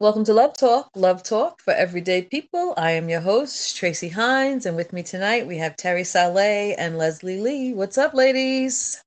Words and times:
Welcome 0.00 0.24
to 0.24 0.34
Love 0.34 0.56
Talk, 0.58 0.90
Love 0.96 1.22
Talk 1.22 1.60
for 1.62 1.72
Everyday 1.72 2.22
People. 2.22 2.74
I 2.76 2.90
am 2.90 3.08
your 3.08 3.20
host, 3.20 3.76
Tracy 3.76 4.08
Hines, 4.08 4.66
and 4.66 4.76
with 4.76 4.92
me 4.92 5.04
tonight 5.04 5.46
we 5.46 5.56
have 5.58 5.76
Terry 5.76 6.02
Saleh 6.02 6.74
and 6.76 6.98
Leslie 6.98 7.40
Lee. 7.40 7.74
What's 7.74 7.96
up, 7.96 8.12
ladies? 8.12 9.00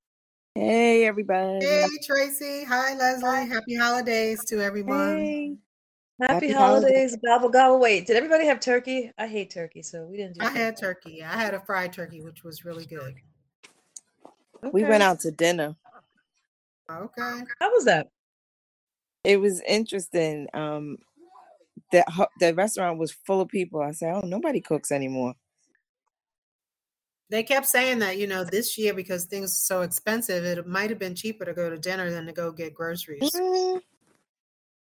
Hey, 0.55 1.05
everybody. 1.05 1.65
Hey, 1.65 1.87
Tracy. 2.05 2.63
Hi, 2.63 2.95
Leslie. 2.95 3.49
Happy 3.49 3.75
holidays 3.75 4.45
to 4.45 4.61
everyone. 4.63 5.17
Hey. 5.17 5.57
Happy, 6.21 6.33
Happy 6.33 6.51
holidays, 6.53 7.17
gobble 7.23 7.49
gobble. 7.49 7.79
Wait, 7.79 8.07
did 8.07 8.15
everybody 8.15 8.45
have 8.45 8.61
turkey? 8.61 9.11
I 9.17 9.27
hate 9.27 9.49
turkey, 9.49 9.81
so 9.81 10.05
we 10.05 10.15
didn't 10.15 10.35
do 10.35 10.45
I 10.45 10.47
turkey. 10.47 10.59
had 10.59 10.77
turkey. 10.77 11.21
I 11.21 11.37
had 11.37 11.53
a 11.53 11.59
fried 11.59 11.91
turkey, 11.91 12.21
which 12.21 12.45
was 12.45 12.63
really 12.63 12.85
good. 12.85 13.13
We 14.71 14.85
went 14.85 15.03
out 15.03 15.19
to 15.19 15.31
dinner. 15.31 15.75
Okay. 16.89 17.43
How 17.59 17.71
was 17.71 17.83
that? 17.83 18.07
It 19.27 19.41
was 19.41 19.61
interesting. 19.67 20.47
Um, 20.53 20.99
that 21.91 22.09
hu- 22.09 22.25
the 22.39 22.53
restaurant 22.53 22.97
was 22.97 23.11
full 23.11 23.41
of 23.41 23.49
people. 23.49 23.81
I 23.81 23.91
said, 23.91 24.13
"Oh, 24.15 24.21
nobody 24.25 24.61
cooks 24.61 24.89
anymore." 24.89 25.35
They 27.29 27.43
kept 27.43 27.65
saying 27.67 27.99
that, 27.99 28.17
you 28.17 28.25
know, 28.25 28.45
this 28.45 28.77
year 28.77 28.93
because 28.93 29.25
things 29.25 29.51
are 29.51 29.59
so 29.75 29.81
expensive, 29.81 30.45
it 30.45 30.65
might 30.65 30.89
have 30.89 30.99
been 30.99 31.13
cheaper 31.13 31.43
to 31.43 31.53
go 31.53 31.69
to 31.69 31.77
dinner 31.77 32.09
than 32.09 32.25
to 32.25 32.31
go 32.31 32.53
get 32.53 32.73
groceries. 32.73 33.29
Mhm. 33.33 33.81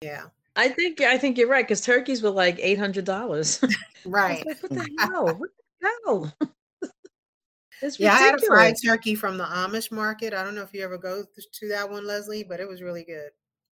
Yeah. 0.03 0.27
I 0.55 0.69
think 0.69 1.01
I 1.01 1.19
think 1.19 1.37
you're 1.37 1.49
right 1.49 1.65
because 1.65 1.81
turkeys 1.81 2.23
were 2.23 2.31
like 2.31 2.59
eight 2.61 2.79
hundred 2.79 3.05
dollars. 3.05 3.61
Right. 4.05 4.47
like, 4.47 4.63
what 4.63 4.71
the 4.71 4.89
hell? 5.01 5.27
What 5.35 5.51
the 5.81 5.91
hell? 6.07 6.35
it's 7.83 7.99
Yeah, 7.99 8.15
I 8.15 8.19
had 8.19 8.41
a 8.41 8.47
fried 8.47 8.77
turkey 8.83 9.17
from 9.17 9.37
the 9.37 9.45
Amish 9.45 9.91
market. 9.91 10.33
I 10.33 10.45
don't 10.45 10.55
know 10.55 10.63
if 10.63 10.73
you 10.73 10.85
ever 10.85 10.97
go 10.97 11.25
to 11.25 11.69
that 11.69 11.91
one, 11.91 12.07
Leslie, 12.07 12.45
but 12.45 12.61
it 12.61 12.69
was 12.69 12.81
really 12.81 13.03
good. 13.03 13.31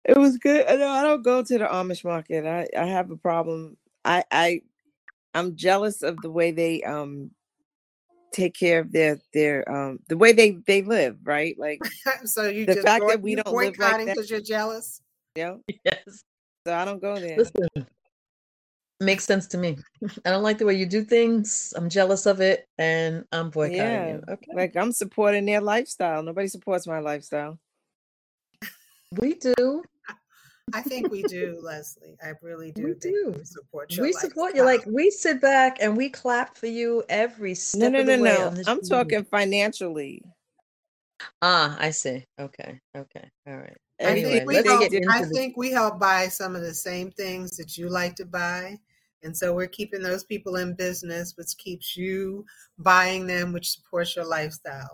It 0.08 0.16
was 0.16 0.38
good. 0.38 0.66
No, 0.78 0.88
I 0.88 1.02
don't 1.02 1.22
go 1.22 1.42
to 1.42 1.58
the 1.58 1.64
Amish 1.64 2.04
market. 2.04 2.46
I 2.46 2.68
I 2.80 2.86
have 2.86 3.10
a 3.10 3.16
problem. 3.16 3.76
I 4.04 4.24
I 4.30 4.62
I'm 5.34 5.56
jealous 5.56 6.02
of 6.02 6.22
the 6.22 6.30
way 6.30 6.52
they 6.52 6.82
um 6.82 7.32
take 8.32 8.54
care 8.54 8.80
of 8.80 8.92
their 8.92 9.18
their 9.34 9.68
um 9.70 9.98
the 10.08 10.16
way 10.16 10.32
they 10.32 10.52
they 10.66 10.82
live. 10.82 11.18
Right, 11.24 11.58
like 11.58 11.80
so 12.24 12.48
you 12.48 12.66
The 12.66 12.74
just 12.74 12.86
fact 12.86 13.02
boy- 13.04 13.12
that 13.12 13.22
we 13.22 13.34
don't 13.34 13.52
live 13.52 13.78
like 13.78 13.96
that- 14.06 14.14
because 14.14 14.30
you're 14.30 14.40
jealous. 14.40 15.00
Yeah. 15.34 15.56
Yes. 15.84 16.22
So 16.66 16.74
I 16.74 16.84
don't 16.84 17.00
go 17.00 17.18
there. 17.20 17.38
Listen, 17.38 17.68
makes 19.00 19.24
sense 19.24 19.46
to 19.48 19.58
me. 19.58 19.76
I 20.24 20.30
don't 20.30 20.42
like 20.42 20.58
the 20.58 20.64
way 20.66 20.74
you 20.74 20.86
do 20.86 21.04
things. 21.04 21.74
I'm 21.76 21.88
jealous 21.88 22.26
of 22.26 22.40
it, 22.40 22.66
and 22.78 23.24
I'm 23.32 23.50
boycotting 23.50 23.78
Yeah, 23.84 24.08
you. 24.14 24.22
Okay, 24.28 24.52
like 24.54 24.76
I'm 24.76 24.92
supporting 24.92 25.44
their 25.46 25.60
lifestyle. 25.60 26.22
Nobody 26.22 26.48
supports 26.48 26.86
my 26.86 26.98
lifestyle. 27.00 27.58
We 29.18 29.34
do. 29.34 29.82
I 30.74 30.82
think 30.82 31.10
we 31.12 31.22
do, 31.22 31.60
Leslie. 31.62 32.16
I 32.22 32.32
really 32.42 32.72
do 32.72 32.84
We 32.84 32.94
do. 32.94 33.34
we 33.36 33.44
support 33.44 33.92
your 33.92 34.04
We 34.04 34.12
support 34.12 34.56
you. 34.56 34.64
Like 34.64 34.84
we 34.86 35.10
sit 35.10 35.40
back 35.40 35.78
and 35.80 35.96
we 35.96 36.08
clap 36.08 36.56
for 36.58 36.66
you 36.66 37.04
every 37.08 37.54
step 37.54 37.80
No, 37.82 37.88
no, 37.90 38.00
of 38.00 38.06
the 38.06 38.16
no, 38.16 38.22
way. 38.24 38.34
no. 38.34 38.46
on 38.48 38.58
I'm 38.58 38.64
journey. 38.64 38.88
talking 38.88 39.24
financially. 39.24 40.22
Ah, 41.40 41.76
I 41.78 41.90
see. 41.90 42.24
Okay, 42.40 42.80
okay, 42.96 43.30
all 43.46 43.56
right. 43.56 43.76
I 44.00 44.04
Anyway, 44.04 44.30
think 44.32 44.48
we 44.48 44.54
let's 44.56 44.68
help, 44.68 44.80
get 44.82 44.92
into 44.92 45.08
I 45.10 45.22
the- 45.22 45.30
think 45.30 45.56
we 45.56 45.70
help 45.70 45.98
buy 46.00 46.28
some 46.28 46.54
of 46.56 46.62
the 46.62 46.74
same 46.74 47.10
things 47.12 47.56
that 47.56 47.78
you 47.78 47.88
like 47.88 48.14
to 48.16 48.26
buy. 48.26 48.76
And 49.22 49.34
so 49.36 49.54
we're 49.54 49.66
keeping 49.68 50.02
those 50.02 50.24
people 50.24 50.56
in 50.56 50.74
business, 50.74 51.34
which 51.36 51.56
keeps 51.56 51.96
you 51.96 52.44
buying 52.78 53.26
them, 53.26 53.52
which 53.52 53.70
supports 53.70 54.14
your 54.14 54.26
lifestyle. 54.26 54.90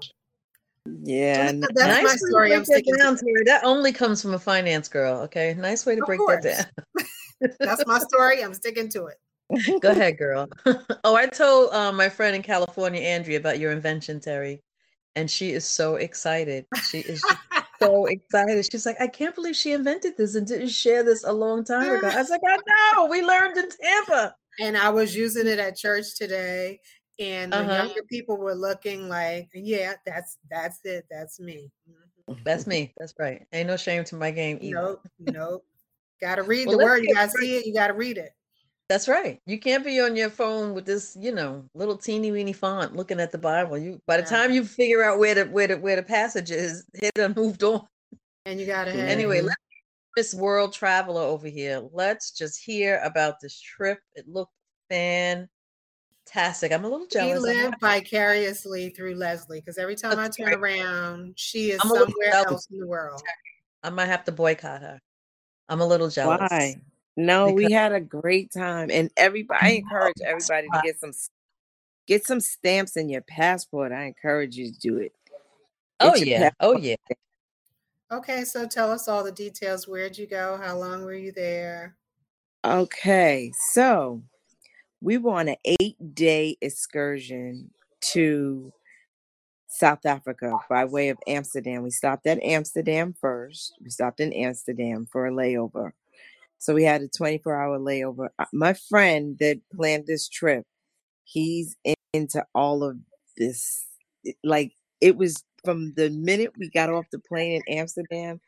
Yeah, 0.86 1.52
That's, 1.52 1.61
that's 1.75 1.75
nice 1.75 2.05
my 2.05 2.16
story. 2.16 2.52
I'm 2.52 2.61
that 2.61 2.66
sticking 2.66 2.94
down, 2.97 3.16
to. 3.16 3.25
Terry. 3.25 3.44
That 3.44 3.64
only 3.64 3.92
comes 3.92 4.20
from 4.20 4.34
a 4.34 4.38
finance 4.38 4.88
girl. 4.88 5.20
Okay, 5.20 5.55
nice 5.55 5.86
way 5.86 5.94
to 5.94 6.02
Of 6.02 6.06
break 6.06 6.19
course. 6.19 6.44
that 6.44 6.70
down. 6.77 7.06
That's 7.61 7.86
my 7.86 7.98
story. 7.98 8.42
I'm 8.42 8.55
sticking 8.55 8.88
to 8.91 9.06
it. 9.06 9.80
Go 9.80 9.91
ahead, 9.91 10.19
girl. 10.19 10.48
oh, 11.05 11.14
I 11.14 11.27
told 11.27 11.72
um, 11.72 11.97
my 11.97 12.08
friend 12.08 12.34
in 12.34 12.42
California, 12.42 13.00
Andrea, 13.00 13.38
about 13.38 13.58
your 13.58 13.72
invention, 13.72 14.20
Terry, 14.20 14.62
and 15.15 15.31
she 15.31 15.50
is 15.50 15.65
so 15.65 15.97
excited. 15.97 16.66
She 16.91 17.00
is 17.00 17.22
so 17.81 18.06
excited. 18.06 18.66
She's 18.71 18.87
like, 18.87 19.00
I 19.00 19.06
can't 19.09 19.34
believe 19.34 19.56
she 19.56 19.72
invented 19.72 20.16
this 20.16 20.34
and 20.34 20.47
didn't 20.47 20.69
share 20.69 21.03
this 21.03 21.25
a 21.25 21.32
long 21.32 21.65
time 21.65 21.97
ago. 21.97 22.09
I 22.09 22.16
was 22.16 22.31
like, 22.31 22.41
I 22.47 22.56
know. 22.97 23.06
We 23.06 23.22
learned 23.22 23.56
in 23.56 23.69
Tampa. 23.69 24.34
And 24.60 24.76
I 24.76 24.91
was 24.91 25.16
using 25.16 25.47
it 25.47 25.59
at 25.59 25.76
church 25.76 26.15
today, 26.15 26.81
and 27.19 27.53
the 27.53 27.56
Uh-huh. 27.59 27.73
younger 27.84 28.03
people 28.05 28.37
were 28.37 28.55
looking 28.55 29.09
like, 29.09 29.49
"Yeah, 29.55 29.95
that's 30.06 30.39
that's 30.50 30.81
it. 30.84 31.06
That's 31.11 31.39
me." 31.41 31.71
Mhm. 32.28 32.45
That's 32.45 32.67
me. 32.67 32.93
That's 32.99 33.15
right. 33.19 33.47
Ain't 33.53 33.67
no 33.69 33.77
shame 33.77 34.05
to 34.05 34.15
my 34.17 34.31
game 34.31 34.59
either. 34.61 34.75
Nope, 34.77 35.09
nope. 35.19 35.67
Got 36.21 36.37
to 36.37 36.43
read 36.45 36.67
Well, 36.69 36.78
the 36.78 36.84
word. 36.84 37.05
You 37.05 37.15
got 37.15 37.25
to 37.25 37.31
straight- 37.31 37.43
see 37.47 37.56
it. 37.59 37.67
You 37.67 37.75
got 37.75 37.89
to 37.89 37.95
read 37.95 38.17
it. 38.19 38.33
That's 38.89 39.09
right. 39.09 39.41
You 39.47 39.59
can't 39.59 39.84
be 39.84 40.01
on 40.01 40.17
your 40.17 40.28
phone 40.31 40.75
with 40.75 40.84
this, 40.84 41.17
you 41.19 41.33
know, 41.33 41.65
little 41.75 41.97
teeny 41.97 42.31
weeny 42.31 42.53
font 42.53 42.95
looking 42.95 43.21
at 43.21 43.33
the 43.33 43.39
Bible. 43.39 43.78
You 43.78 44.01
by 44.06 44.19
the 44.19 44.22
Yeah. 44.25 44.28
time 44.28 44.53
you 44.53 44.65
figure 44.65 45.03
out 45.03 45.19
where 45.19 45.34
the 45.34 45.45
where 45.47 45.67
the 45.67 45.78
where 45.78 45.97
the 45.97 46.03
passage 46.03 46.51
is, 46.51 46.84
it 46.95 47.15
done 47.15 47.33
moved 47.37 47.62
on. 47.62 47.87
And 48.45 48.61
you 48.61 48.67
got 48.67 48.84
to 48.84 48.91
Yeah. 48.91 48.99
have 48.99 49.09
Anyway, 49.09 49.41
Mhm. 49.41 49.45
let's 49.47 49.56
this 50.15 50.34
world 50.34 50.75
traveler 50.75 51.22
over 51.22 51.49
here. 51.49 51.81
Let's 51.93 52.33
just 52.33 52.62
hear 52.62 52.99
about 53.03 53.41
this 53.41 53.59
trip. 53.59 53.99
It 54.15 54.28
looked 54.28 54.53
fantastic. 56.32 56.72
I'm 56.72 56.84
a 56.84 56.88
little 56.88 57.06
jealous. 57.06 57.44
I'm 57.44 57.70
live 57.70 57.75
vicariously 57.81 58.91
through 58.91 59.15
Leslie 59.15 59.60
because 59.60 59.78
every 59.78 59.97
time 59.97 60.19
I 60.19 60.28
turn 60.28 60.47
right. 60.47 60.59
around, 60.59 61.34
she 61.37 61.70
is 61.70 61.81
I'm 61.82 61.88
somewhere 61.88 62.32
else 62.32 62.66
in 62.70 62.78
the 62.78 62.87
world. 62.87 63.22
I 63.82 63.91
might 63.91 64.06
have 64.06 64.25
to 64.25 64.32
boycott 64.32 64.81
her. 64.81 65.00
I'm 65.69 65.81
a 65.81 65.87
little 65.87 66.09
jealous. 66.09 66.41
Why? 66.50 66.76
No, 67.16 67.50
we 67.50 67.71
had 67.71 67.92
a 67.92 68.00
great 68.00 68.53
time, 68.53 68.91
and 68.91 69.10
everybody. 69.16 69.66
I 69.66 69.71
encourage 69.71 70.15
everybody 70.25 70.66
to 70.72 70.81
get 70.82 70.98
some 70.98 71.12
get 72.06 72.26
some 72.26 72.41
stamps 72.41 72.97
in 72.97 73.09
your 73.09 73.22
passport. 73.22 73.92
I 73.92 74.04
encourage 74.04 74.56
you 74.56 74.72
to 74.72 74.78
do 74.78 74.98
it. 74.98 75.12
Oh 76.00 76.15
Get 76.15 76.26
your 76.26 76.41
yeah. 76.41 76.50
Oh 76.60 76.76
yeah. 76.76 76.97
Okay, 78.10 78.44
so 78.44 78.66
tell 78.66 78.91
us 78.91 79.09
all 79.09 79.25
the 79.25 79.32
details. 79.32 79.87
Where'd 79.87 80.19
you 80.19 80.26
go? 80.26 80.59
How 80.62 80.76
long 80.76 81.04
were 81.04 81.15
you 81.15 81.32
there? 81.32 81.97
Okay, 82.65 83.53
so 83.72 84.22
we 85.03 85.19
were 85.19 85.33
on 85.33 85.49
an 85.49 85.57
eight 85.81 85.97
day 86.15 86.57
excursion 86.63 87.71
to 88.01 88.73
South 89.69 90.05
Africa 90.07 90.57
by 90.69 90.85
way 90.85 91.09
of 91.09 91.19
Amsterdam. 91.27 91.83
We 91.83 91.91
stopped 91.91 92.27
at 92.27 92.43
Amsterdam 92.43 93.15
first. 93.21 93.75
We 93.83 93.91
stopped 93.91 94.21
in 94.21 94.33
Amsterdam 94.33 95.07
for 95.11 95.27
a 95.27 95.33
layover. 95.33 95.93
So 96.59 96.75
we 96.75 96.85
had 96.85 97.03
a 97.03 97.09
24 97.09 97.57
hour 97.61 97.79
layover. 97.79 98.29
Uh, 98.39 98.47
My 98.53 98.75
friend 98.75 99.37
that 99.41 99.61
planned 99.75 100.07
this 100.07 100.29
trip, 100.29 100.65
he's 101.25 101.77
in- 101.84 101.95
into 102.13 102.45
all 102.55 102.84
of 102.84 102.99
this. 103.37 103.87
Like 104.45 104.73
it 105.01 105.17
was 105.17 105.45
from 105.65 105.95
the 105.95 106.11
minute 106.11 106.53
we 106.59 106.71
got 106.71 106.91
off 106.91 107.07
the 107.13 107.19
plane 107.21 107.63
in 107.67 107.79
Amsterdam, 107.79 108.41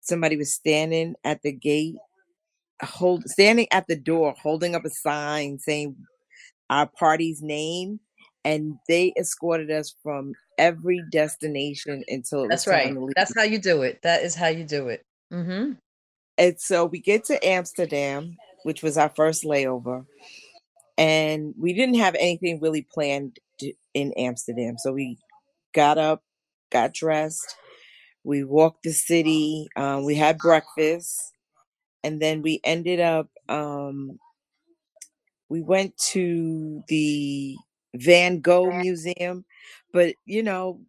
somebody 0.00 0.36
was 0.36 0.54
standing 0.54 1.14
at 1.24 1.42
the 1.42 1.52
gate 1.52 1.96
hold 2.82 3.24
standing 3.28 3.66
at 3.70 3.86
the 3.88 3.96
door 3.96 4.34
holding 4.42 4.74
up 4.74 4.84
a 4.84 4.90
sign 4.90 5.58
saying 5.58 5.96
our 6.68 6.86
party's 6.86 7.40
name 7.42 8.00
and 8.44 8.76
they 8.88 9.12
escorted 9.18 9.70
us 9.70 9.94
from 10.02 10.32
every 10.58 11.02
destination 11.10 12.04
until 12.08 12.40
it 12.40 12.48
was 12.48 12.64
That's 12.64 12.66
right. 12.66 12.94
That's 13.16 13.34
how 13.36 13.42
you 13.42 13.58
do 13.58 13.82
it. 13.82 14.00
That 14.02 14.22
is 14.22 14.34
how 14.34 14.48
you 14.48 14.64
do 14.64 14.88
it. 14.88 15.04
Mm-hmm. 15.32 15.72
and 16.38 16.60
so 16.60 16.84
we 16.84 17.00
get 17.00 17.24
to 17.24 17.44
Amsterdam, 17.44 18.36
which 18.62 18.80
was 18.80 18.96
our 18.96 19.10
first 19.16 19.42
layover, 19.42 20.04
and 20.96 21.52
we 21.58 21.72
didn't 21.72 21.96
have 21.96 22.14
anything 22.14 22.60
really 22.60 22.86
planned 22.94 23.38
in 23.92 24.12
Amsterdam. 24.12 24.76
So 24.78 24.92
we 24.92 25.18
got 25.74 25.98
up, 25.98 26.22
got 26.70 26.94
dressed, 26.94 27.56
we 28.22 28.44
walked 28.44 28.84
the 28.84 28.92
city, 28.92 29.66
um, 29.74 30.04
we 30.04 30.14
had 30.14 30.38
breakfast, 30.38 31.32
and 32.06 32.22
then 32.22 32.40
we 32.40 32.60
ended 32.62 33.00
up. 33.00 33.28
Um, 33.48 34.20
we 35.48 35.60
went 35.60 35.96
to 36.12 36.82
the 36.86 37.56
Van 37.94 38.40
Gogh 38.40 38.70
Museum, 38.70 39.44
but 39.92 40.14
you 40.24 40.44
know, 40.44 40.80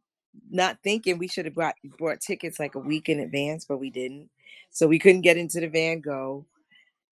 not 0.52 0.78
thinking 0.84 1.18
we 1.18 1.28
should 1.28 1.46
have 1.46 1.56
brought 1.56 1.74
bought 1.98 2.22
tickets 2.22 2.60
like 2.60 2.75
a 2.75 2.80
week 2.80 3.10
in 3.10 3.19
advance, 3.19 3.66
but 3.66 3.80
we 3.80 3.90
didn't. 3.90 4.30
So 4.69 4.86
we 4.86 5.00
couldn't 5.00 5.22
get 5.22 5.38
into 5.38 5.60
the 5.60 5.68
Van 5.68 6.02
Gogh. 6.02 6.46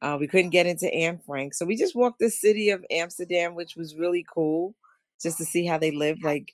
Uh, 0.03 0.17
we 0.19 0.27
couldn't 0.27 0.51
get 0.51 0.67
into 0.67 0.93
Anne 0.93 1.19
Frank. 1.25 1.55
So 1.55 1.65
we 1.65 1.75
just 1.75 1.95
walked 1.95 2.19
the 2.19 2.29
city 2.29 2.69
of 2.69 2.85
Amsterdam, 2.91 3.55
which 3.55 3.75
was 3.75 3.95
really 3.95 4.23
cool, 4.31 4.75
just 5.19 5.39
to 5.39 5.45
see 5.45 5.65
how 5.65 5.79
they 5.79 5.89
live. 5.89 6.17
Like 6.21 6.53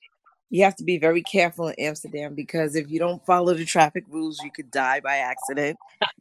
you 0.52 0.64
have 0.64 0.76
to 0.76 0.84
be 0.84 1.00
very 1.00 1.24
careful 1.24 1.70
in 1.70 1.76
Amsterdam 1.80 2.36
because 2.36 2.76
if 2.76 2.92
you 2.92 3.00
don't 3.00 3.26
follow 3.26 3.54
the 3.56 3.66
traffic 3.66 4.04
rules, 4.10 4.40
you 4.44 4.52
could 4.52 4.70
die 4.70 5.00
by 5.00 5.16
accident. 5.16 5.80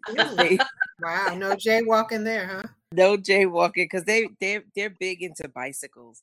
Really? 0.09 0.59
wow, 1.03 1.35
no 1.37 1.55
jaywalking 1.56 2.25
there, 2.25 2.47
huh? 2.47 2.69
no 2.93 3.17
jaywalking 3.17 3.75
because 3.75 4.05
they 4.05 4.29
they 4.41 4.61
they're 4.75 4.91
big 4.91 5.23
into 5.23 5.49
bicycles. 5.49 6.23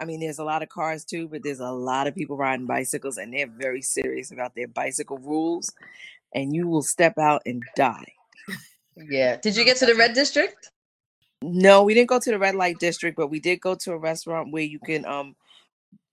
I 0.00 0.04
mean, 0.04 0.20
there's 0.20 0.38
a 0.38 0.44
lot 0.44 0.62
of 0.62 0.68
cars 0.68 1.04
too, 1.04 1.28
but 1.28 1.42
there's 1.42 1.60
a 1.60 1.70
lot 1.70 2.06
of 2.06 2.14
people 2.14 2.36
riding 2.36 2.66
bicycles, 2.66 3.18
and 3.18 3.32
they're 3.32 3.48
very 3.48 3.82
serious 3.82 4.30
about 4.30 4.54
their 4.54 4.68
bicycle 4.68 5.18
rules. 5.18 5.72
And 6.34 6.54
you 6.54 6.68
will 6.68 6.82
step 6.82 7.16
out 7.18 7.42
and 7.46 7.62
die. 7.74 8.12
Yeah. 8.96 9.36
Did 9.36 9.56
you 9.56 9.64
get 9.64 9.78
to 9.78 9.86
the 9.86 9.94
red 9.94 10.12
district? 10.12 10.70
No, 11.40 11.84
we 11.84 11.94
didn't 11.94 12.10
go 12.10 12.20
to 12.20 12.30
the 12.30 12.38
red 12.38 12.54
light 12.54 12.78
district, 12.78 13.16
but 13.16 13.28
we 13.28 13.40
did 13.40 13.60
go 13.60 13.74
to 13.76 13.92
a 13.92 13.98
restaurant 13.98 14.52
where 14.52 14.62
you 14.62 14.78
can 14.78 15.04
um 15.06 15.36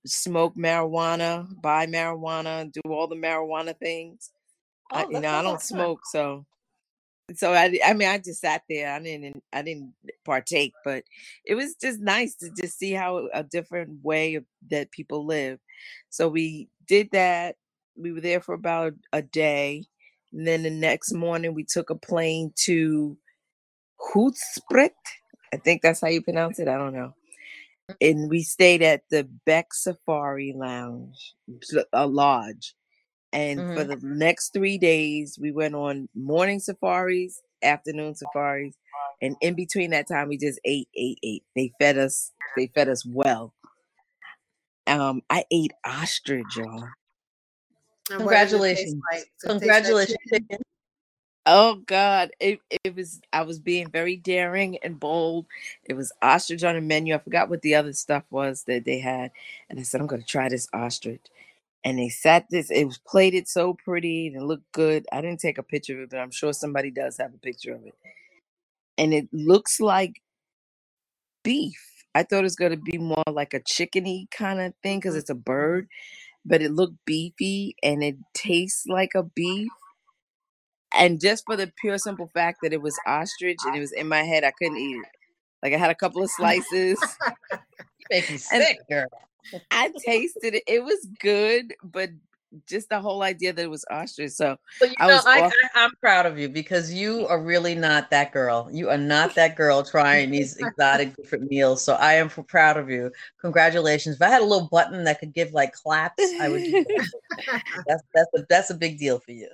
smoke 0.06 0.56
marijuana, 0.56 1.48
buy 1.62 1.88
marijuana, 1.88 2.72
do 2.72 2.82
all 2.90 3.08
the 3.08 3.16
marijuana 3.16 3.78
things. 3.78 4.32
Oh, 4.92 4.98
I, 4.98 5.06
you 5.10 5.20
know, 5.20 5.32
I 5.32 5.42
don't 5.42 5.62
smoke, 5.62 6.02
so 6.06 6.46
so 7.34 7.54
I, 7.54 7.80
I 7.84 7.94
mean, 7.94 8.08
I 8.08 8.20
just 8.20 8.42
sat 8.42 8.62
there. 8.70 8.94
I 8.94 9.00
didn't, 9.00 9.44
I 9.52 9.64
didn't 9.64 9.94
partake, 10.26 10.74
but 10.84 11.04
it 11.44 11.56
was 11.56 11.76
just 11.82 12.00
nice 12.00 12.36
to 12.36 12.52
just 12.52 12.78
see 12.78 12.92
how 12.92 13.30
a 13.34 13.44
different 13.44 14.04
way 14.04 14.36
of, 14.36 14.46
that 14.70 14.92
people 14.92 15.26
live. 15.26 15.60
So 16.10 16.28
we 16.28 16.70
did 16.88 17.10
that. 17.14 17.56
We 17.98 18.12
were 18.12 18.22
there 18.22 18.42
for 18.42 18.54
about 18.54 18.94
a 19.12 19.22
day, 19.22 19.86
and 20.34 20.46
then 20.46 20.64
the 20.64 20.70
next 20.70 21.14
morning 21.14 21.54
we 21.54 21.64
took 21.64 21.90
a 21.90 21.96
plane 21.96 22.52
to 22.66 23.18
Hoedspret. 24.14 24.92
I 25.54 25.58
think 25.58 25.82
that's 25.82 26.02
how 26.02 26.10
you 26.10 26.22
pronounce 26.22 26.60
it. 26.60 26.68
I 26.68 26.78
don't 26.78 26.94
know. 26.94 27.14
And 28.02 28.30
we 28.30 28.44
stayed 28.44 28.82
at 28.84 29.04
the 29.12 29.24
Beck 29.46 29.74
Safari 29.74 30.54
Lounge, 30.56 31.36
a 31.94 32.08
lodge. 32.08 32.76
And 33.34 33.66
for 33.74 33.84
Mhm. 33.84 33.90
the 33.90 34.00
next 34.02 34.54
three 34.54 34.78
days, 34.78 35.38
we 35.40 35.52
went 35.52 35.76
on 35.76 36.10
morning 36.16 36.60
safaris, 36.60 37.42
afternoon 37.64 38.16
safaris, 38.16 38.76
and 39.22 39.36
in 39.42 39.56
between 39.56 39.92
that 39.92 40.08
time, 40.08 40.30
we 40.30 40.38
just 40.38 40.60
ate, 40.66 40.90
ate, 40.96 41.20
ate. 41.24 41.44
They 41.56 41.72
fed 41.80 41.98
us. 41.98 42.32
They 42.58 42.68
fed 42.68 42.90
us 42.90 43.06
well. 43.06 43.54
Um, 44.88 45.22
I 45.30 45.46
ate 45.52 45.74
ostrich, 45.86 46.58
y'all. 46.58 46.86
And 48.18 48.26
what 48.26 48.40
does 48.40 48.54
it 48.54 48.64
taste 48.74 48.96
Congratulations. 48.96 49.04
like? 49.12 49.26
Does 49.42 49.52
it 49.52 49.58
taste 49.60 49.84
like 49.84 49.98
Congratulations, 49.98 50.08
chicken? 50.08 50.50
chicken. 50.50 50.60
Oh 51.46 51.76
God, 51.88 52.32
it 52.40 52.60
it 52.86 52.96
was. 52.96 53.22
I 53.34 53.44
was 53.44 53.60
being 53.60 53.90
very 53.92 54.16
daring 54.18 54.78
and 54.84 55.00
bold. 55.00 55.46
It 55.86 55.96
was 55.96 56.12
ostrich 56.22 56.64
on 56.64 56.76
the 56.76 56.82
menu. 56.82 57.16
I 57.16 57.20
forgot 57.20 57.50
what 57.50 57.62
the 57.64 57.76
other 57.76 57.94
stuff 57.94 58.24
was 58.32 58.64
that 58.66 58.86
they 58.86 59.00
had, 59.00 59.32
and 59.70 59.80
I 59.80 59.84
said, 59.84 60.02
"I'm 60.02 60.08
going 60.08 60.22
to 60.22 60.28
try 60.28 60.50
this 60.50 60.68
ostrich." 60.74 61.22
And 61.84 62.00
they 62.00 62.10
sat 62.10 62.48
this. 62.52 62.72
It 62.72 62.86
was 62.86 63.00
plated 63.00 63.48
so 63.48 63.74
pretty 63.74 64.28
and 64.28 64.38
it 64.38 64.44
looked 64.44 64.72
good. 64.74 65.08
I 65.12 65.22
didn't 65.22 65.40
take 65.42 65.58
a 65.58 65.64
picture 65.64 65.96
of 65.96 66.02
it, 66.06 66.12
but 66.12 66.20
I'm 66.20 66.32
sure 66.32 66.54
somebody 66.54 66.92
does 66.92 67.18
have 67.18 67.34
a 67.34 67.40
picture 67.40 67.74
of 67.74 67.86
it. 67.88 67.96
And 68.98 69.14
it 69.14 69.30
looks 69.34 69.80
like 69.80 70.22
beef. 71.44 71.82
I 72.16 72.24
thought 72.24 72.40
it 72.40 72.44
was 72.44 72.58
going 72.58 72.72
to 72.72 72.78
be 72.78 72.98
more 73.00 73.24
like 73.32 73.54
a 73.56 73.62
chickeny 73.62 74.32
kind 74.32 74.62
of 74.62 74.74
thing 74.84 75.00
because 75.00 75.16
it's 75.16 75.32
a 75.32 75.36
bird, 75.36 75.90
but 76.46 76.62
it 76.62 76.72
looked 76.74 76.98
beefy 77.06 77.76
and 77.84 78.04
it 78.04 78.18
tastes 78.34 78.88
like 78.88 79.12
a 79.16 79.24
beef. 79.24 79.70
And 80.98 81.20
just 81.20 81.46
for 81.46 81.56
the 81.56 81.72
pure 81.82 81.98
simple 81.98 82.28
fact 82.34 82.60
that 82.64 82.74
it 82.74 82.82
was 82.82 82.98
ostrich 83.06 83.58
and 83.66 83.76
it 83.76 83.80
was 83.80 83.92
in 83.92 84.08
my 84.08 84.24
head, 84.24 84.44
I 84.44 84.52
couldn't 84.52 84.78
eat 84.78 84.98
it. 84.98 85.10
Like 85.64 85.74
I 85.74 85.78
had 85.78 85.92
a 85.92 85.96
couple 85.96 86.24
of 86.24 86.30
slices. 86.32 87.00
You 88.00 88.06
make 88.12 88.30
me 88.30 88.38
sick, 88.38 88.78
girl. 88.90 89.08
I 89.72 89.92
tasted 90.06 90.56
it. 90.56 90.64
It 90.68 90.84
was 90.84 91.08
good, 91.20 91.74
but 91.84 92.10
just 92.68 92.90
the 92.90 93.00
whole 93.00 93.24
idea 93.24 93.54
that 93.54 93.62
it 93.62 93.70
was 93.70 93.86
ostrich. 93.90 94.32
So 94.32 94.58
you 94.82 94.94
I 95.00 95.08
know, 95.08 95.22
I, 95.26 95.52
I'm 95.76 95.92
proud 96.02 96.26
of 96.26 96.38
you 96.38 96.50
because 96.50 96.94
you 96.94 97.28
are 97.28 97.42
really 97.42 97.76
not 97.76 98.10
that 98.12 98.32
girl. 98.32 98.70
You 98.72 98.90
are 98.90 98.98
not 98.98 99.36
that 99.36 99.56
girl 99.56 99.84
trying 99.84 100.32
these 100.32 100.58
exotic 100.58 101.16
different 101.18 101.50
meals. 101.50 101.84
So 101.84 101.94
I 101.94 102.14
am 102.14 102.30
proud 102.30 102.78
of 102.78 102.90
you. 102.90 103.12
Congratulations. 103.42 104.16
If 104.16 104.22
I 104.22 104.30
had 104.30 104.42
a 104.42 104.46
little 104.46 104.68
button 104.68 105.04
that 105.06 105.20
could 105.20 105.34
give 105.34 105.54
like 105.54 105.74
claps, 105.74 106.22
I 106.40 106.50
would. 106.50 106.62
That. 106.62 107.12
that's 107.88 108.04
that's 108.14 108.30
a 108.36 108.46
that's 108.50 108.70
a 108.70 108.76
big 108.76 108.98
deal 108.98 109.20
for 109.20 109.32
you. 109.32 109.50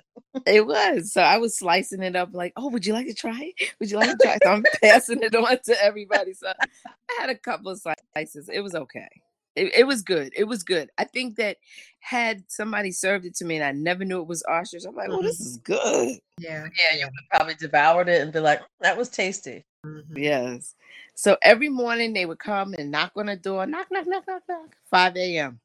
it 0.46 0.66
was. 0.66 1.12
So 1.12 1.22
I 1.22 1.38
was 1.38 1.56
slicing 1.56 2.02
it 2.02 2.16
up 2.16 2.30
like, 2.32 2.52
oh, 2.56 2.68
would 2.70 2.86
you 2.86 2.92
like 2.92 3.06
to 3.06 3.14
try 3.14 3.52
it? 3.56 3.74
Would 3.78 3.90
you 3.90 3.98
like 3.98 4.10
to 4.10 4.16
try 4.22 4.34
it? 4.34 4.42
So 4.44 4.50
I'm 4.50 4.64
passing 4.82 5.22
it 5.22 5.34
on 5.34 5.58
to 5.64 5.84
everybody. 5.84 6.34
So 6.34 6.48
I 6.48 7.20
had 7.20 7.30
a 7.30 7.34
couple 7.34 7.70
of 7.70 7.80
slices. 7.80 8.48
It 8.48 8.60
was 8.60 8.74
okay. 8.74 9.08
It, 9.56 9.74
it 9.76 9.84
was 9.86 10.02
good. 10.02 10.32
It 10.36 10.44
was 10.44 10.62
good. 10.62 10.90
I 10.98 11.04
think 11.04 11.36
that 11.36 11.58
had 12.00 12.44
somebody 12.48 12.92
served 12.92 13.26
it 13.26 13.36
to 13.36 13.44
me 13.44 13.56
and 13.56 13.64
I 13.64 13.72
never 13.72 14.04
knew 14.04 14.20
it 14.20 14.28
was 14.28 14.44
ostrich, 14.48 14.84
I'm 14.88 14.96
like, 14.96 15.10
oh, 15.10 15.22
this 15.22 15.40
is 15.40 15.58
good. 15.58 16.18
Yeah. 16.40 16.68
Yeah, 16.78 16.98
you 16.98 17.06
would 17.06 17.14
probably 17.30 17.54
devoured 17.54 18.08
it 18.08 18.22
and 18.22 18.32
be 18.32 18.40
like, 18.40 18.62
that 18.80 18.96
was 18.98 19.08
tasty. 19.10 19.64
Mhm. 19.86 20.04
Yes. 20.16 20.74
So 21.14 21.36
every 21.42 21.68
morning 21.70 22.12
they 22.14 22.26
would 22.26 22.38
come 22.40 22.74
and 22.78 22.90
knock 22.90 23.12
on 23.16 23.26
the 23.26 23.36
door, 23.36 23.66
knock, 23.66 23.88
knock, 23.90 24.06
knock, 24.06 24.24
knock, 24.28 24.42
knock, 24.48 24.76
5 24.90 25.16
a.m. 25.16 25.60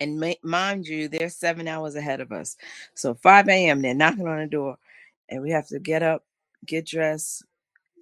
And 0.00 0.20
ma- 0.20 0.34
mind 0.42 0.86
you, 0.86 1.08
they're 1.08 1.28
seven 1.30 1.68
hours 1.68 1.96
ahead 1.96 2.20
of 2.20 2.32
us. 2.32 2.56
So 2.94 3.14
5 3.14 3.48
a.m., 3.48 3.82
they're 3.82 3.94
knocking 3.94 4.26
on 4.28 4.40
the 4.40 4.46
door, 4.46 4.78
and 5.28 5.42
we 5.42 5.50
have 5.52 5.68
to 5.68 5.78
get 5.78 6.02
up, 6.02 6.24
get 6.66 6.86
dressed, 6.86 7.44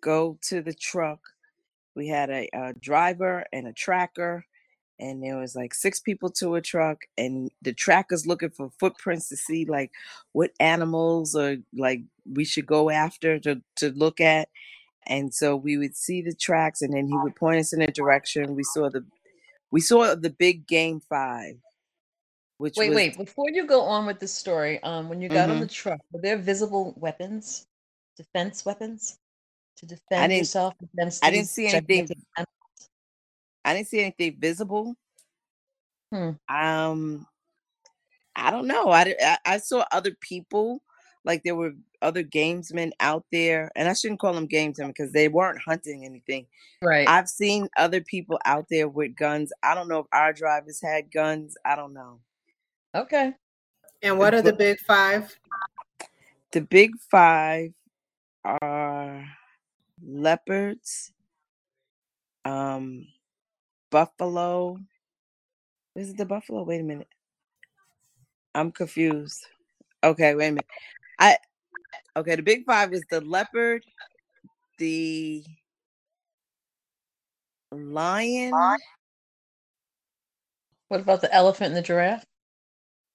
go 0.02 0.38
to 0.44 0.62
the 0.62 0.74
truck. 0.74 1.20
We 1.94 2.08
had 2.08 2.30
a, 2.30 2.48
a 2.54 2.74
driver 2.74 3.44
and 3.52 3.66
a 3.66 3.72
tracker, 3.72 4.46
and 4.98 5.22
there 5.22 5.38
was 5.38 5.54
like 5.56 5.74
six 5.74 6.00
people 6.00 6.30
to 6.32 6.56
a 6.56 6.62
truck, 6.62 7.02
and 7.18 7.50
the 7.62 7.72
tracker's 7.72 8.26
looking 8.26 8.50
for 8.50 8.70
footprints 8.80 9.28
to 9.28 9.36
see 9.36 9.64
like 9.66 9.92
what 10.32 10.52
animals 10.60 11.34
or 11.36 11.56
like 11.76 12.02
we 12.32 12.44
should 12.44 12.66
go 12.66 12.90
after 12.90 13.38
to, 13.40 13.62
to 13.76 13.90
look 13.90 14.20
at. 14.20 14.48
And 15.06 15.34
so 15.34 15.56
we 15.56 15.76
would 15.76 15.96
see 15.96 16.22
the 16.22 16.34
tracks, 16.34 16.82
and 16.82 16.94
then 16.94 17.08
he 17.08 17.16
would 17.16 17.36
point 17.36 17.60
us 17.60 17.72
in 17.72 17.82
a 17.82 17.88
direction. 17.88 18.56
We 18.56 18.64
saw 18.64 18.90
the 18.90 19.04
we 19.70 19.80
saw 19.80 20.14
the 20.14 20.30
big 20.30 20.66
game 20.66 21.00
five, 21.00 21.56
which 22.58 22.78
Wait, 22.78 22.88
was 22.88 22.96
wait. 22.96 23.18
Before 23.18 23.50
you 23.50 23.66
go 23.66 23.82
on 23.82 24.06
with 24.06 24.20
the 24.20 24.28
story, 24.28 24.82
um, 24.82 25.08
when 25.08 25.20
you 25.20 25.28
got 25.28 25.50
on 25.50 25.58
Mhm. 25.58 25.60
the 25.60 25.66
truck, 25.66 26.00
were 26.12 26.20
there 26.20 26.38
visible 26.38 26.94
weapons, 26.96 27.66
defense 28.16 28.64
weapons, 28.64 29.18
to 29.76 29.86
defend 29.86 30.30
didn't- 30.30 30.38
yourself 30.38 30.74
against? 30.82 31.24
I 31.24 31.30
didn't 31.30 31.48
see 31.48 31.66
anything 31.66 32.08
animals? 32.36 32.90
I 33.64 33.74
didn't 33.74 33.88
see 33.88 34.00
anything 34.00 34.36
visible. 34.38 34.94
Hmm. 36.12 36.30
Um, 36.48 37.26
I 38.36 38.50
don't 38.50 38.66
know. 38.66 38.88
I, 38.90 39.14
I 39.20 39.38
I 39.46 39.58
saw 39.58 39.84
other 39.90 40.12
people, 40.20 40.82
like 41.24 41.42
there 41.44 41.56
were 41.56 41.72
other 42.02 42.22
gamesmen 42.22 42.90
out 43.00 43.24
there, 43.32 43.70
and 43.74 43.88
I 43.88 43.94
shouldn't 43.94 44.20
call 44.20 44.34
them 44.34 44.46
gamesmen 44.48 44.88
because 44.88 45.12
they 45.12 45.28
weren't 45.28 45.60
hunting 45.64 46.04
anything. 46.04 46.46
Right. 46.82 47.08
I've 47.08 47.28
seen 47.28 47.68
other 47.78 48.00
people 48.02 48.38
out 48.44 48.66
there 48.70 48.88
with 48.88 49.16
guns. 49.16 49.52
I 49.62 49.74
don't 49.74 49.88
know 49.88 50.00
if 50.00 50.06
our 50.12 50.32
drivers 50.32 50.80
had 50.82 51.10
guns. 51.10 51.56
I 51.64 51.74
don't 51.76 51.94
know. 51.94 52.20
okay. 52.94 53.32
And 54.02 54.18
what 54.18 54.34
are 54.34 54.42
the 54.42 54.52
big 54.52 54.78
five? 54.80 55.34
The 56.52 56.60
big 56.60 56.90
five 57.10 57.72
are 58.44 58.60
leopards, 60.06 61.12
um, 62.44 63.06
buffalo. 63.90 64.78
Is 65.96 66.10
it 66.10 66.16
the 66.16 66.26
buffalo? 66.26 66.62
Wait 66.64 66.80
a 66.80 66.84
minute. 66.84 67.08
I'm 68.54 68.72
confused. 68.72 69.46
Okay, 70.02 70.34
wait 70.34 70.48
a 70.48 70.52
minute. 70.52 70.66
I 71.18 71.38
okay. 72.16 72.36
The 72.36 72.42
big 72.42 72.64
five 72.66 72.90
was 72.90 73.04
the 73.10 73.20
leopard, 73.20 73.84
the 74.78 75.44
lion. 77.72 78.78
What 80.88 81.00
about 81.00 81.20
the 81.22 81.32
elephant 81.34 81.68
and 81.68 81.76
the 81.76 81.82
giraffe? 81.82 82.24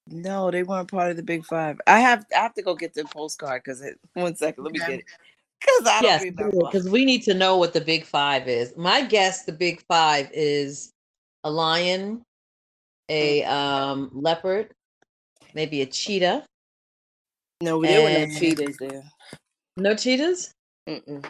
No, 0.08 0.52
they 0.52 0.64
weren't 0.64 0.92
part 0.92 1.12
of 1.12 1.18
the 1.18 1.24
big 1.24 1.46
five. 1.46 1.80
I 1.88 2.00
have 2.00 2.26
I 2.36 2.40
have 2.42 2.54
to 2.56 2.62
go 2.62 2.76
get 2.76 2.94
the 2.94 3.06
postcard 3.06 3.62
because 3.64 3.82
it. 3.82 4.00
One 4.14 4.36
second, 4.36 4.64
let 4.66 4.74
me 4.74 4.80
Okay. 4.80 4.88
get 4.88 5.00
it. 5.00 5.06
Because 5.60 5.88
I 5.88 6.02
don't 6.02 6.04
Yes, 6.04 6.24
remember. 6.24 6.58
because 6.72 6.90
we 6.90 7.06
need 7.06 7.24
to 7.24 7.34
know 7.34 7.58
what 7.58 7.74
the 7.74 7.82
big 7.82 8.06
five 8.06 8.48
is. 8.48 8.76
My 8.78 9.02
guess, 9.04 9.44
the 9.44 9.52
big 9.52 9.82
five 9.88 10.30
is 10.34 10.92
a 11.44 11.52
lion, 11.52 12.22
a 13.10 13.44
um, 13.44 14.10
leopard, 14.14 14.74
maybe 15.54 15.82
a 15.82 15.86
cheetah. 15.86 16.46
No, 17.62 17.82
there 17.82 18.04
were 18.04 18.10
no 18.10 18.16
and- 18.24 18.38
cheetahs 18.38 18.78
there. 18.78 19.04
No 19.78 19.96
cheetahs. 19.96 20.54
Mm-mm. 20.88 21.26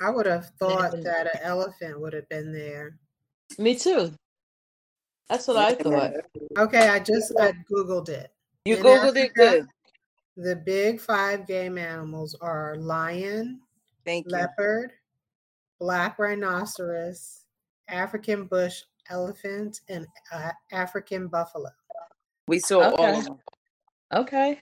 I 0.00 0.10
would 0.10 0.26
have 0.26 0.50
thought 0.58 0.92
then- 0.92 1.02
that 1.04 1.34
an 1.34 1.40
elephant 1.42 2.00
would 2.00 2.12
have 2.12 2.28
been 2.28 2.52
there. 2.52 2.98
Me 3.58 3.74
too. 3.74 4.12
That's 5.28 5.46
what 5.48 5.56
I 5.56 5.74
thought. 5.74 6.12
Okay, 6.58 6.88
I 6.88 6.98
just 6.98 7.32
I 7.38 7.52
googled 7.70 8.08
it. 8.10 8.30
You 8.64 8.76
In 8.76 8.82
googled 8.82 9.16
it 9.16 9.32
good. 9.34 9.66
The 10.36 10.56
big 10.56 11.00
five 11.00 11.46
game 11.46 11.76
animals 11.76 12.34
are 12.40 12.76
lion, 12.76 13.60
Thank 14.04 14.26
you. 14.26 14.32
leopard, 14.32 14.92
black 15.78 16.18
rhinoceros, 16.18 17.44
African 17.88 18.46
bush 18.46 18.82
elephant, 19.10 19.80
and 19.88 20.06
uh, 20.32 20.52
African 20.70 21.28
buffalo. 21.28 21.70
We 22.46 22.58
saw 22.60 22.80
all 22.80 23.04
Okay. 23.04 23.18
of 23.18 23.24
them. 23.24 23.38
Okay, 24.12 24.60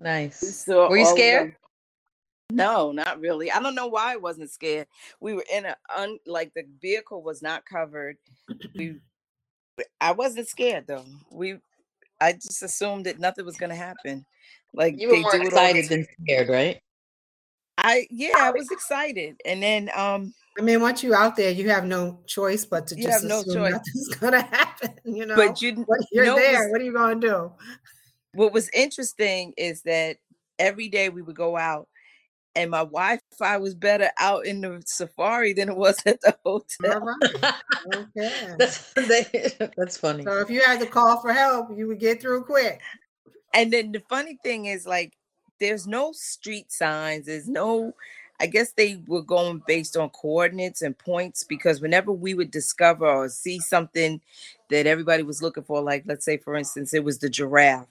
We 0.00 0.04
nice. 0.04 0.64
saw 0.64 0.88
Were 0.88 0.96
you 0.96 1.06
scared? 1.06 1.56
No, 2.50 2.92
not 2.92 3.20
really. 3.20 3.50
I 3.50 3.60
don't 3.60 3.74
know 3.74 3.86
why 3.86 4.12
I 4.12 4.16
wasn't 4.16 4.50
scared. 4.50 4.86
We 5.20 5.34
were 5.34 5.44
in 5.52 5.64
a 5.64 5.76
un 5.96 6.18
like 6.26 6.52
the 6.54 6.64
vehicle 6.80 7.22
was 7.22 7.42
not 7.42 7.64
covered. 7.64 8.16
We 8.74 9.00
I 10.00 10.12
wasn't 10.12 10.48
scared 10.48 10.86
though. 10.86 11.04
We 11.30 11.58
I 12.20 12.34
just 12.34 12.62
assumed 12.62 13.06
that 13.06 13.18
nothing 13.18 13.44
was 13.44 13.56
gonna 13.56 13.74
happen. 13.74 14.24
Like 14.74 15.00
You 15.00 15.08
were 15.08 15.14
they 15.14 15.20
more 15.22 15.32
do 15.32 15.36
it 15.38 15.40
all 15.40 15.44
the 15.44 15.48
excited 15.56 15.88
time. 15.88 15.98
than 16.00 16.06
scared, 16.22 16.48
right? 16.48 16.80
I 17.78 18.06
yeah, 18.10 18.34
I 18.38 18.50
was 18.50 18.70
excited, 18.70 19.36
and 19.44 19.62
then 19.62 19.90
um, 19.96 20.32
I 20.58 20.62
mean, 20.62 20.80
once 20.80 21.02
you 21.02 21.12
out 21.14 21.36
there, 21.36 21.50
you 21.50 21.68
have 21.70 21.84
no 21.84 22.20
choice 22.26 22.64
but 22.64 22.86
to 22.88 22.96
You 22.96 23.02
just 23.04 23.22
have 23.22 23.28
no 23.28 23.42
choice. 23.42 23.72
nothing's 23.72 24.14
gonna 24.20 24.42
happen. 24.42 24.90
You 25.04 25.26
know, 25.26 25.34
but 25.36 25.60
you 25.60 25.74
What- 25.86 26.00
you're 26.12 26.24
know 26.26 26.36
there. 26.36 26.60
what's- 26.60 26.70
What 26.72 26.80
are 26.80 26.84
you 26.84 26.92
gonna 26.92 27.20
do? 27.20 27.52
what 28.34 28.52
was 28.52 28.68
interesting 28.74 29.54
is 29.56 29.82
that 29.82 30.16
every 30.58 30.88
day 30.88 31.08
we 31.08 31.22
would 31.22 31.36
go 31.36 31.56
out 31.56 31.88
and 32.56 32.68
my 32.70 32.78
Wi-Fi 32.78 33.56
was 33.58 33.74
better 33.76 34.10
out 34.18 34.44
in 34.46 34.60
the 34.60 34.82
safari 34.86 35.52
than 35.52 35.68
it 35.68 35.76
was 35.76 36.00
at 36.06 36.20
the 36.20 36.36
hotel. 36.44 37.00
right. 37.00 37.54
Okay. 37.94 38.54
that's 38.58 38.92
they, 38.94 39.52
that's 39.76 39.96
funny. 39.98 40.24
So 40.24 40.38
if 40.40 40.48
you 40.50 40.62
had 40.64 40.80
to 40.80 40.86
call 40.86 41.20
for 41.20 41.32
help, 41.32 41.68
you 41.76 41.86
would 41.88 42.00
get 42.00 42.20
through 42.20 42.44
quick. 42.44 42.80
And 43.54 43.72
then 43.72 43.92
the 43.92 44.00
funny 44.00 44.38
thing 44.42 44.66
is 44.66 44.86
like 44.86 45.14
there's 45.60 45.86
no 45.86 46.12
street 46.12 46.72
signs, 46.72 47.26
there's 47.26 47.48
no 47.48 47.94
I 48.40 48.46
guess 48.46 48.72
they 48.72 49.00
were 49.06 49.22
going 49.22 49.62
based 49.66 49.96
on 49.96 50.10
coordinates 50.10 50.82
and 50.82 50.98
points 50.98 51.44
because 51.44 51.80
whenever 51.80 52.10
we 52.10 52.34
would 52.34 52.50
discover 52.50 53.06
or 53.06 53.28
see 53.28 53.60
something 53.60 54.20
that 54.70 54.88
everybody 54.88 55.22
was 55.22 55.40
looking 55.40 55.62
for, 55.62 55.80
like 55.80 56.02
let's 56.06 56.24
say 56.24 56.36
for 56.36 56.56
instance, 56.56 56.92
it 56.92 57.04
was 57.04 57.18
the 57.18 57.30
giraffe, 57.30 57.86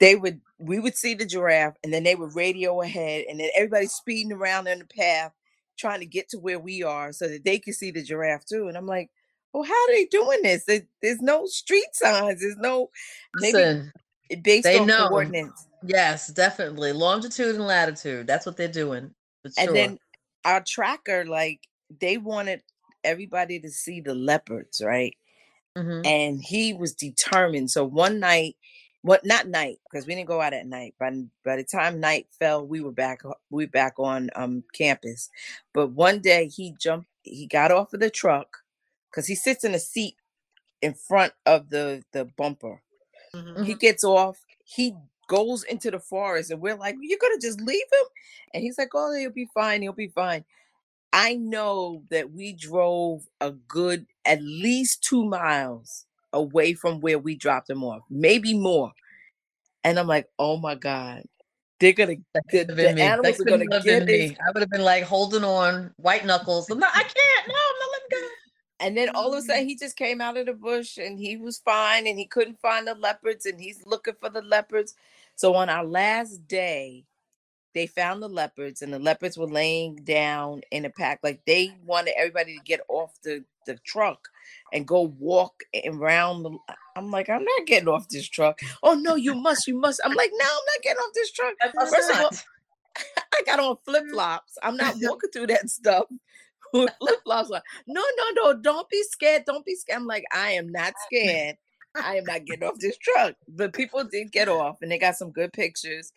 they 0.00 0.16
would 0.16 0.40
we 0.58 0.80
would 0.80 0.96
see 0.96 1.14
the 1.14 1.26
giraffe 1.26 1.76
and 1.84 1.92
then 1.92 2.04
they 2.04 2.14
would 2.14 2.34
radio 2.34 2.80
ahead 2.80 3.26
and 3.28 3.38
then 3.38 3.50
everybody's 3.54 3.92
speeding 3.92 4.32
around 4.32 4.66
in 4.66 4.78
the 4.78 4.84
path 4.86 5.32
trying 5.76 6.00
to 6.00 6.06
get 6.06 6.28
to 6.30 6.38
where 6.38 6.58
we 6.58 6.82
are 6.82 7.12
so 7.12 7.28
that 7.28 7.44
they 7.44 7.58
could 7.58 7.74
see 7.74 7.90
the 7.90 8.02
giraffe 8.02 8.44
too. 8.44 8.68
And 8.68 8.76
I'm 8.76 8.86
like, 8.86 9.10
well, 9.52 9.62
how 9.62 9.72
are 9.72 9.92
they 9.92 10.06
doing 10.06 10.42
this? 10.42 10.64
There's 10.64 11.20
no 11.20 11.46
street 11.46 11.88
signs, 11.92 12.40
there's 12.40 12.56
no 12.56 12.90
maybe 13.36 13.58
Listen, 13.58 13.92
based 14.42 14.64
they 14.64 14.78
on 14.78 14.86
know. 14.86 15.08
coordinates. 15.08 15.66
yes, 15.82 16.28
definitely 16.28 16.92
longitude 16.92 17.54
and 17.54 17.66
latitude. 17.66 18.26
That's 18.26 18.46
what 18.46 18.56
they're 18.56 18.68
doing. 18.68 19.14
For 19.42 19.50
sure. 19.50 19.64
And 19.66 19.76
then 19.76 19.98
our 20.44 20.62
tracker, 20.62 21.24
like 21.24 21.60
they 22.00 22.18
wanted 22.18 22.62
everybody 23.04 23.60
to 23.60 23.70
see 23.70 24.00
the 24.00 24.14
leopards, 24.14 24.82
right? 24.84 25.16
Mhm. 25.76 26.04
And 26.04 26.42
he 26.42 26.74
was 26.74 26.94
determined. 26.94 27.70
So 27.70 27.84
one 27.84 28.18
night, 28.20 28.56
what 29.02 29.24
not 29.24 29.46
night, 29.46 29.78
because 29.84 30.06
we 30.06 30.14
didn't 30.14 30.28
go 30.28 30.40
out 30.40 30.52
at 30.52 30.66
night. 30.66 30.94
By 30.98 31.10
by 31.44 31.56
the 31.56 31.64
time 31.64 32.00
night 32.00 32.26
fell, 32.38 32.66
we 32.66 32.80
were 32.80 32.92
back 32.92 33.22
we 33.50 33.64
were 33.64 33.70
back 33.70 33.94
on 33.98 34.30
um 34.34 34.64
campus. 34.74 35.30
But 35.72 35.92
one 35.92 36.20
day 36.20 36.48
he 36.48 36.74
jumped, 36.78 37.08
he 37.22 37.46
got 37.46 37.70
off 37.70 37.92
of 37.94 38.00
the 38.00 38.10
truck 38.10 38.58
because 39.10 39.26
he 39.26 39.34
sits 39.34 39.64
in 39.64 39.74
a 39.74 39.78
seat 39.78 40.16
in 40.82 40.94
front 40.94 41.32
of 41.46 41.70
the 41.70 42.04
the 42.12 42.24
bumper. 42.24 42.82
Mhm. 43.38 43.66
He 43.66 43.74
gets 43.74 44.04
off, 44.04 44.38
he 44.64 44.94
goes 45.28 45.64
into 45.64 45.90
the 45.90 46.00
forest, 46.00 46.50
and 46.50 46.60
we're 46.60 46.76
like, 46.76 46.96
You're 47.00 47.18
gonna 47.20 47.38
just 47.40 47.60
leave 47.60 47.86
him? 47.92 48.06
And 48.54 48.62
he's 48.62 48.78
like, 48.78 48.90
Oh, 48.94 49.14
he'll 49.14 49.30
be 49.30 49.48
fine, 49.54 49.82
he'll 49.82 49.92
be 49.92 50.08
fine. 50.08 50.44
I 51.12 51.36
know 51.36 52.02
that 52.10 52.32
we 52.32 52.52
drove 52.52 53.26
a 53.40 53.52
good 53.52 54.06
at 54.24 54.42
least 54.42 55.02
two 55.02 55.24
miles 55.24 56.04
away 56.32 56.74
from 56.74 57.00
where 57.00 57.18
we 57.18 57.34
dropped 57.34 57.70
him 57.70 57.82
off, 57.82 58.02
maybe 58.10 58.54
more. 58.54 58.92
And 59.84 59.98
I'm 59.98 60.06
like, 60.06 60.28
oh 60.38 60.58
my 60.58 60.74
God, 60.74 61.22
they're 61.80 61.92
gonna 61.92 62.16
the, 62.50 62.64
the 62.64 62.98
animals 63.00 63.40
are 63.40 63.44
gonna 63.44 63.64
get 63.82 64.06
me. 64.06 64.36
I 64.46 64.50
would 64.52 64.60
have 64.60 64.70
been 64.70 64.82
like 64.82 65.04
holding 65.04 65.44
on, 65.44 65.92
white 65.96 66.26
knuckles. 66.26 66.70
I'm 66.70 66.78
not, 66.78 66.90
I 66.94 67.02
can't. 67.02 67.48
No, 67.48 67.54
I'm 67.54 67.78
not 67.80 67.88
letting 67.92 68.08
go. 68.10 68.28
And 68.80 68.96
then 68.96 69.10
all 69.10 69.32
of 69.32 69.38
a 69.38 69.42
sudden 69.42 69.62
mm-hmm. 69.62 69.68
he 69.68 69.76
just 69.76 69.96
came 69.96 70.20
out 70.20 70.36
of 70.36 70.46
the 70.46 70.52
bush 70.52 70.98
and 70.98 71.18
he 71.18 71.36
was 71.36 71.58
fine 71.58 72.06
and 72.06 72.18
he 72.18 72.26
couldn't 72.26 72.60
find 72.60 72.86
the 72.86 72.94
leopards 72.94 73.44
and 73.46 73.60
he's 73.60 73.84
looking 73.86 74.14
for 74.20 74.30
the 74.30 74.42
leopards. 74.42 74.94
So 75.34 75.54
on 75.54 75.68
our 75.68 75.84
last 75.84 76.46
day, 76.46 77.04
they 77.74 77.86
found 77.86 78.22
the 78.22 78.28
leopards 78.28 78.82
and 78.82 78.92
the 78.92 78.98
leopards 78.98 79.36
were 79.36 79.48
laying 79.48 79.96
down 79.96 80.62
in 80.70 80.84
a 80.84 80.90
pack. 80.90 81.20
Like 81.22 81.40
they 81.46 81.72
wanted 81.84 82.14
everybody 82.16 82.56
to 82.56 82.64
get 82.64 82.80
off 82.88 83.12
the, 83.22 83.44
the 83.66 83.76
truck 83.84 84.28
and 84.72 84.86
go 84.86 85.12
walk 85.18 85.62
around 85.86 86.44
the 86.44 86.56
I'm 86.96 87.10
like, 87.10 87.28
I'm 87.28 87.44
not 87.44 87.66
getting 87.66 87.88
off 87.88 88.08
this 88.08 88.28
truck. 88.28 88.58
Oh 88.82 88.94
no, 88.94 89.14
you 89.14 89.34
must, 89.34 89.66
you 89.68 89.78
must. 89.78 90.00
I'm 90.04 90.14
like, 90.14 90.30
no, 90.32 90.44
I'm 90.44 90.66
not 90.74 90.82
getting 90.82 90.98
off 90.98 91.14
this 91.14 91.32
truck. 91.32 91.54
I 91.62 91.70
First 91.72 92.10
of 92.10 92.20
all. 92.20 92.30
I 93.32 93.42
got 93.46 93.60
on 93.60 93.76
flip 93.84 94.04
flops. 94.10 94.58
I'm 94.62 94.76
not 94.76 94.96
walking 95.00 95.30
through 95.30 95.46
that 95.48 95.70
stuff 95.70 96.06
flip 96.72 97.20
flops. 97.24 97.50
Like, 97.50 97.62
no, 97.86 98.02
no, 98.16 98.24
no, 98.52 98.60
don't 98.60 98.88
be 98.88 99.02
scared. 99.04 99.44
Don't 99.46 99.64
be 99.64 99.74
scared. 99.74 99.98
I'm 100.00 100.06
like, 100.06 100.24
I 100.32 100.50
am 100.52 100.70
not 100.70 100.94
scared. 101.06 101.56
I 101.94 102.16
am 102.16 102.24
not 102.24 102.44
getting 102.44 102.68
off 102.68 102.78
this 102.78 102.98
truck. 102.98 103.34
But 103.48 103.72
people 103.72 104.04
did 104.04 104.32
get 104.32 104.48
off 104.48 104.78
and 104.82 104.90
they 104.90 104.98
got 104.98 105.16
some 105.16 105.30
good 105.32 105.52
pictures. 105.52 106.12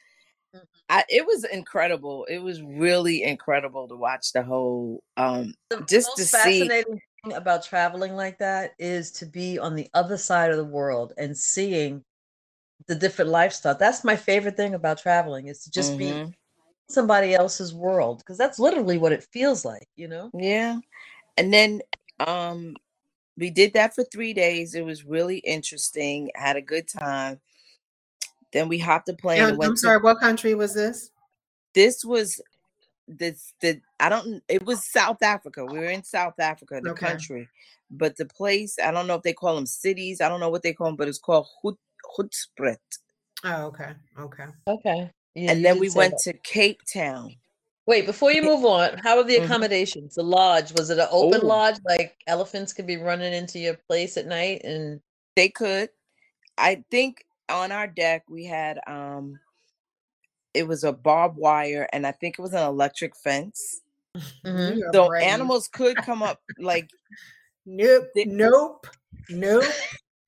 Mhm. 0.56 0.68
I, 0.90 1.06
it 1.10 1.26
was 1.26 1.44
incredible. 1.46 2.26
It 2.26 2.40
was 2.40 2.62
really 2.62 3.24
incredible 3.24 3.88
to 3.88 3.96
watch 3.96 4.34
the 4.34 4.44
whole 4.44 5.04
um 5.18 5.54
The 5.70 5.82
just 5.82 6.10
most 6.10 6.18
to 6.18 6.26
see 6.26 6.32
fascinating 6.32 7.00
thing 7.24 7.34
about 7.34 7.64
traveling 7.64 8.16
like 8.16 8.40
that 8.40 8.74
is 8.80 9.12
to 9.14 9.26
be 9.26 9.58
on 9.60 9.76
the 9.76 9.90
other 9.94 10.18
side 10.18 10.52
of 10.52 10.58
the 10.58 10.66
world 10.66 11.14
and 11.18 11.38
seeing 11.38 12.04
the 12.88 12.96
different 12.96 13.32
lifestyle. 13.32 13.76
That's 13.76 14.04
my 14.04 14.16
favorite 14.16 14.58
thing 14.58 14.74
about 14.74 14.98
traveling 15.00 15.48
is 15.48 15.64
to 15.64 15.72
just 15.72 15.98
be 15.98 16.06
Mhm. 16.06 16.34
Somebody 16.92 17.34
else's 17.36 17.74
world 17.74 18.20
because 18.20 18.38
that's 18.38 18.60
literally 18.60 18.98
what 19.00 19.14
it 19.14 19.28
feels 19.34 19.66
like, 19.66 19.88
you 19.98 20.08
know? 20.10 20.32
Yeah. 20.34 20.80
And 21.38 21.54
then 21.54 21.82
um 22.20 22.76
we 23.38 23.50
did 23.52 23.74
that 23.74 23.96
for 23.96 24.04
3 24.06 24.34
days. 24.34 24.76
It 24.76 24.86
was 24.86 25.06
really 25.06 25.40
interesting. 25.40 26.32
Had 26.36 26.58
a 26.58 26.62
good 26.62 26.88
time. 26.88 27.40
Then 28.54 28.70
we 28.70 28.80
hopped 28.80 29.10
a 29.10 29.14
plane 29.14 29.40
Yeah, 29.40 29.50
and 29.50 29.62
I'm 29.64 29.76
to 29.78 29.78
sorry, 29.78 30.00
what 30.02 30.20
country 30.20 30.56
was 30.56 30.74
this? 30.74 31.12
this 31.76 32.06
was 32.06 32.42
this 33.08 33.54
the 33.62 33.82
I 34.00 34.10
don't 34.10 34.44
it 34.50 34.66
was 34.66 34.86
South 34.86 35.24
Africa. 35.24 35.66
We 35.66 35.80
were 35.80 35.86
in 35.86 36.04
South 36.04 36.40
Africa, 36.40 36.82
the 36.84 36.92
Okay. 36.92 37.08
country. 37.08 37.50
But 37.92 38.18
the 38.18 38.26
place, 38.26 38.78
I 38.84 38.92
don't 38.92 39.08
know 39.08 39.16
if 39.16 39.24
they 39.24 39.34
call 39.34 39.56
them 39.56 39.68
cities. 39.68 40.22
I 40.22 40.30
don't 40.30 40.40
know 40.42 40.50
what 40.50 40.64
they 40.64 40.74
call 40.74 40.88
them, 40.88 40.98
but 40.98 41.08
it's 41.10 41.20
called 41.20 41.48
Hoed, 41.62 41.78
Hoedspruit. 42.18 42.78
Oh, 43.46 43.66
okay. 43.68 43.92
Okay. 44.20 44.46
Okay. 44.68 45.12
Yeah, 45.36 45.52
And 45.52 45.64
then 45.64 45.80
we 45.80 45.90
went 45.90 46.14
that. 46.26 46.32
to 46.34 46.38
Cape 46.40 46.82
Town. 46.92 47.36
Wait, 47.88 48.06
before 48.06 48.32
you 48.32 48.42
move 48.44 48.64
on, 48.66 48.98
how 49.00 49.18
are 49.18 49.24
the 49.24 49.38
Mhm. 49.38 49.46
accommodations? 49.46 50.16
The 50.16 50.24
lodge, 50.24 50.72
was 50.74 50.90
it 50.90 51.00
an 51.00 51.08
open 51.10 51.42
Oh. 51.44 51.48
lodge? 51.48 51.78
Like 51.86 52.16
elephants 52.28 52.74
could 52.74 52.86
be 52.86 52.98
running 52.98 53.34
into 53.34 53.60
your 53.60 53.76
place 53.76 54.18
at 54.18 54.28
night 54.28 54.62
and 54.64 55.02
They 55.36 55.50
could. 55.50 55.90
I 56.58 56.84
think 56.92 57.26
on 57.50 57.72
our 57.72 57.88
deck 57.88 58.24
we 58.30 58.46
had 58.46 58.80
um 58.88 59.40
it 60.54 60.68
was 60.68 60.84
a 60.84 60.92
barbed 60.92 61.38
wire 61.38 61.88
and 61.94 62.06
I 62.06 62.12
think 62.12 62.38
it 62.38 62.42
was 62.42 62.54
an 62.54 62.64
electric 62.68 63.16
fence. 63.16 63.82
Mhm. 64.46 64.94
So 64.94 65.08
brave. 65.08 65.24
animals 65.24 65.70
could 65.70 65.96
come 65.98 66.22
up 66.22 66.42
like 66.60 66.90
Nope. 67.66 68.10
they- 68.16 68.26
Nope. 68.26 68.86
Nope. 69.30 69.64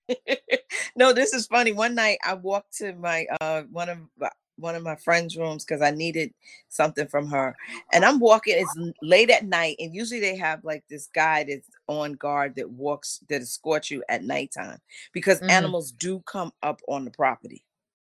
no, 0.95 1.11
this 1.13 1.33
is 1.33 1.45
funny. 1.47 1.71
One 1.73 1.93
night 1.95 2.19
I 2.23 2.33
walked 2.35 2.77
to 2.77 2.93
my 2.93 3.25
uh 3.41 3.63
one 3.63 3.89
of 3.89 3.97
my- 4.17 4.31
one 4.57 4.75
of 4.75 4.83
my 4.83 4.95
friends' 4.95 5.37
rooms 5.37 5.65
because 5.65 5.81
I 5.81 5.91
needed 5.91 6.33
something 6.69 7.07
from 7.07 7.27
her. 7.27 7.55
And 7.91 8.05
I'm 8.05 8.19
walking, 8.19 8.55
it's 8.57 8.77
late 9.01 9.29
at 9.29 9.45
night, 9.45 9.77
and 9.79 9.93
usually 9.93 10.19
they 10.19 10.35
have 10.37 10.63
like 10.63 10.83
this 10.89 11.07
guy 11.07 11.43
that's 11.43 11.69
on 11.87 12.13
guard 12.13 12.55
that 12.55 12.69
walks 12.71 13.19
that 13.29 13.41
escorts 13.41 13.91
you 13.91 14.03
at 14.09 14.23
nighttime 14.23 14.79
because 15.13 15.41
Mhm. 15.41 15.49
animals 15.49 15.91
do 15.91 16.21
come 16.21 16.51
up 16.61 16.81
on 16.87 17.05
the 17.05 17.11
property. 17.11 17.65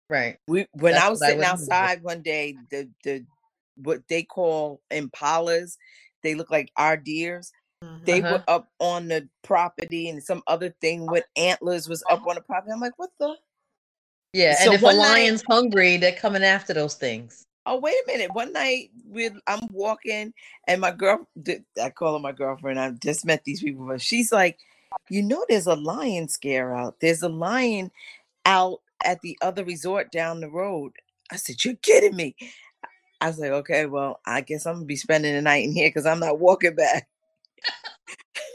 right. 0.09 0.39
We 0.47 0.67
when 0.73 0.95
That's 0.95 1.05
I 1.05 1.09
was 1.11 1.21
what 1.21 1.27
I 1.27 1.31
sitting 1.31 1.45
outside 1.45 2.03
one 2.03 2.23
day, 2.23 2.59
the 2.71 2.91
the 3.05 3.27
what 3.77 4.09
they 4.09 4.23
call 4.23 4.83
impalas, 4.91 5.77
they 6.23 6.35
look 6.35 6.51
like 6.51 6.73
our 6.77 6.97
deers. 6.97 7.53
Mhm. 7.83 8.05
They 8.07 8.21
Uh-huh. 8.21 8.33
were 8.33 8.43
up 8.49 8.71
on 8.81 9.09
the 9.09 9.29
property, 9.43 10.09
and 10.09 10.23
some 10.23 10.43
other 10.47 10.71
thing 10.81 11.09
with 11.09 11.27
antlers 11.37 11.89
was 11.89 12.05
up 12.11 12.27
on 12.27 12.37
the 12.37 12.43
property. 12.43 12.73
I'm 12.73 12.81
like, 12.81 12.99
what 12.99 13.11
the? 13.21 13.37
Yeah, 14.39 14.55
So 14.55 14.65
and 14.67 14.75
if 14.75 14.83
a 14.83 14.85
one 14.85 14.99
night- 14.99 15.09
lion's 15.09 15.43
hungry, 15.43 15.97
they're 15.97 16.13
coming 16.13 16.45
after 16.45 16.73
those 16.73 16.95
things. 16.95 17.45
Oh, 17.67 17.79
wait 17.81 17.95
a 17.95 18.07
minute. 18.07 18.33
One 18.35 18.53
night 18.53 18.91
we 19.11 19.29
I'm 19.49 19.67
walking 19.73 20.33
and 20.69 20.81
my 20.81 20.93
girl, 20.93 21.29
I 21.83 21.91
call 21.91 22.13
her 22.15 22.21
my 22.21 22.31
girlfriend. 22.31 22.79
I've 22.79 23.01
just 23.01 23.27
met 23.27 23.43
these 23.45 23.61
people, 23.63 23.87
but 23.87 24.01
she's 24.01 24.31
like, 24.31 24.59
you 25.11 25.23
know, 25.23 25.45
there's 25.49 25.67
a 25.67 25.75
lion 25.75 26.29
scare 26.29 26.73
out. 26.75 27.01
There's 27.01 27.23
a 27.23 27.29
lion 27.29 27.91
out 28.47 28.81
at 29.05 29.21
the 29.23 29.37
other 29.43 29.65
resort 29.65 30.13
down 30.13 30.39
the 30.41 30.49
road. 30.49 30.93
I 31.33 31.37
said, 31.37 31.65
You're 31.65 31.75
kidding 31.75 32.15
me. 32.15 32.37
I 33.21 33.27
was 33.27 33.39
like, 33.41 33.51
okay, 33.51 33.87
well, 33.87 34.21
I 34.25 34.41
guess 34.41 34.65
I'm 34.65 34.75
gonna 34.77 34.87
be 34.87 34.95
spending 34.97 35.35
the 35.35 35.43
night 35.43 35.65
in 35.65 35.73
here 35.73 35.89
because 35.89 36.07
I'm 36.07 36.21
not 36.21 36.39
walking 36.39 36.77
back. 36.77 37.09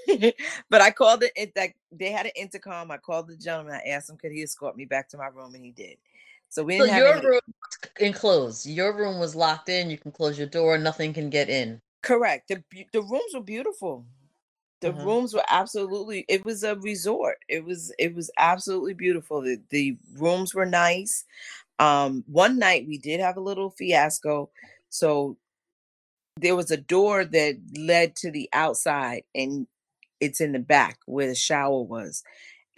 but 0.69 0.81
I 0.81 0.91
called 0.91 1.23
it, 1.23 1.31
it 1.35 1.55
that 1.55 1.71
they 1.91 2.11
had 2.11 2.25
an 2.25 2.31
intercom. 2.35 2.91
I 2.91 2.97
called 2.97 3.27
the 3.27 3.37
gentleman. 3.37 3.79
I 3.85 3.89
asked 3.89 4.09
him 4.09 4.17
could 4.17 4.31
he 4.31 4.43
escort 4.43 4.75
me 4.75 4.85
back 4.85 5.09
to 5.09 5.17
my 5.17 5.27
room, 5.27 5.55
and 5.55 5.63
he 5.63 5.71
did. 5.71 5.97
So 6.49 6.63
we 6.63 6.79
So 6.79 6.85
your 6.85 7.07
any, 7.07 7.25
room 7.25 7.41
enclosed. 7.99 8.65
Your 8.65 8.95
room 8.95 9.19
was 9.19 9.35
locked 9.35 9.69
in. 9.69 9.89
You 9.89 9.97
can 9.97 10.11
close 10.11 10.37
your 10.37 10.47
door. 10.47 10.77
Nothing 10.77 11.13
can 11.13 11.29
get 11.29 11.49
in. 11.49 11.81
Correct. 12.01 12.47
The 12.47 12.63
the 12.91 13.01
rooms 13.01 13.33
were 13.33 13.41
beautiful. 13.41 14.05
The 14.81 14.91
Mhm. 14.91 15.05
rooms 15.05 15.33
were 15.33 15.45
absolutely. 15.49 16.25
It 16.27 16.43
was 16.45 16.63
a 16.63 16.75
resort. 16.75 17.37
It 17.47 17.63
was 17.63 17.93
it 17.97 18.13
was 18.13 18.29
absolutely 18.37 18.93
beautiful. 18.93 19.41
The 19.41 19.61
the 19.69 19.97
rooms 20.15 20.53
were 20.53 20.65
nice. 20.65 21.25
Um, 21.79 22.23
one 22.27 22.59
night 22.59 22.87
we 22.87 22.97
did 22.97 23.19
have 23.19 23.37
a 23.37 23.41
little 23.41 23.69
fiasco. 23.71 24.49
So 24.89 25.37
there 26.37 26.55
was 26.55 26.71
a 26.71 26.77
door 26.77 27.25
that 27.25 27.59
led 27.77 28.15
to 28.17 28.31
the 28.31 28.49
outside 28.53 29.23
and 29.35 29.67
it's 30.23 30.41
in 30.41 30.51
the 30.51 30.59
back 30.59 30.97
where 31.05 31.27
the 31.27 31.35
shower 31.35 31.81
was 31.81 32.23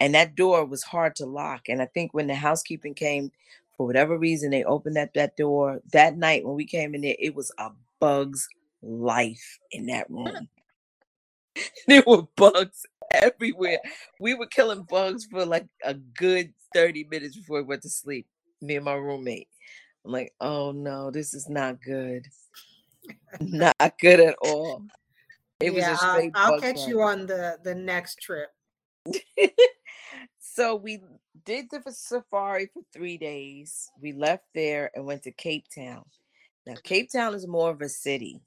and 0.00 0.14
that 0.14 0.34
door 0.34 0.64
was 0.64 0.82
hard 0.82 1.14
to 1.16 1.26
lock 1.26 1.68
and 1.68 1.80
i 1.80 1.86
think 1.86 2.12
when 2.12 2.26
the 2.26 2.34
housekeeping 2.34 2.94
came 2.94 3.30
for 3.76 3.86
whatever 3.86 4.18
reason 4.18 4.50
they 4.50 4.64
opened 4.64 4.98
up 4.98 5.12
that 5.14 5.36
door 5.36 5.80
that 5.92 6.16
night 6.16 6.44
when 6.44 6.56
we 6.56 6.64
came 6.64 6.94
in 6.94 7.02
there 7.02 7.16
it 7.18 7.34
was 7.34 7.50
a 7.58 7.70
bug's 8.00 8.48
life 8.82 9.58
in 9.72 9.86
that 9.86 10.08
room. 10.10 10.48
There 11.88 12.02
were 12.06 12.24
bugs 12.36 12.84
everywhere. 13.10 13.78
We 14.20 14.34
were 14.34 14.46
killing 14.46 14.82
bugs 14.82 15.24
for 15.24 15.46
like 15.46 15.66
a 15.82 15.94
good 15.94 16.52
30 16.74 17.04
minutes 17.10 17.34
before 17.34 17.62
we 17.62 17.66
went 17.66 17.80
to 17.82 17.88
sleep 17.88 18.26
me 18.60 18.76
and 18.76 18.84
my 18.84 18.92
roommate. 18.92 19.48
I'm 20.04 20.12
like 20.12 20.34
oh 20.42 20.72
no 20.72 21.10
this 21.10 21.32
is 21.32 21.48
not 21.48 21.80
good. 21.80 22.26
Not 23.40 23.98
good 23.98 24.20
at 24.20 24.36
all 24.42 24.82
it 25.60 25.72
was 25.72 25.82
yeah, 25.82 25.88
a 25.88 25.92
I'll, 25.92 26.12
straight 26.14 26.32
I'll 26.34 26.50
bug 26.52 26.62
catch 26.62 26.86
you 26.86 27.02
on 27.02 27.26
the 27.26 27.58
the 27.62 27.74
next 27.74 28.20
trip. 28.20 28.50
so 30.38 30.76
we 30.76 31.00
did 31.44 31.66
the 31.70 31.82
safari 31.90 32.68
for 32.72 32.82
three 32.92 33.16
days. 33.16 33.90
We 34.00 34.12
left 34.12 34.44
there 34.54 34.90
and 34.94 35.06
went 35.06 35.22
to 35.24 35.32
Cape 35.32 35.66
Town. 35.74 36.04
Now, 36.66 36.74
Cape 36.82 37.10
Town 37.12 37.34
is 37.34 37.46
more 37.46 37.70
of 37.70 37.80
a 37.80 37.88
city, 37.88 38.40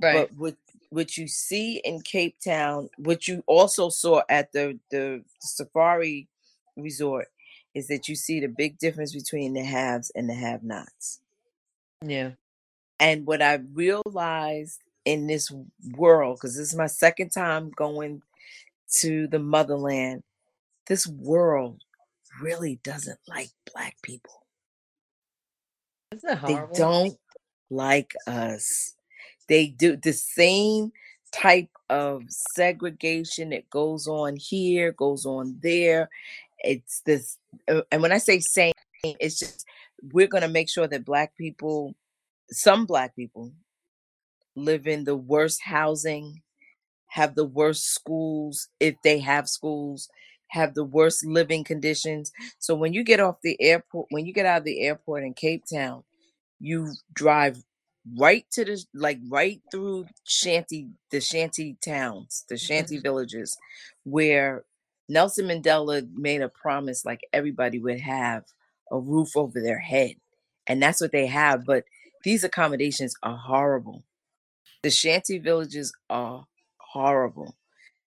Right. 0.00 0.28
but 0.28 0.36
what 0.36 0.56
what 0.90 1.16
you 1.16 1.26
see 1.26 1.80
in 1.84 2.00
Cape 2.02 2.36
Town, 2.42 2.88
what 2.98 3.26
you 3.26 3.42
also 3.46 3.88
saw 3.88 4.22
at 4.28 4.52
the 4.52 4.78
the 4.90 5.24
safari 5.40 6.28
resort, 6.76 7.28
is 7.74 7.88
that 7.88 8.08
you 8.08 8.14
see 8.14 8.40
the 8.40 8.48
big 8.48 8.78
difference 8.78 9.14
between 9.14 9.54
the 9.54 9.64
haves 9.64 10.10
and 10.14 10.28
the 10.28 10.34
have-nots. 10.34 11.20
Yeah. 12.04 12.32
And 13.00 13.26
what 13.26 13.42
I 13.42 13.60
realized 13.72 14.81
in 15.04 15.26
this 15.26 15.52
world, 15.96 16.36
because 16.36 16.56
this 16.56 16.68
is 16.68 16.76
my 16.76 16.86
second 16.86 17.30
time 17.30 17.70
going 17.76 18.22
to 19.00 19.26
the 19.28 19.38
motherland, 19.38 20.22
this 20.86 21.06
world 21.06 21.82
really 22.40 22.78
doesn't 22.82 23.18
like 23.28 23.50
black 23.72 23.96
people. 24.02 24.46
Isn't 26.12 26.40
that 26.40 26.46
They 26.46 26.78
don't 26.78 27.18
like 27.70 28.14
us. 28.26 28.94
They 29.48 29.68
do 29.68 29.96
the 29.96 30.12
same 30.12 30.92
type 31.32 31.70
of 31.88 32.22
segregation 32.28 33.50
that 33.50 33.68
goes 33.70 34.06
on 34.06 34.36
here, 34.36 34.92
goes 34.92 35.24
on 35.26 35.58
there. 35.62 36.10
It's 36.58 37.00
this, 37.00 37.38
uh, 37.68 37.82
and 37.90 38.02
when 38.02 38.12
I 38.12 38.18
say 38.18 38.40
same, 38.40 38.72
it's 39.02 39.38
just 39.38 39.66
we're 40.12 40.28
going 40.28 40.42
to 40.42 40.48
make 40.48 40.68
sure 40.68 40.86
that 40.86 41.04
black 41.04 41.36
people, 41.36 41.94
some 42.50 42.86
black 42.86 43.16
people, 43.16 43.52
live 44.54 44.86
in 44.86 45.04
the 45.04 45.16
worst 45.16 45.62
housing, 45.64 46.42
have 47.08 47.34
the 47.34 47.44
worst 47.44 47.94
schools 47.94 48.68
if 48.80 48.96
they 49.02 49.18
have 49.18 49.48
schools, 49.48 50.08
have 50.48 50.74
the 50.74 50.84
worst 50.84 51.24
living 51.24 51.64
conditions. 51.64 52.32
So 52.58 52.74
when 52.74 52.92
you 52.92 53.04
get 53.04 53.20
off 53.20 53.36
the 53.42 53.60
airport, 53.60 54.06
when 54.10 54.26
you 54.26 54.32
get 54.32 54.46
out 54.46 54.58
of 54.58 54.64
the 54.64 54.80
airport 54.80 55.24
in 55.24 55.34
Cape 55.34 55.64
Town, 55.72 56.04
you 56.60 56.92
drive 57.12 57.62
right 58.18 58.44
to 58.52 58.64
the 58.64 58.84
like 58.94 59.18
right 59.28 59.60
through 59.70 60.06
shanty 60.24 60.90
the 61.10 61.20
shanty 61.20 61.76
towns, 61.84 62.44
the 62.48 62.56
mm-hmm. 62.56 62.66
shanty 62.66 62.98
villages 62.98 63.56
where 64.04 64.64
Nelson 65.08 65.46
Mandela 65.46 66.08
made 66.14 66.40
a 66.40 66.48
promise 66.48 67.04
like 67.04 67.20
everybody 67.32 67.78
would 67.78 68.00
have 68.00 68.44
a 68.90 68.98
roof 68.98 69.36
over 69.36 69.60
their 69.60 69.78
head. 69.78 70.14
And 70.66 70.82
that's 70.82 71.00
what 71.00 71.12
they 71.12 71.26
have, 71.26 71.64
but 71.64 71.84
these 72.24 72.44
accommodations 72.44 73.14
are 73.22 73.36
horrible. 73.36 74.04
The 74.82 74.90
shanty 74.90 75.38
villages 75.38 75.92
are 76.10 76.44
horrible. 76.78 77.54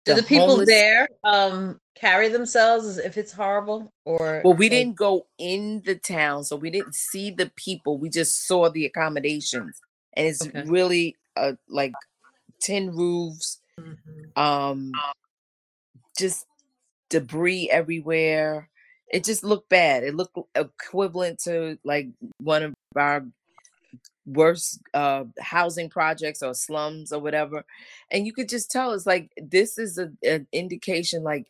Do 0.05 0.15
the, 0.15 0.23
people 0.23 0.49
homeless- 0.49 0.69
there 0.69 1.09
um 1.25 1.81
carry 1.95 2.29
themselves 2.29 2.87
as 2.87 2.99
if 2.99 3.17
it's 3.17 3.33
horrible 3.33 3.91
or 4.05 4.43
Well, 4.45 4.55
we 4.55 4.69
didn't 4.69 4.97
go 4.97 5.27
in 5.39 5.83
the 5.85 5.95
town, 5.95 6.45
so 6.45 6.57
we 6.57 6.71
didn't 6.71 6.95
see 6.95 7.31
the 7.31 7.51
people. 7.57 7.97
We 7.99 8.11
just 8.11 8.47
saw 8.47 8.69
the 8.69 8.85
accommodations, 8.85 9.81
and 10.15 10.27
it's 10.27 10.47
Okay. 10.47 10.65
really 10.65 11.17
uh, 11.37 11.53
like 11.69 11.93
tin 12.61 12.95
roofs, 12.95 13.61
Mhm. 13.81 14.37
um, 14.39 14.93
just 16.19 16.47
debris 17.11 17.71
everywhere. 17.71 18.69
It 19.11 19.25
just 19.25 19.45
looked 19.45 19.69
bad. 19.69 20.03
It 20.05 20.15
looked 20.15 20.37
equivalent 20.55 21.39
to 21.45 21.79
like 21.85 22.09
one 22.39 22.63
of 22.63 22.75
our 22.97 23.25
worst 24.27 24.81
uh 24.95 25.25
housing 25.39 25.91
projects 25.91 26.43
or 26.43 26.55
slums 26.55 27.13
or 27.13 27.21
whatever 27.21 27.65
and 28.11 28.27
you 28.27 28.33
could 28.33 28.49
just 28.49 28.71
tell 28.71 28.93
it's 28.93 29.05
like 29.05 29.31
this 29.37 29.77
is 29.77 29.99
a, 29.99 30.11
an 30.23 30.47
indication 30.53 31.23
like 31.23 31.47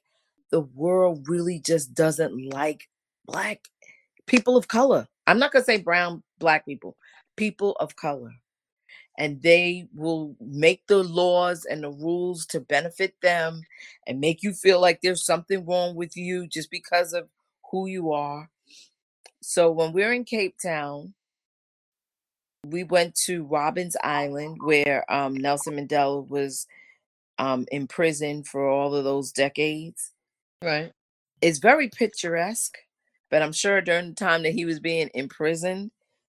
the 0.54 0.60
world 0.60 1.28
really 1.28 1.58
just 1.58 1.94
doesn't 1.94 2.52
like 2.52 2.88
black 3.26 3.64
people 4.26 4.56
of 4.56 4.68
color. 4.68 5.08
I'm 5.26 5.40
not 5.40 5.50
going 5.50 5.62
to 5.62 5.66
say 5.66 5.78
brown 5.78 6.22
black 6.38 6.64
people 6.64 6.96
people 7.37 7.72
of 7.80 7.96
color 7.96 8.30
and 9.18 9.42
they 9.42 9.88
will 9.92 10.37
make 10.40 10.87
the 10.87 11.02
laws 11.02 11.64
and 11.64 11.82
the 11.82 11.90
rules 11.90 12.46
to 12.46 12.60
benefit 12.60 13.14
them 13.20 13.62
and 14.06 14.20
make 14.20 14.44
you 14.44 14.52
feel 14.52 14.80
like 14.80 15.00
there's 15.00 15.24
something 15.26 15.66
wrong 15.66 15.96
with 15.96 16.16
you 16.16 16.46
just 16.46 16.70
because 16.70 17.12
of 17.12 17.28
who 17.72 17.88
you 17.88 18.12
are. 18.12 18.48
So 19.42 19.72
when 19.72 19.92
we're 19.92 20.12
in 20.12 20.22
cape 20.22 20.56
town 20.62 21.14
we 22.66 22.85
went 22.85 23.14
to 23.27 23.44
Robben's 23.44 23.96
Island 24.03 24.59
where 24.62 25.11
um, 25.12 25.35
Nelson 25.35 25.77
Mandela 25.77 26.29
was 26.29 26.66
um, 27.38 27.66
in 27.72 27.87
prison 27.87 28.44
for 28.44 28.68
all 28.68 28.94
of 28.94 29.05
those 29.05 29.33
decades. 29.33 30.12
right. 30.62 30.92
It's 31.42 31.59
very 31.59 31.88
picturesque, 31.90 32.79
but 33.31 33.42
I'm 33.42 33.53
sure 33.53 33.81
during 33.83 34.11
the 34.11 34.14
time 34.14 34.42
that 34.44 34.55
he 34.55 34.64
was 34.64 34.81
being 34.81 35.11
imprisoned, 35.14 35.90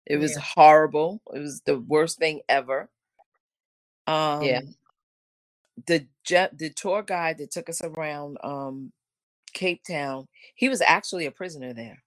it 0.06 0.18
was 0.18 0.34
Yeah. 0.36 0.42
horrible. 0.42 1.22
It 1.34 1.40
was 1.40 1.62
the 1.62 1.80
worst 1.80 2.20
thing 2.20 2.42
ever. 2.50 2.90
Um, 4.08 4.76
The 5.88 6.08
je- 6.26 6.50
the 6.54 6.70
tour 6.72 7.04
guide 7.04 7.38
that 7.40 7.52
took 7.52 7.70
us 7.70 7.82
around 7.82 8.38
um, 8.44 8.92
Cape 9.54 9.84
Town, 9.84 10.28
he 10.56 10.70
was 10.70 10.82
actually 10.82 11.26
a 11.26 11.32
prisoner 11.32 11.74
there. 11.74 12.04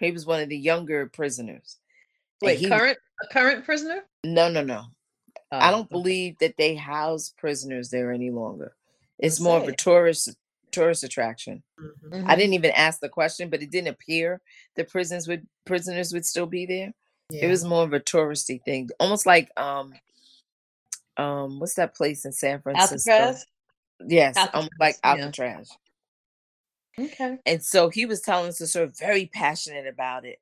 He 0.00 0.10
was 0.12 0.26
one 0.26 0.40
of 0.42 0.48
the 0.48 0.56
younger 0.58 1.06
prisoners. 1.08 1.78
Wait, 2.46 2.58
he- 2.58 2.68
current 2.68 2.98
a 3.22 3.26
current 3.28 3.64
prisoner? 3.64 4.02
No, 4.24 4.48
no, 4.50 4.62
no. 4.62 4.84
Oh, 5.52 5.58
I 5.58 5.70
don't 5.70 5.80
okay. 5.82 5.88
believe 5.92 6.38
that 6.38 6.56
they 6.56 6.74
house 6.74 7.32
prisoners 7.36 7.90
there 7.90 8.10
any 8.12 8.30
longer. 8.30 8.74
It's 9.18 9.38
more 9.40 9.58
of 9.58 9.68
a 9.68 9.76
tourist 9.76 10.34
tourist 10.70 11.04
attraction. 11.04 11.62
Mhm. 11.78 12.24
I 12.26 12.34
Mhm. 12.34 12.38
didn't 12.38 12.54
even 12.54 12.70
ask 12.70 13.00
the 13.00 13.08
question, 13.10 13.50
but 13.50 13.62
it 13.62 13.70
didn't 13.70 13.88
appear 13.88 14.40
the 14.74 14.84
prisons 14.84 15.28
would 15.28 15.46
prisoners 15.66 16.12
would 16.14 16.24
still 16.24 16.46
be 16.46 16.64
there. 16.64 16.92
Yeah. 17.28 17.44
It 17.44 17.48
was 17.48 17.64
more 17.64 17.84
of 17.84 17.92
a 17.92 18.00
touristy 18.00 18.62
thing, 18.64 18.88
almost 18.98 19.26
like 19.26 19.50
um 19.58 19.94
um 21.18 21.60
what's 21.60 21.74
that 21.74 21.94
place 21.94 22.24
in 22.24 22.32
San 22.32 22.60
Francisco? 22.62 23.10
Alcatraz? 23.12 23.46
Yes, 24.06 24.36
almost 24.54 24.72
like 24.80 24.96
Alcatraz, 25.04 25.70
yeah. 26.98 27.04
Alcatraz. 27.04 27.12
Okay. 27.12 27.38
And 27.46 27.62
so 27.62 27.88
he 27.90 28.06
was 28.06 28.20
telling 28.22 28.48
us 28.48 28.58
to 28.58 28.66
sort 28.66 28.88
of 28.88 28.98
very 28.98 29.26
passionate 29.26 29.86
about 29.86 30.24
it. 30.24 30.40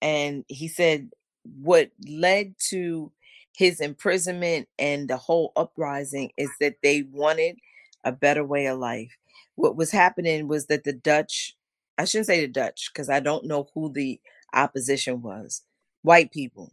And 0.00 0.44
he 0.48 0.68
said 0.68 1.10
what 1.44 1.90
led 2.08 2.54
to 2.70 3.12
his 3.56 3.80
imprisonment 3.80 4.68
and 4.78 5.08
the 5.08 5.16
whole 5.18 5.52
uprising 5.56 6.32
is 6.38 6.50
that 6.60 6.76
they 6.82 7.02
wanted 7.12 7.58
a 8.04 8.12
better 8.12 8.44
way 8.44 8.66
of 8.66 8.78
life. 8.78 9.12
What 9.56 9.76
was 9.76 9.90
happening 9.92 10.48
was 10.48 10.66
that 10.66 10.84
the 10.84 10.92
Dutch, 10.94 11.56
I 11.98 12.06
shouldn't 12.06 12.26
say 12.28 12.40
the 12.40 12.48
Dutch, 12.52 12.90
because 12.92 13.10
I 13.10 13.20
don't 13.20 13.46
know 13.46 13.68
who 13.74 13.92
the 13.92 14.20
opposition 14.54 15.22
was, 15.22 15.62
white 16.02 16.32
people 16.32 16.72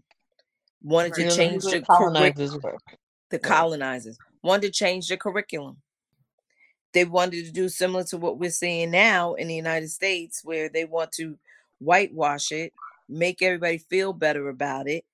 wanted 0.83 1.13
Right. 1.13 1.15
to 1.15 1.25
change 1.25 1.67
the 1.69 1.75
the 1.75 1.81
colonizers 1.81 2.57
the 3.31 3.39
colonizers 3.39 4.19
wanted 4.43 4.63
to 4.67 4.71
change 4.71 5.09
the 5.09 5.17
curriculum. 5.17 5.77
They 6.93 7.05
wanted 7.05 7.45
to 7.45 7.51
do 7.51 7.69
similar 7.69 8.03
to 8.05 8.17
what 8.17 8.39
we're 8.39 8.51
seeing 8.51 8.91
now 8.91 9.35
in 9.35 9.47
the 9.49 9.55
United 9.55 9.89
States, 9.91 10.41
where 10.43 10.69
they 10.69 10.85
want 10.85 11.11
to 11.13 11.37
whitewash 11.79 12.51
it, 12.51 12.73
make 13.09 13.41
everybody 13.41 13.79
feel 13.79 14.13
better 14.13 14.49
about 14.49 14.87
it. 14.87 15.05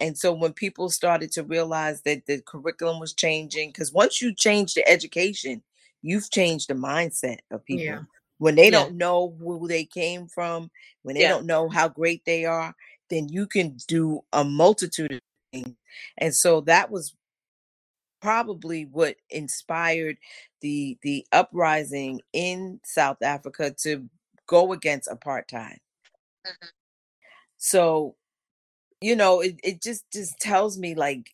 And 0.00 0.16
so 0.16 0.32
when 0.32 0.52
people 0.52 0.90
started 0.90 1.32
to 1.32 1.42
realize 1.42 2.02
that 2.02 2.26
the 2.26 2.40
curriculum 2.42 3.00
was 3.00 3.14
changing, 3.14 3.70
because 3.70 3.92
once 3.92 4.22
you 4.22 4.32
change 4.34 4.74
the 4.74 4.88
education, 4.88 5.62
you've 6.02 6.30
changed 6.30 6.68
the 6.68 6.74
mindset 6.74 7.38
of 7.50 7.64
people. 7.64 7.84
Yeah. 7.84 8.02
When 8.38 8.54
they 8.54 8.66
Yeah. 8.66 8.70
don't 8.70 8.96
know 8.96 9.30
who 9.40 9.66
they 9.66 9.84
came 9.84 10.28
from, 10.28 10.70
when 11.02 11.14
they 11.16 11.22
Yeah. 11.22 11.30
don't 11.30 11.46
know 11.46 11.68
how 11.68 11.88
great 11.88 12.24
they 12.24 12.44
are, 12.44 12.76
then 13.10 13.28
you 13.28 13.46
can 13.46 13.76
do 13.88 14.24
a 14.32 14.44
multitude 14.44 15.12
of 15.12 15.20
things. 15.52 15.76
And 16.18 16.34
so 16.34 16.60
that 16.62 16.90
was 16.90 17.14
probably 18.20 18.84
what 18.84 19.16
inspired 19.30 20.18
the 20.60 20.98
the 21.02 21.26
uprising 21.32 22.20
in 22.32 22.80
South 22.84 23.22
Africa 23.22 23.70
to 23.78 24.08
go 24.46 24.72
against 24.72 25.08
apartheid. 25.08 25.78
Mhm. 26.46 26.70
So, 27.58 28.16
you 29.00 29.16
know, 29.16 29.40
it, 29.40 29.60
it 29.62 29.82
just 29.82 30.10
just 30.12 30.38
tells 30.40 30.78
me 30.78 30.94
like 30.94 31.30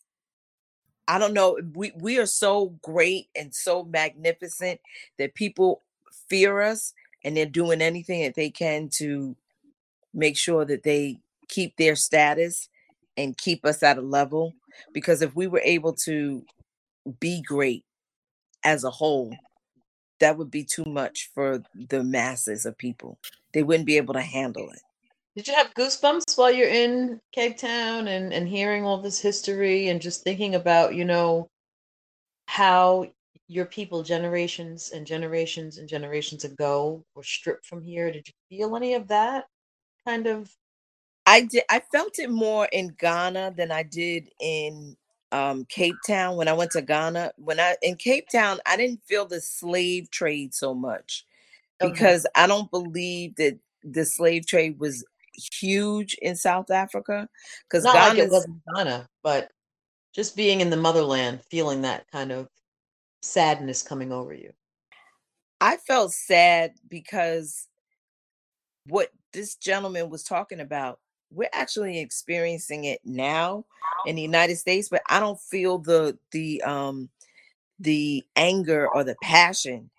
I 1.07 1.19
don't 1.19 1.35
know. 1.35 1.59
We 1.75 1.93
we 1.97 2.19
are 2.19 2.27
so 2.27 2.77
great 2.83 3.29
and 3.37 3.55
so 3.55 3.85
magnificent 3.85 4.81
that 5.19 5.35
people 5.35 5.83
fear 6.29 6.61
us 6.63 6.95
and 7.23 7.37
they're 7.37 7.47
doing 7.47 7.83
anything 7.83 8.23
that 8.23 8.35
they 8.35 8.51
can 8.51 8.89
to 8.95 9.37
make 10.15 10.37
sure 10.37 10.65
that 10.65 10.83
they 10.83 11.19
keep 11.49 11.77
their 11.77 11.97
status 11.97 12.69
and 13.17 13.37
keep 13.39 13.65
us 13.65 13.83
at 13.83 13.99
a 13.99 14.03
level 14.03 14.55
because 14.93 15.23
if 15.23 15.35
we 15.37 15.47
were 15.47 15.61
able 15.65 15.93
to 15.93 16.45
be 17.21 17.43
great 17.43 17.85
as 18.65 18.85
a 18.85 18.91
whole 18.91 19.35
that 20.21 20.39
would 20.39 20.51
be 20.51 20.65
too 20.65 20.85
much 20.87 21.31
for 21.35 21.63
the 21.91 22.03
masses 22.03 22.65
of 22.67 22.79
people 22.79 23.19
they 23.53 23.63
wouldn't 23.63 23.87
be 23.87 23.97
able 23.97 24.15
to 24.15 24.21
handle 24.23 24.71
it 24.71 24.83
did 25.37 25.49
you 25.49 25.55
have 25.55 25.75
goosebumps 25.75 26.39
while 26.39 26.51
you're 26.51 26.69
in 26.69 27.21
Cape 27.33 27.59
Town 27.59 28.07
and, 28.09 28.33
and 28.33 28.49
hearing 28.49 28.85
all 28.85 28.99
this 28.99 29.21
history 29.21 29.89
and 29.89 30.01
just 30.01 30.23
thinking 30.23 30.55
about, 30.55 30.95
you 30.95 31.05
know, 31.05 31.49
how 32.47 33.07
your 33.49 33.67
people 33.67 34.03
generations 34.03 34.93
and 34.93 35.07
generations 35.07 35.79
and 35.79 35.89
generations 35.89 36.45
ago 36.45 37.05
were 37.17 37.25
stripped 37.25 37.67
from 37.67 37.83
here? 37.83 38.13
Did 38.13 38.29
you 38.29 38.35
feel 38.49 38.77
any 38.77 38.95
of 38.95 39.09
that 39.09 39.47
kind 40.07 40.29
of? 40.29 40.55
I 41.27 41.43
did. 41.43 41.65
I 41.69 41.81
felt 41.91 42.19
it 42.19 42.31
more 42.31 42.69
in 42.71 42.95
Ghana 42.99 43.55
than 43.57 43.73
I 43.73 43.83
did 43.83 44.29
in 44.41 44.97
um, 45.33 45.65
Cape 45.69 45.97
Town. 46.07 46.37
When 46.37 46.47
I 46.47 46.53
went 46.53 46.71
to 46.73 46.83
Ghana, 46.83 47.33
when 47.39 47.59
I 47.59 47.77
in 47.83 47.97
Cape 47.97 48.29
Town, 48.29 48.61
I 48.67 48.77
didn't 48.77 49.03
feel 49.03 49.27
the 49.27 49.41
slave 49.41 50.11
trade 50.11 50.55
so 50.55 50.75
much 50.75 51.27
because 51.81 52.25
okay. 52.25 52.45
I 52.45 52.47
don't 52.47 52.71
believe 52.71 53.35
that 53.37 53.59
the 53.83 54.05
slave 54.05 54.47
trade 54.47 54.79
was 54.79 55.05
huge 55.35 56.17
in 56.23 56.37
South 56.37 56.71
Africa 56.71 57.29
because 57.69 57.85
Ghana 57.85 57.99
like 57.99 58.19
it 58.19 58.31
wasn't 58.31 58.61
Ghana, 58.75 59.09
but 59.23 59.51
just 60.15 60.37
being 60.37 60.61
in 60.61 60.71
the 60.71 60.77
motherland, 60.77 61.41
feeling 61.51 61.83
that 61.83 62.07
kind 62.11 62.33
of 62.33 62.49
sadness 63.23 63.83
coming 63.83 64.13
over 64.13 64.33
you. 64.33 64.53
I 65.61 65.77
felt 65.79 66.13
sad 66.13 66.75
because 66.89 67.67
what 68.87 69.11
this 69.33 69.57
gentleman 69.57 70.11
was 70.11 70.23
talking 70.23 70.61
about, 70.61 71.01
we're 71.31 71.49
actually 71.53 71.99
experiencing 71.99 72.85
it 72.85 73.01
now 73.05 73.65
in 74.07 74.17
the 74.17 74.23
United 74.23 74.57
States, 74.57 74.89
but 74.89 75.03
I 75.09 75.21
don't 75.21 75.41
feel 75.41 75.79
the 75.79 76.19
the 76.31 76.63
um 76.63 77.09
the 77.81 78.23
anger 78.37 78.89
or 78.89 79.03
the 79.03 79.17
passion 79.23 79.91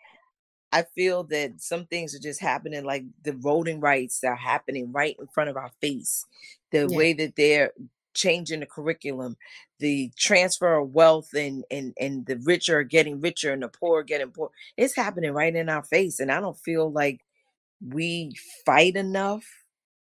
I 0.71 0.83
feel 0.95 1.23
that 1.25 1.61
some 1.61 1.85
things 1.85 2.13
are 2.15 2.19
just 2.19 2.41
happening, 2.41 2.83
like 2.83 3.05
the 3.23 3.31
voting 3.33 3.79
rights 3.79 4.19
that 4.19 4.29
are 4.29 4.35
happening 4.35 4.91
right 4.91 5.15
in 5.19 5.27
front 5.27 5.49
of 5.49 5.57
our 5.57 5.71
face. 5.81 6.25
The 6.71 6.87
yeah. 6.89 6.97
way 6.97 7.13
that 7.13 7.35
they're 7.35 7.71
changing 8.13 8.61
the 8.61 8.65
curriculum, 8.65 9.37
the 9.79 10.11
transfer 10.17 10.77
of 10.77 10.93
wealth, 10.93 11.33
and 11.33 11.63
and 11.71 11.93
and 11.99 12.25
the 12.25 12.37
richer 12.37 12.79
are 12.79 12.83
getting 12.83 13.21
richer 13.21 13.53
and 13.53 13.63
the 13.63 13.69
poor 13.69 13.99
are 13.99 14.03
getting 14.03 14.31
poor. 14.31 14.49
It's 14.75 14.95
happening 14.95 15.31
right 15.31 15.55
in 15.55 15.69
our 15.69 15.83
face, 15.83 16.19
and 16.19 16.31
I 16.31 16.41
don't 16.41 16.57
feel 16.57 16.91
like 16.91 17.21
we 17.81 18.35
fight 18.65 18.95
enough 18.95 19.43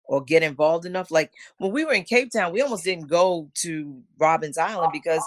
or 0.06 0.24
get 0.24 0.44
involved 0.44 0.86
enough. 0.86 1.12
Like 1.12 1.32
when 1.58 1.72
we 1.72 1.86
were 1.86 1.94
in 1.94 2.04
Cape 2.04 2.32
Town, 2.32 2.54
we 2.54 2.62
almost 2.62 2.84
didn't 2.84 3.08
go 3.08 3.50
to 3.56 4.02
Robben's 4.20 4.58
Island 4.58 4.92
because 4.92 5.24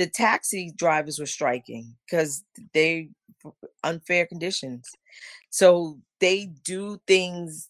the 0.00 0.06
taxi 0.06 0.72
drivers 0.74 1.18
were 1.18 1.26
striking 1.26 1.94
because 2.06 2.42
they 2.72 3.10
unfair 3.84 4.24
conditions. 4.24 4.88
So 5.50 5.98
they 6.20 6.46
do 6.64 6.98
things. 7.06 7.68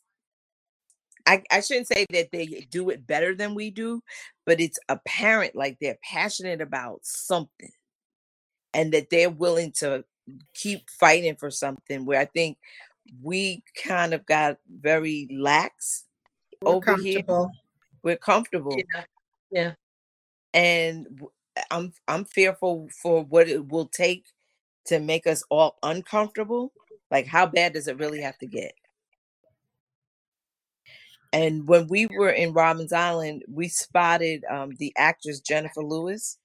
I, 1.26 1.42
I 1.50 1.60
shouldn't 1.60 1.88
say 1.88 2.06
that 2.12 2.30
they 2.30 2.68
do 2.70 2.88
it 2.90 3.04
better 3.04 3.34
than 3.34 3.56
we 3.56 3.72
do, 3.72 4.00
but 4.46 4.60
it's 4.60 4.78
apparent 4.88 5.56
like 5.56 5.78
they're 5.80 5.98
passionate 6.08 6.60
about 6.60 7.00
something 7.02 7.72
and 8.72 8.92
that 8.92 9.10
they're 9.10 9.28
willing 9.28 9.72
to 9.78 10.04
keep 10.54 10.88
fighting 10.88 11.34
for 11.34 11.50
something 11.50 12.06
where 12.06 12.20
I 12.20 12.26
think 12.26 12.58
we 13.20 13.64
kind 13.84 14.14
of 14.14 14.24
got 14.24 14.58
very 14.72 15.26
lax 15.32 16.04
We're 16.62 16.74
over 16.74 16.96
here. 16.96 17.24
We're 18.04 18.16
comfortable. 18.16 18.76
Yeah. 18.76 19.04
yeah. 19.50 19.72
And 20.54 21.08
I'm 21.70 21.92
I'm 22.08 22.24
fearful 22.24 22.88
for 23.02 23.24
what 23.24 23.48
it 23.48 23.68
will 23.68 23.86
take 23.86 24.24
to 24.86 24.98
make 24.98 25.26
us 25.26 25.42
all 25.50 25.76
uncomfortable, 25.82 26.72
like 27.10 27.26
how 27.26 27.46
bad 27.46 27.74
does 27.74 27.88
it 27.88 27.98
really 27.98 28.20
have 28.20 28.38
to 28.38 28.46
get? 28.46 28.72
And 31.32 31.68
when 31.68 31.86
we 31.86 32.06
were 32.06 32.30
in 32.30 32.52
Robben's 32.52 32.92
Island, 32.92 33.44
we 33.48 33.68
spotted 33.68 34.44
um, 34.50 34.72
the 34.78 34.92
actress 34.96 35.40
Jennifer 35.40 35.82
Lewis. 35.82 36.38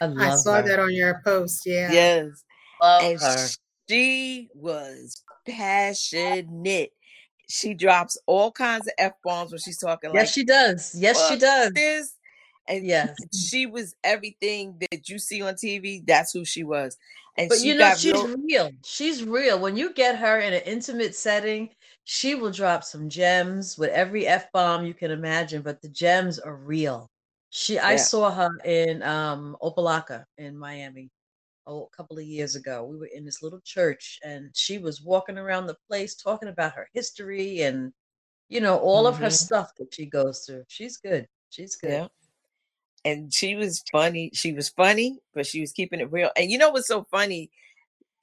I, 0.00 0.06
I 0.18 0.36
saw 0.36 0.56
her. 0.56 0.62
that 0.62 0.78
on 0.80 0.92
your 0.92 1.22
post. 1.24 1.62
Yeah. 1.64 1.92
Yes. 1.92 2.44
Love 2.82 3.04
and 3.04 3.20
her. 3.20 3.48
she 3.88 4.48
was 4.54 5.22
passionate. 5.46 6.90
She 7.48 7.74
drops 7.74 8.18
all 8.26 8.50
kinds 8.50 8.88
of 8.88 8.92
f 8.98 9.12
bombs 9.22 9.52
when 9.52 9.60
she's 9.60 9.78
talking. 9.78 10.10
Yes, 10.12 10.26
like, 10.26 10.34
she 10.34 10.44
does. 10.44 10.92
Yes, 10.98 11.28
she 11.28 11.38
does. 11.38 11.72
This 11.72 12.15
and 12.68 12.86
yes, 12.86 13.16
she 13.48 13.66
was 13.66 13.94
everything 14.04 14.76
that 14.90 15.08
you 15.08 15.18
see 15.18 15.42
on 15.42 15.54
TV. 15.54 16.04
That's 16.06 16.32
who 16.32 16.44
she 16.44 16.64
was. 16.64 16.96
And 17.38 17.48
but 17.48 17.60
you 17.60 17.74
know, 17.74 17.94
she's 17.94 18.12
real-, 18.12 18.36
real. 18.38 18.70
She's 18.84 19.24
real. 19.24 19.58
When 19.58 19.76
you 19.76 19.92
get 19.92 20.16
her 20.18 20.40
in 20.40 20.54
an 20.54 20.62
intimate 20.64 21.14
setting, 21.14 21.70
she 22.04 22.34
will 22.34 22.50
drop 22.50 22.82
some 22.84 23.08
gems 23.08 23.76
with 23.76 23.90
every 23.90 24.26
f 24.26 24.50
bomb 24.52 24.86
you 24.86 24.94
can 24.94 25.10
imagine. 25.10 25.62
But 25.62 25.82
the 25.82 25.88
gems 25.88 26.38
are 26.38 26.56
real. 26.56 27.10
She, 27.50 27.74
yeah. 27.74 27.86
I 27.86 27.96
saw 27.96 28.30
her 28.30 28.50
in 28.64 29.02
um, 29.02 29.56
Opa-locka 29.62 30.24
in 30.36 30.56
Miami 30.56 31.10
oh, 31.66 31.84
a 31.84 31.96
couple 31.96 32.18
of 32.18 32.24
years 32.24 32.56
ago. 32.56 32.84
We 32.84 32.96
were 32.96 33.08
in 33.14 33.24
this 33.24 33.42
little 33.42 33.60
church, 33.64 34.18
and 34.24 34.50
she 34.54 34.78
was 34.78 35.02
walking 35.02 35.38
around 35.38 35.66
the 35.66 35.76
place 35.88 36.14
talking 36.14 36.48
about 36.48 36.74
her 36.74 36.88
history 36.92 37.62
and 37.62 37.92
you 38.48 38.60
know 38.60 38.78
all 38.78 39.04
mm-hmm. 39.04 39.08
of 39.08 39.18
her 39.18 39.26
mm-hmm. 39.26 39.32
stuff 39.32 39.72
that 39.78 39.94
she 39.94 40.06
goes 40.06 40.40
through. 40.40 40.64
She's 40.68 40.96
good. 40.96 41.26
She's 41.50 41.76
good. 41.76 41.90
Yeah 41.90 42.06
and 43.06 43.32
she 43.32 43.54
was 43.54 43.84
funny. 43.90 44.30
She 44.34 44.52
was 44.52 44.68
funny, 44.68 45.18
but 45.32 45.46
she 45.46 45.60
was 45.60 45.70
keeping 45.70 46.00
it 46.00 46.10
real. 46.10 46.30
And 46.36 46.50
you 46.50 46.58
know 46.58 46.70
what's 46.70 46.88
so 46.88 47.06
funny? 47.08 47.50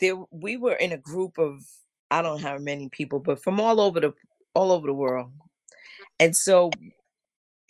There 0.01 0.17
we 0.29 0.57
were 0.57 0.73
in 0.73 0.91
a 0.91 0.97
group 0.97 1.37
of 1.37 1.61
I 2.11 2.21
don't 2.21 2.41
know 2.41 2.49
how 2.49 2.57
many 2.57 2.89
people, 2.89 3.19
but 3.19 3.41
from 3.41 3.61
all 3.61 3.79
over 3.79 4.01
the 4.01 4.13
all 4.53 4.73
over 4.73 4.85
the 4.85 4.93
world. 4.93 5.31
And 6.19 6.35
so 6.35 6.69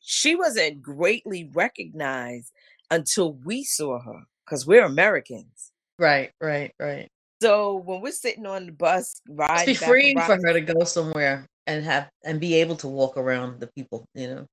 she 0.02 0.36
wasn't 0.36 0.82
greatly 0.82 1.50
recognized 1.54 2.52
until 2.90 3.34
we 3.34 3.64
saw 3.64 4.00
her 4.00 4.24
because 4.44 4.66
we're 4.66 4.84
Americans. 4.84 5.72
Right, 6.00 6.32
right, 6.42 6.74
right. 6.80 7.08
So 7.44 7.76
when 7.76 8.02
we're 8.02 8.12
sitting 8.12 8.48
on 8.48 8.66
the 8.66 8.72
bus, 8.72 9.22
riding, 9.30 9.76
be 9.76 9.76
freeing 9.76 10.20
for 10.20 10.36
her 10.44 10.54
to 10.54 10.62
go 10.62 10.84
somewhere 10.84 11.46
and 11.68 11.86
have 11.86 12.10
and 12.26 12.40
be 12.40 12.56
able 12.56 12.76
to 12.78 12.88
walk 12.88 13.18
around 13.18 13.60
the 13.60 13.68
people, 13.68 14.06
you 14.16 14.28
know. 14.28 14.48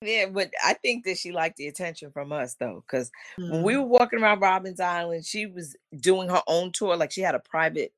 Yeah, 0.00 0.26
but 0.26 0.52
I 0.64 0.74
think 0.74 1.04
that 1.04 1.18
she 1.18 1.32
liked 1.32 1.56
the 1.56 1.66
attention 1.66 2.12
from 2.12 2.32
us 2.32 2.54
though, 2.54 2.84
because 2.86 3.10
mm-hmm. 3.38 3.50
when 3.50 3.62
we 3.62 3.72
mm-hmm. 3.72 3.82
were 3.82 3.88
walking 3.88 4.22
around 4.22 4.40
Robben's 4.40 4.80
Island, 4.80 5.24
she 5.24 5.46
was 5.46 5.76
doing 5.98 6.28
her 6.28 6.42
own 6.46 6.70
tour. 6.72 6.96
Like 6.96 7.10
she 7.10 7.20
had 7.20 7.34
a 7.34 7.40
private 7.40 7.92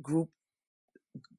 group, 0.00 0.30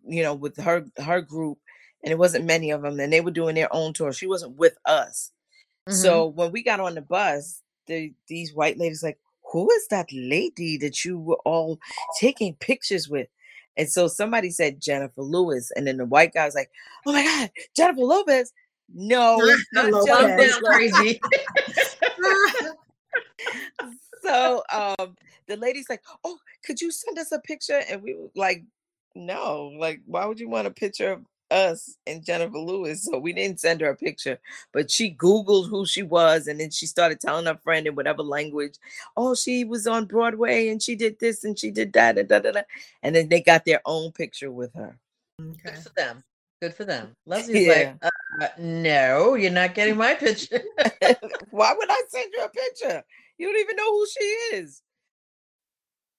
you 0.05 0.21
know, 0.21 0.35
with 0.35 0.57
her 0.57 0.85
her 0.97 1.21
group, 1.21 1.57
and 2.03 2.11
it 2.11 2.19
wasn't 2.19 2.45
many 2.45 2.69
of 2.69 2.83
them, 2.83 2.99
and 2.99 3.11
they 3.11 3.21
were 3.21 3.31
doing 3.31 3.55
their 3.55 3.73
own 3.73 3.93
tour. 3.93 4.13
She 4.13 4.27
wasn't 4.27 4.57
with 4.57 4.77
us. 4.85 5.31
Mm-hmm. 5.89 5.97
So 5.97 6.27
when 6.27 6.51
we 6.51 6.61
got 6.61 6.79
on 6.79 6.93
the 6.93 7.01
bus, 7.01 7.63
the 7.87 8.13
these 8.27 8.53
white 8.53 8.77
ladies 8.77 9.01
like, 9.01 9.17
who 9.51 9.69
is 9.71 9.87
that 9.87 10.07
lady 10.13 10.77
that 10.77 11.03
you 11.03 11.17
were 11.17 11.39
all 11.43 11.79
taking 12.19 12.53
pictures 12.55 13.09
with? 13.09 13.27
And 13.75 13.89
so 13.89 14.07
somebody 14.07 14.51
said 14.51 14.81
Jennifer 14.81 15.21
Lewis, 15.21 15.71
and 15.75 15.87
then 15.87 15.97
the 15.97 16.05
white 16.05 16.33
guy 16.33 16.45
was 16.45 16.53
like, 16.53 16.69
"Oh 17.05 17.13
my 17.13 17.23
God, 17.23 17.49
Jennifer 17.75 18.01
Lopez!" 18.01 18.53
No, 18.93 19.55
not 19.73 20.05
down 20.05 20.51
crazy. 20.63 21.19
so 24.23 24.63
um 24.71 25.15
the 25.47 25.57
lady's 25.57 25.89
like, 25.89 26.01
Oh, 26.23 26.37
could 26.65 26.81
you 26.81 26.91
send 26.91 27.19
us 27.19 27.31
a 27.31 27.39
picture? 27.39 27.81
And 27.89 28.01
we 28.01 28.15
were 28.15 28.29
like, 28.35 28.63
No, 29.15 29.71
like, 29.77 30.01
why 30.05 30.25
would 30.25 30.39
you 30.39 30.49
want 30.49 30.67
a 30.67 30.71
picture 30.71 31.13
of 31.13 31.25
us 31.51 31.97
and 32.07 32.23
Jennifer 32.23 32.57
Lewis? 32.57 33.03
So 33.03 33.19
we 33.19 33.33
didn't 33.33 33.59
send 33.59 33.81
her 33.81 33.89
a 33.89 33.95
picture, 33.95 34.39
but 34.71 34.89
she 34.89 35.13
Googled 35.13 35.69
who 35.69 35.85
she 35.85 36.03
was 36.03 36.47
and 36.47 36.59
then 36.59 36.71
she 36.71 36.85
started 36.85 37.19
telling 37.19 37.45
her 37.45 37.59
friend 37.63 37.87
in 37.87 37.95
whatever 37.95 38.23
language, 38.23 38.75
Oh, 39.17 39.35
she 39.35 39.63
was 39.63 39.87
on 39.87 40.05
Broadway 40.05 40.69
and 40.69 40.81
she 40.81 40.95
did 40.95 41.19
this 41.19 41.43
and 41.43 41.57
she 41.57 41.71
did 41.71 41.93
that 41.93 42.17
and 42.17 42.29
da, 42.29 42.39
da, 42.39 42.51
da. 42.51 42.61
and 43.01 43.15
then 43.15 43.29
they 43.29 43.41
got 43.41 43.65
their 43.65 43.81
own 43.85 44.11
picture 44.11 44.51
with 44.51 44.73
her. 44.75 44.97
Okay. 45.41 45.59
Good 45.63 45.77
for 45.79 45.89
them. 45.89 46.23
Good 46.63 46.75
for 46.75 46.85
them. 46.85 47.13
Leslie's 47.25 47.67
yeah. 47.67 47.93
like, 48.01 48.13
uh, 48.41 48.47
no, 48.57 49.33
you're 49.33 49.51
not 49.51 49.75
getting 49.75 49.97
my 49.97 50.13
picture. 50.13 50.61
Why 51.51 51.73
would 51.77 51.91
I 51.91 52.03
send 52.07 52.31
you 52.33 52.41
a 52.41 52.47
picture? 52.47 53.03
You 53.37 53.47
don't 53.51 53.59
even 53.59 53.75
know 53.75 53.91
who 53.91 54.07
she 54.07 54.23
is. 54.55 54.81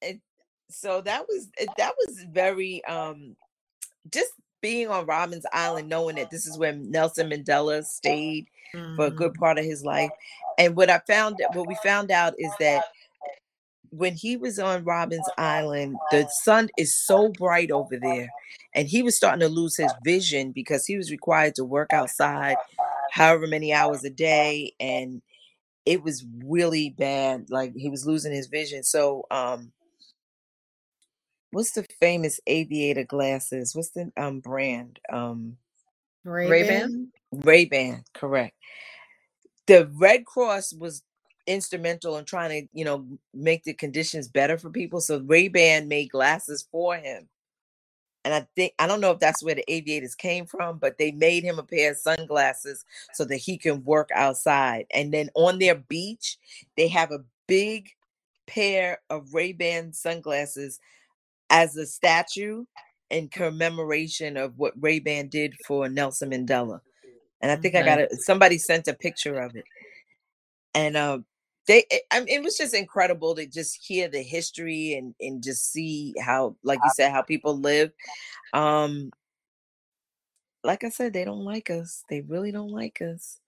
And 0.03 0.21
so 0.69 1.01
that 1.01 1.23
was 1.27 1.49
eh, 1.57 1.65
that 1.79 1.95
was 1.97 2.27
very 2.31 2.85
um 2.85 3.37
just 4.13 4.33
being 4.61 4.89
on 4.89 5.07
Robben's 5.07 5.47
Island, 5.51 5.89
knowing 5.89 6.17
that 6.17 6.31
this 6.31 6.47
is 6.47 6.59
where 6.59 6.75
Nelson 6.75 7.31
Mandela 7.31 7.83
stayed 7.83 8.45
for 8.97 9.07
a 9.07 9.11
good 9.11 9.33
part 9.33 9.59
of 9.59 9.65
his 9.65 9.83
life. 9.83 10.11
And 10.59 10.77
what 10.77 10.91
I 10.91 11.01
found, 11.07 11.39
what 11.55 11.67
we 11.67 11.77
found 11.83 12.11
out 12.11 12.35
is 12.37 12.51
that 12.61 12.85
when 13.97 14.15
he 14.15 14.37
was 14.37 14.59
on 14.59 14.85
Robben's 14.85 15.29
Island, 15.39 15.97
the 16.11 16.29
sun 16.43 16.69
is 16.77 16.97
so 17.07 17.29
bright 17.29 17.71
over 17.71 17.97
there, 17.97 18.29
and 18.75 18.89
he 18.89 19.03
was 19.03 19.17
starting 19.17 19.41
to 19.41 19.49
lose 19.49 19.77
his 19.77 19.93
vision 20.05 20.53
because 20.53 20.85
he 20.85 20.97
was 20.97 21.11
required 21.11 21.55
to 21.57 21.65
work 21.65 21.93
outside 21.93 22.57
however 23.13 23.47
many 23.47 23.73
hours 23.73 24.05
a 24.05 24.11
day, 24.11 24.75
and 24.81 25.23
it 25.87 26.03
was 26.03 26.25
really 26.45 26.91
bad. 26.91 27.51
Like 27.51 27.75
he 27.77 27.89
was 27.89 28.07
losing 28.07 28.33
his 28.33 28.49
vision. 28.49 28.83
So, 28.83 29.27
um, 29.31 29.73
what's 31.53 31.73
the 31.73 31.87
famous 32.01 32.41
aviator 32.47 33.05
glasses? 33.05 33.75
What's 33.77 33.91
the 33.91 34.11
um 34.17 34.41
brand? 34.41 34.99
Um, 35.13 35.57
Ray-Ban? 36.25 37.13
Ray 37.33 37.67
Ban, 37.67 38.05
correct. 38.15 38.57
The 39.67 39.91
Red 39.95 40.25
Cross 40.25 40.73
was 40.73 41.03
instrumental 41.47 42.17
in 42.17 42.25
trying 42.25 42.51
to, 42.51 42.69
you 42.73 42.85
know, 42.85 43.07
make 43.33 43.65
the 43.65 43.75
conditions 43.75 44.29
better 44.29 44.59
for 44.59 44.71
people. 44.71 45.01
So 45.01 45.21
Ray 45.21 45.49
Ban 45.49 45.89
made 45.89 46.11
glasses 46.11 46.67
for 46.71 46.97
him. 46.97 47.29
And 48.25 48.33
I 48.33 48.47
think 48.57 48.73
I 48.79 48.87
don't 48.87 49.03
know 49.03 49.11
if 49.11 49.19
that's 49.19 49.43
where 49.43 49.55
the 49.55 49.71
aviators 49.71 50.15
came 50.15 50.47
from, 50.47 50.79
but 50.79 50.97
they 50.97 51.13
made 51.13 51.45
him 51.45 51.59
a 51.59 51.63
pair 51.63 51.91
of 51.91 51.99
sunglasses 51.99 52.85
so 53.13 53.25
that 53.27 53.37
he 53.37 53.59
can 53.59 53.85
work 53.85 54.09
outside. 54.15 54.87
And 54.93 55.13
then 55.13 55.29
on 55.35 55.59
their 55.59 55.75
beach, 55.75 56.39
they 56.77 56.89
have 56.89 57.13
a 57.13 57.25
big 57.47 57.91
pair 58.47 58.99
of 59.11 59.35
Ray 59.35 59.53
Ban 59.53 59.93
sunglasses 59.93 60.81
as 61.51 61.77
a 61.77 61.85
statue 61.85 62.65
in 63.11 63.29
commemoration 63.29 64.39
of 64.39 64.59
what 64.59 64.73
Ray 64.81 65.01
Ban 65.01 65.29
did 65.29 65.55
for 65.67 65.89
Nelson 65.89 66.31
Mandela. 66.31 66.81
And 67.41 67.53
I 67.53 67.57
think 67.57 67.75
I 67.75 67.83
got 67.83 68.01
it. 68.01 68.13
Somebody 68.23 68.57
sent 68.57 68.89
a 68.89 68.95
picture 68.95 69.39
of 69.39 69.55
it, 69.55 69.67
and 70.73 70.97
uh, 70.97 71.19
they. 71.67 71.85
It, 71.91 72.03
I 72.11 72.21
mean, 72.21 72.29
it 72.29 72.43
was 72.43 72.57
just 72.57 72.75
incredible 72.75 73.35
to 73.35 73.47
just 73.47 73.79
hear 73.85 74.09
the 74.09 74.23
history 74.23 74.95
and 74.95 75.15
and 75.21 75.43
just 75.43 75.73
see 75.73 76.15
how, 76.21 76.57
like 76.63 76.81
you 76.83 76.91
said, 76.95 77.13
how 77.13 77.23
people 77.23 77.59
live. 77.59 77.93
Um, 78.53 79.11
like 80.63 80.85
I 80.85 80.89
said, 80.89 81.13
they 81.13 81.25
don't 81.25 81.45
like 81.45 81.71
us. 81.71 82.05
They 82.09 82.23
really 82.23 82.53
don't 82.53 82.71
like 82.71 83.01
us. 83.03 83.39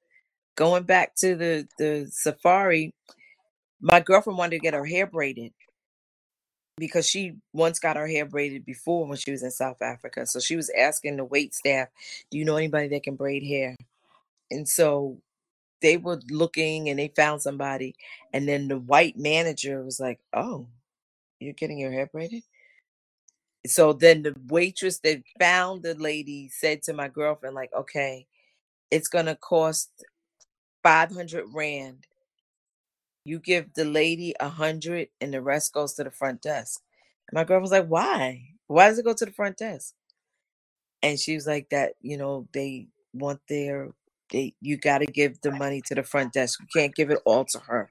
Going 0.56 0.84
back 0.84 1.14
to 1.16 1.36
the 1.36 1.68
the 1.78 2.08
safari, 2.10 2.92
my 3.80 4.00
girlfriend 4.00 4.38
wanted 4.38 4.52
to 4.52 4.58
get 4.58 4.74
her 4.74 4.86
hair 4.86 5.06
braided 5.06 5.52
because 6.78 7.08
she 7.08 7.34
once 7.52 7.78
got 7.78 7.96
her 7.96 8.06
hair 8.06 8.26
braided 8.26 8.64
before 8.64 9.06
when 9.06 9.16
she 9.16 9.30
was 9.30 9.42
in 9.42 9.50
South 9.50 9.80
Africa. 9.80 10.26
So 10.26 10.40
she 10.40 10.56
was 10.56 10.70
asking 10.78 11.16
the 11.16 11.24
wait 11.24 11.54
staff, 11.54 11.88
"Do 12.30 12.38
you 12.38 12.44
know 12.44 12.56
anybody 12.56 12.88
that 12.88 13.02
can 13.02 13.16
braid 13.16 13.42
hair?" 13.42 13.74
And 14.50 14.68
so 14.68 15.18
they 15.82 15.96
were 15.96 16.20
looking 16.30 16.88
and 16.88 16.98
they 16.98 17.08
found 17.16 17.42
somebody. 17.42 17.94
And 18.32 18.48
then 18.48 18.68
the 18.68 18.78
white 18.78 19.16
manager 19.18 19.82
was 19.84 20.00
like, 20.00 20.20
"Oh, 20.32 20.68
you're 21.40 21.54
getting 21.54 21.78
your 21.78 21.92
hair 21.92 22.06
braided?" 22.06 22.44
So 23.66 23.92
then 23.92 24.22
the 24.22 24.34
waitress 24.48 24.98
that 25.00 25.22
found 25.40 25.82
the 25.82 25.94
lady 25.94 26.48
said 26.48 26.82
to 26.84 26.92
my 26.92 27.08
girlfriend, 27.08 27.54
like, 27.54 27.72
"Okay, 27.74 28.26
it's 28.90 29.08
gonna 29.08 29.36
cost 29.36 29.90
500 30.82 31.46
rand. 31.54 32.06
You 33.24 33.40
give 33.40 33.74
the 33.74 33.84
lady 33.84 34.34
a 34.40 34.48
hundred 34.48 35.08
and 35.20 35.34
the 35.34 35.42
rest 35.42 35.72
goes 35.74 35.94
to 35.94 36.04
the 36.04 36.10
front 36.10 36.42
desk." 36.42 36.82
And 37.28 37.34
my 37.34 37.42
girlfriend 37.44 37.62
was 37.62 37.70
like, 37.72 37.88
"Why? 37.88 38.54
Why 38.68 38.88
does 38.88 38.98
it 38.98 39.04
go 39.04 39.14
to 39.14 39.26
the 39.26 39.32
front 39.32 39.58
desk?" 39.58 39.94
And 41.02 41.18
she 41.20 41.34
was 41.34 41.46
like, 41.46 41.68
"That 41.70 41.94
you 42.00 42.16
know 42.16 42.48
they 42.52 42.88
want 43.12 43.40
their 43.48 43.90
they 44.30 44.54
you 44.60 44.76
got 44.76 44.98
to 44.98 45.06
give 45.06 45.40
the 45.42 45.52
money 45.52 45.82
to 45.86 45.94
the 45.94 46.02
front 46.02 46.32
desk. 46.32 46.60
You 46.60 46.66
can't 46.74 46.94
give 46.94 47.10
it 47.10 47.20
all 47.24 47.44
to 47.46 47.58
her." 47.60 47.90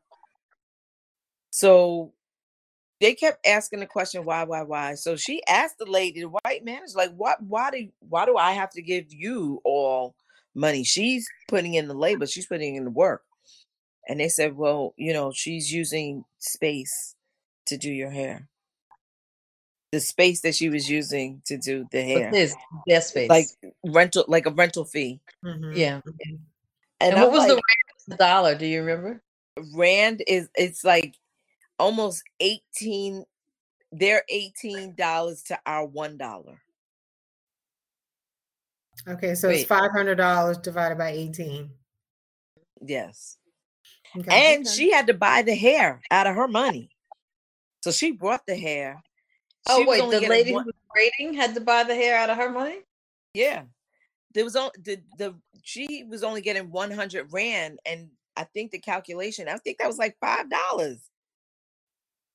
So 1.52 2.14
they 3.02 3.14
kept 3.14 3.46
asking 3.46 3.80
the 3.80 3.86
question 3.86 4.26
why 4.26 4.44
why 4.44 4.62
why 4.64 4.96
so 4.96 5.16
she 5.16 5.44
asked 5.48 5.78
the 5.78 5.86
lady 5.86 6.22
the 6.22 6.30
white 6.30 6.64
manager 6.64 6.94
like 6.96 7.14
what 7.16 7.42
why 7.44 7.72
do 7.72 7.88
why 8.00 8.26
do 8.26 8.38
i 8.38 8.52
have 8.54 8.70
to 8.72 8.82
give 8.82 9.06
you 9.10 9.62
all 9.66 10.16
money 10.56 10.84
she's 10.84 11.28
putting 11.48 11.74
in 11.74 11.88
the 11.88 11.94
labor 11.94 12.26
she's 12.26 12.48
putting 12.48 12.76
in 12.76 12.86
the 12.86 12.92
work 12.92 13.24
and 14.08 14.20
they 14.20 14.30
said 14.30 14.56
well 14.56 14.94
you 14.98 15.14
know 15.14 15.32
she's 15.34 15.72
using 15.72 16.24
space 16.40 17.16
to 17.68 17.78
do 17.78 17.92
your 17.92 18.12
hair 18.12 18.48
the 19.96 20.02
space 20.02 20.42
that 20.42 20.54
she 20.54 20.68
was 20.68 20.90
using 20.90 21.42
to 21.46 21.58
do 21.58 21.88
the 21.92 22.02
hair 22.04 22.30
What's 22.30 22.38
his 22.38 22.56
their 22.86 23.02
space? 23.02 23.30
like 23.30 23.48
rental 23.86 24.26
like 24.28 24.46
a 24.46 24.52
rental 24.52 24.84
fee 24.84 25.22
Mhm. 25.44 25.78
yeah. 25.78 26.02
And, 26.06 26.40
and, 27.00 27.16
what 27.22 27.28
I'm 27.30 27.34
was 27.34 27.48
the 27.48 27.54
like, 27.56 27.64
rate 27.64 27.86
of 27.90 28.06
the 28.08 28.18
dollar? 28.18 28.56
Do 28.56 28.66
you 28.66 28.82
remember? 28.84 29.22
rand 29.74 30.22
is 30.28 30.50
it's 30.56 30.84
like 30.84 31.16
almost 31.80 32.24
18 32.42 33.24
they're 33.94 34.24
18 34.30 34.96
dollars 34.96 35.44
to 35.44 35.58
our 35.66 35.86
one 35.86 36.18
dollar 36.18 36.62
Okay, 39.08 39.36
so 39.36 39.50
it's 39.50 39.64
five 39.64 39.92
hundred 39.92 40.16
dollars 40.16 40.58
divided 40.58 40.98
by 40.98 41.12
eighteen. 41.12 41.70
yes 42.82 43.38
Okay. 44.20 44.32
And 44.56 44.66
Okay. 44.66 44.76
she 44.76 44.92
had 44.92 45.08
to 45.08 45.14
buy 45.14 45.42
the 45.42 45.56
hair 45.56 46.02
out 46.12 46.28
of 46.28 46.36
her 46.36 46.48
money. 46.48 46.90
So 47.84 47.92
she 47.92 48.12
brought 48.12 48.46
the 48.48 48.56
hair. 48.58 49.04
Oh 49.68 49.86
wait, 49.86 50.00
the 50.00 50.28
lady 50.28 50.54
one- 50.54 50.64
who 50.64 50.68
was 50.68 50.76
braiding 50.94 51.34
had 51.34 51.54
to 51.56 51.62
buy 51.62 51.84
the 51.84 51.96
hair 51.96 52.18
out 52.18 52.30
of 52.30 52.38
her 52.38 52.50
money. 52.50 52.80
yeah. 53.34 53.64
There 54.34 54.44
was 54.44 54.56
only 54.58 54.72
the 54.84 54.98
the 55.18 55.36
she 55.62 56.04
was 56.04 56.24
only 56.24 56.42
getting 56.42 56.70
100 56.70 57.32
rand 57.32 57.80
and 57.86 58.10
I 58.38 58.44
think 58.44 58.72
the 58.72 58.80
calculation, 58.80 59.48
I 59.48 59.58
think 59.58 59.78
that 59.78 59.88
was 59.88 59.98
like 59.98 60.18
five 60.20 60.50
dollars. 60.50 60.98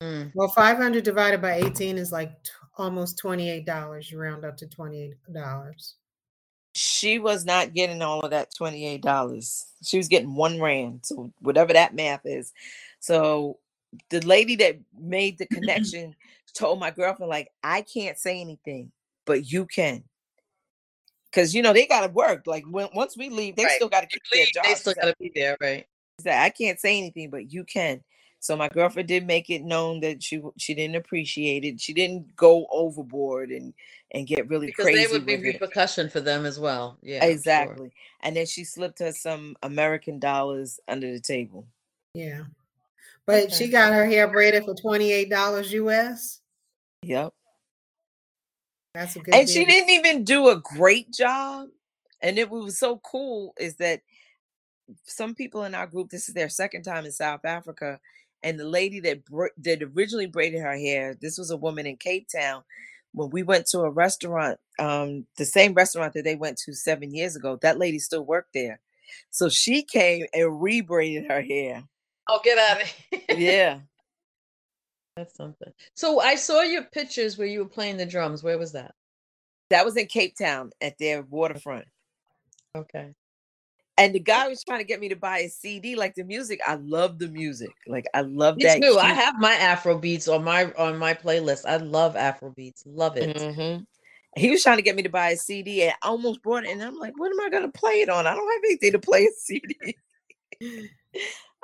Mm. 0.01 0.31
well, 0.33 0.47
five 0.47 0.77
hundred 0.77 1.03
divided 1.03 1.41
by 1.43 1.53
eighteen 1.57 1.97
is 1.99 2.11
like 2.11 2.43
t- 2.43 2.51
almost 2.77 3.19
twenty-eight 3.19 3.67
dollars. 3.67 4.11
You 4.11 4.19
round 4.19 4.43
up 4.45 4.57
to 4.57 4.67
twenty-eight 4.67 5.13
dollars. 5.31 5.95
She 6.73 7.19
was 7.19 7.45
not 7.45 7.73
getting 7.73 8.01
all 8.01 8.21
of 8.21 8.31
that 8.31 8.53
$28. 8.57 9.65
She 9.83 9.97
was 9.97 10.07
getting 10.07 10.35
one 10.35 10.61
rand. 10.61 11.01
So 11.03 11.33
whatever 11.41 11.73
that 11.73 11.93
math 11.93 12.21
is. 12.23 12.53
So 13.01 13.59
the 14.09 14.21
lady 14.21 14.55
that 14.55 14.79
made 14.97 15.37
the 15.37 15.45
connection 15.53 16.15
told 16.53 16.79
my 16.79 16.91
girlfriend, 16.91 17.29
like, 17.29 17.49
I 17.63 17.81
can't 17.81 18.17
say 18.17 18.41
anything, 18.41 18.91
but 19.25 19.51
you 19.51 19.65
can. 19.65 20.03
Cause 21.31 21.53
you 21.53 21.61
know 21.61 21.71
they 21.71 21.87
gotta 21.87 22.11
work. 22.11 22.45
Like 22.45 22.65
when 22.69 22.89
once 22.93 23.17
we 23.17 23.29
leave, 23.29 23.55
they 23.55 23.63
Right. 23.63 23.71
still 23.71 23.87
gotta 23.87 24.07
keep 24.07 24.21
their 24.33 24.45
jobs. 24.47 24.67
They 24.67 24.75
still 24.75 24.93
gotta 24.95 25.15
be 25.17 25.31
there, 25.33 25.55
right? 25.61 25.87
said, 26.21 26.41
I 26.41 26.49
can't 26.49 26.79
say 26.79 26.97
anything, 26.97 27.29
but 27.29 27.51
you 27.51 27.63
can. 27.63 28.03
So 28.39 28.55
my 28.55 28.69
girlfriend 28.69 29.07
did 29.07 29.27
make 29.27 29.49
it 29.49 29.63
known 29.63 29.99
that 29.99 30.23
she 30.23 30.41
she 30.57 30.73
didn't 30.73 30.95
appreciate 30.95 31.63
it. 31.63 31.79
She 31.79 31.93
didn't 31.93 32.35
go 32.35 32.65
overboard 32.71 33.51
and 33.51 33.73
and 34.11 34.25
get 34.25 34.49
really 34.49 34.67
Because 34.67 34.85
crazy 34.85 35.05
they 35.05 35.13
would 35.13 35.25
be 35.25 35.35
with 35.37 35.45
it. 35.45 35.61
repercussion 35.61 36.09
for 36.09 36.21
them 36.21 36.45
as 36.45 36.59
well. 36.59 36.97
Yeah, 37.03 37.17
I'm 37.23 37.29
sure. 37.29 37.33
exactly. 37.33 37.91
And 38.21 38.35
then 38.35 38.47
she 38.47 38.63
slipped 38.63 38.99
her 38.99 39.11
some 39.11 39.55
American 39.61 40.17
dollars 40.19 40.79
under 40.87 41.11
the 41.11 41.19
table. 41.19 41.67
Yeah, 42.15 42.43
but 43.27 43.53
she 43.53 43.67
got 43.67 43.93
her 43.93 44.05
hair 44.07 44.27
braided 44.27 44.65
for 44.65 44.73
twenty-eight 44.75 45.29
dollars 45.29 45.71
US. 45.73 46.40
Yep. 47.03 47.33
That's 48.93 49.15
a 49.15 49.19
good. 49.19 49.33
And 49.33 49.49
she 49.49 49.65
didn't 49.65 49.89
even 49.89 50.23
do 50.23 50.49
a 50.49 50.59
great 50.59 51.11
job. 51.11 51.69
And 52.21 52.37
it 52.37 52.49
was 52.49 52.77
so 52.77 52.99
cool 53.03 53.53
is 53.57 53.75
that 53.77 54.01
some 55.05 55.33
people 55.33 55.63
in 55.63 55.73
our 55.73 55.87
group, 55.87 56.09
this 56.09 56.27
is 56.27 56.35
their 56.35 56.49
second 56.49 56.83
time 56.83 57.05
in 57.05 57.11
South 57.11 57.45
Africa, 57.45 57.99
and 58.43 58.59
the 58.59 58.67
lady 58.67 58.99
that 59.01 59.21
that 59.57 59.83
originally 59.95 60.25
braided 60.25 60.61
her 60.61 60.77
hair, 60.77 61.15
this 61.19 61.37
was 61.37 61.51
a 61.51 61.57
woman 61.57 61.85
in 61.85 61.97
Cape 61.97 62.27
Town. 62.27 62.63
When 63.13 63.29
we 63.29 63.43
went 63.43 63.65
to 63.67 63.81
a 63.81 63.89
restaurant, 63.89 64.59
um, 64.79 65.25
the 65.37 65.45
same 65.45 65.73
restaurant 65.73 66.13
that 66.13 66.23
they 66.23 66.35
went 66.35 66.57
to 66.59 66.73
seven 66.73 67.13
years 67.13 67.35
ago, 67.35 67.57
that 67.61 67.77
lady 67.77 67.99
still 67.99 68.23
worked 68.23 68.53
there. 68.53 68.79
So 69.31 69.49
she 69.49 69.83
came 69.83 70.25
and 70.33 70.61
rebraided 70.61 71.29
her 71.29 71.41
hair. 71.41 71.83
Oh, 72.29 72.39
get 72.43 72.57
out 72.57 72.81
of 72.81 72.87
here. 73.11 73.21
Yeah. 73.37 73.79
That's 75.21 75.35
something. 75.35 75.71
So 75.93 76.19
I 76.19 76.33
saw 76.33 76.61
your 76.61 76.81
pictures 76.81 77.37
where 77.37 77.45
you 77.45 77.59
were 77.59 77.69
playing 77.69 77.97
the 77.97 78.07
drums. 78.07 78.41
Where 78.41 78.57
was 78.57 78.71
that? 78.71 78.95
That 79.69 79.85
was 79.85 79.95
in 79.95 80.07
Cape 80.07 80.35
Town 80.35 80.71
at 80.81 80.97
their 80.97 81.21
waterfront. 81.21 81.85
Okay. 82.75 83.13
And 83.99 84.15
the 84.15 84.19
guy 84.19 84.47
was 84.47 84.63
trying 84.63 84.79
to 84.79 84.83
get 84.83 84.99
me 84.99 85.09
to 85.09 85.15
buy 85.15 85.39
a 85.39 85.49
CD, 85.49 85.95
like 85.95 86.15
the 86.15 86.23
music. 86.23 86.59
I 86.65 86.73
love 86.73 87.19
the 87.19 87.27
music. 87.27 87.69
Like 87.85 88.05
I 88.15 88.21
love 88.21 88.57
Me 88.57 88.63
that. 88.63 88.81
too. 88.81 88.97
I 88.99 89.09
have 89.13 89.35
my 89.37 89.51
Afro 89.51 89.95
beats 89.99 90.27
on 90.27 90.43
my 90.43 90.71
on 90.73 90.97
my 90.97 91.13
playlist. 91.13 91.67
I 91.67 91.77
love 91.77 92.15
Afro 92.15 92.49
beats. 92.49 92.83
Love 92.87 93.15
it. 93.17 93.37
Mhm. 93.37 93.85
He 94.35 94.49
was 94.49 94.63
trying 94.63 94.77
to 94.77 94.83
get 94.83 94.95
me 94.95 95.03
to 95.03 95.09
buy 95.09 95.29
a 95.29 95.37
CD 95.37 95.83
and 95.83 95.91
I 96.01 96.07
almost 96.07 96.41
bought 96.41 96.63
it. 96.63 96.71
And 96.71 96.81
I'm 96.81 96.97
like, 96.97 97.13
what 97.15 97.29
am 97.29 97.41
I 97.41 97.49
going 97.49 97.71
to 97.71 97.79
play 97.79 98.01
it 98.01 98.09
on? 98.09 98.25
I 98.25 98.33
don't 98.33 98.51
have 98.51 98.63
anything 98.65 98.93
to 98.93 98.99
play 98.99 99.25
a 99.25 99.31
CD. 99.37 99.97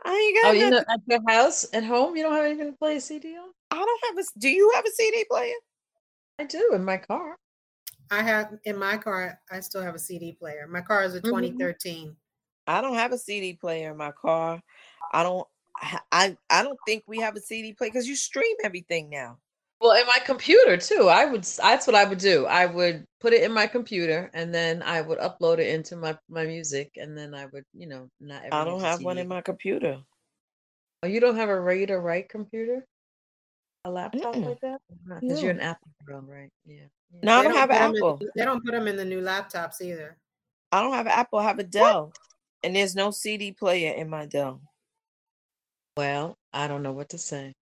I 0.07 0.15
ain't 0.15 0.35
got 0.35 0.49
Oh, 0.49 0.53
you 0.53 0.69
know, 0.69 0.83
at 0.89 1.01
your 1.05 1.19
house, 1.27 1.65
at 1.73 1.83
home, 1.83 2.15
you 2.15 2.23
don't 2.23 2.33
have 2.33 2.45
anything 2.45 2.71
to 2.71 2.77
play 2.77 2.95
a 2.95 3.01
CD 3.01 3.35
on? 3.37 3.49
I 3.71 3.75
don't 3.75 4.03
have 4.07 4.25
a. 4.25 4.39
Do 4.39 4.49
you 4.49 4.71
have 4.73 4.85
a 4.85 4.91
CD 4.91 5.25
player? 5.29 5.53
I 6.39 6.45
do 6.45 6.71
in 6.73 6.85
my 6.85 6.97
car. 6.97 7.35
I 8.09 8.21
have 8.21 8.57
in 8.63 8.77
my 8.77 8.97
car. 8.97 9.41
I 9.51 9.59
still 9.59 9.81
have 9.81 9.95
a 9.95 9.99
CD 9.99 10.31
player. 10.31 10.65
My 10.67 10.81
car 10.81 11.03
is 11.03 11.13
a 11.13 11.21
Mhm. 11.21 11.29
2013. 11.29 12.15
I 12.67 12.81
don't 12.81 12.95
have 12.95 13.11
a 13.11 13.17
CD 13.17 13.53
player 13.53 13.91
in 13.91 13.97
my 13.97 14.11
car. 14.11 14.61
I 15.11 15.23
don't. 15.23 15.47
I 15.75 15.99
I, 16.11 16.37
I 16.49 16.63
don't 16.63 16.79
think 16.85 17.03
we 17.05 17.19
have 17.19 17.35
a 17.35 17.41
CD 17.41 17.73
player 17.73 17.91
because 17.91 18.07
you 18.07 18.15
stream 18.15 18.55
everything 18.63 19.09
now. 19.09 19.39
Well, 19.79 19.99
in 19.99 20.07
my 20.07 20.19
computer 20.25 20.75
too. 20.77 21.07
I 21.07 21.25
would. 21.25 21.43
That's 21.43 21.85
what 21.85 21.95
I 21.95 22.03
would 22.03 22.17
do. 22.17 22.45
I 22.47 22.65
would 22.65 23.05
put 23.19 23.33
it 23.33 23.43
in 23.43 23.51
my 23.51 23.67
computer, 23.67 24.29
and 24.33 24.53
then 24.53 24.81
I 24.81 25.01
would 25.01 25.19
upload 25.19 25.59
it 25.59 25.67
into 25.67 25.95
my 25.95 26.17
my 26.29 26.45
music, 26.45 26.91
and 26.97 27.15
then 27.17 27.35
I 27.35 27.45
would, 27.47 27.63
you 27.73 27.87
know, 27.87 28.09
not. 28.19 28.43
I 28.51 28.63
don't 28.65 28.81
have 28.81 29.01
one 29.03 29.15
CD. 29.17 29.21
in 29.21 29.27
my 29.27 29.41
computer. 29.41 29.99
Oh, 31.03 31.07
you 31.07 31.19
don't 31.19 31.35
have 31.35 31.49
a 31.49 31.59
ready 31.59 31.85
to 31.85 31.99
write 31.99 32.27
computer, 32.27 32.83
a 33.85 33.91
laptop 33.91 34.33
Mm-mm. 34.35 34.45
like 34.47 34.59
that, 34.61 34.81
because 35.21 35.43
you're 35.43 35.51
an 35.51 35.59
Apple 35.59 35.91
girl, 36.07 36.21
right? 36.21 36.49
Yeah. 36.65 36.85
yeah. 37.13 37.19
No, 37.21 37.35
I 37.35 37.41
They 37.43 37.47
don't 37.49 37.57
have 37.57 37.69
put 37.69 37.75
an 37.77 37.83
'em 37.83 37.91
in- 37.91 37.97
Apple. 37.97 38.19
they 38.35 38.45
don't 38.45 38.65
put 38.65 38.71
them 38.71 38.87
in 38.87 38.95
the 38.95 39.05
new 39.05 39.21
laptops 39.21 39.79
either. 39.81 40.17
I 40.71 40.81
don't 40.81 40.93
have 40.93 41.05
an 41.05 41.11
Apple. 41.11 41.37
I 41.37 41.43
have 41.43 41.59
a 41.59 41.63
Dell, 41.63 42.13
and 42.63 42.75
there's 42.75 42.95
no 42.95 43.11
CD 43.11 43.51
player 43.51 43.93
in 43.93 44.09
my 44.09 44.25
Dell. 44.25 44.59
Well, 45.95 46.35
I 46.51 46.67
don't 46.67 46.81
know 46.81 46.93
what 46.93 47.09
to 47.09 47.19
say. 47.19 47.53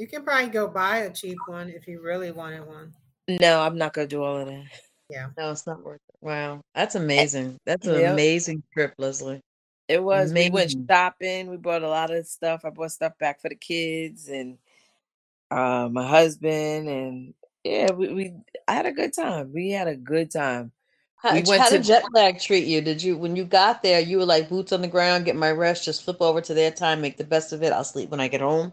You 0.00 0.08
can 0.08 0.22
probably 0.24 0.48
go 0.48 0.66
buy 0.66 1.00
a 1.00 1.12
cheap 1.12 1.36
one 1.46 1.68
if 1.68 1.86
you 1.86 2.00
really 2.00 2.32
wanted 2.32 2.66
one. 2.66 2.94
No, 3.28 3.60
I'm 3.60 3.76
not 3.76 3.92
gonna 3.92 4.06
do 4.06 4.22
all 4.22 4.38
of 4.38 4.46
that. 4.46 4.64
Yeah. 5.10 5.26
No, 5.36 5.50
it's 5.50 5.66
not 5.66 5.84
worth 5.84 6.00
it. 6.08 6.14
Wow, 6.22 6.62
that's 6.74 6.94
amazing. 6.94 7.58
That's 7.66 7.86
an 7.86 7.96
Yep. 8.00 8.12
amazing 8.14 8.62
trip, 8.72 8.94
Leslie. 8.96 9.42
It 9.88 10.02
was. 10.02 10.32
We 10.32 10.48
went 10.48 10.74
shopping. 10.88 11.50
We 11.50 11.58
bought 11.58 11.82
a 11.82 11.88
lot 11.88 12.10
of 12.10 12.26
stuff. 12.26 12.64
I 12.64 12.70
bought 12.70 12.92
stuff 12.92 13.12
back 13.18 13.42
for 13.42 13.50
the 13.50 13.56
kids 13.56 14.28
and 14.28 14.56
uh, 15.50 15.90
my 15.92 16.06
husband, 16.08 16.88
and 16.88 17.34
yeah, 17.62 17.92
we, 17.92 18.08
we. 18.14 18.32
I 18.66 18.72
had 18.72 18.86
a 18.86 18.92
good 18.92 19.12
time. 19.12 19.52
We 19.52 19.68
had 19.70 19.86
a 19.86 19.96
good 19.96 20.30
time. 20.30 20.72
How, 21.16 21.34
We 21.34 21.42
went 21.42 21.60
how 21.60 21.68
to- 21.68 21.76
did 21.76 21.84
jet 21.84 22.04
lag 22.14 22.40
treat 22.40 22.64
you? 22.66 22.80
Did 22.80 23.02
you, 23.02 23.18
when 23.18 23.36
you 23.36 23.44
got 23.44 23.82
there, 23.82 24.00
you 24.00 24.16
were 24.16 24.24
like 24.24 24.48
boots 24.48 24.72
on 24.72 24.80
the 24.80 24.88
ground, 24.88 25.26
get 25.26 25.36
my 25.36 25.50
rest, 25.50 25.84
just 25.84 26.04
flip 26.04 26.22
over 26.22 26.40
to 26.40 26.54
their 26.54 26.70
time, 26.70 27.02
make 27.02 27.18
the 27.18 27.24
best 27.24 27.52
of 27.52 27.62
it. 27.62 27.74
I'll 27.74 27.84
sleep 27.84 28.08
when 28.08 28.20
I 28.20 28.28
get 28.28 28.40
home. 28.40 28.72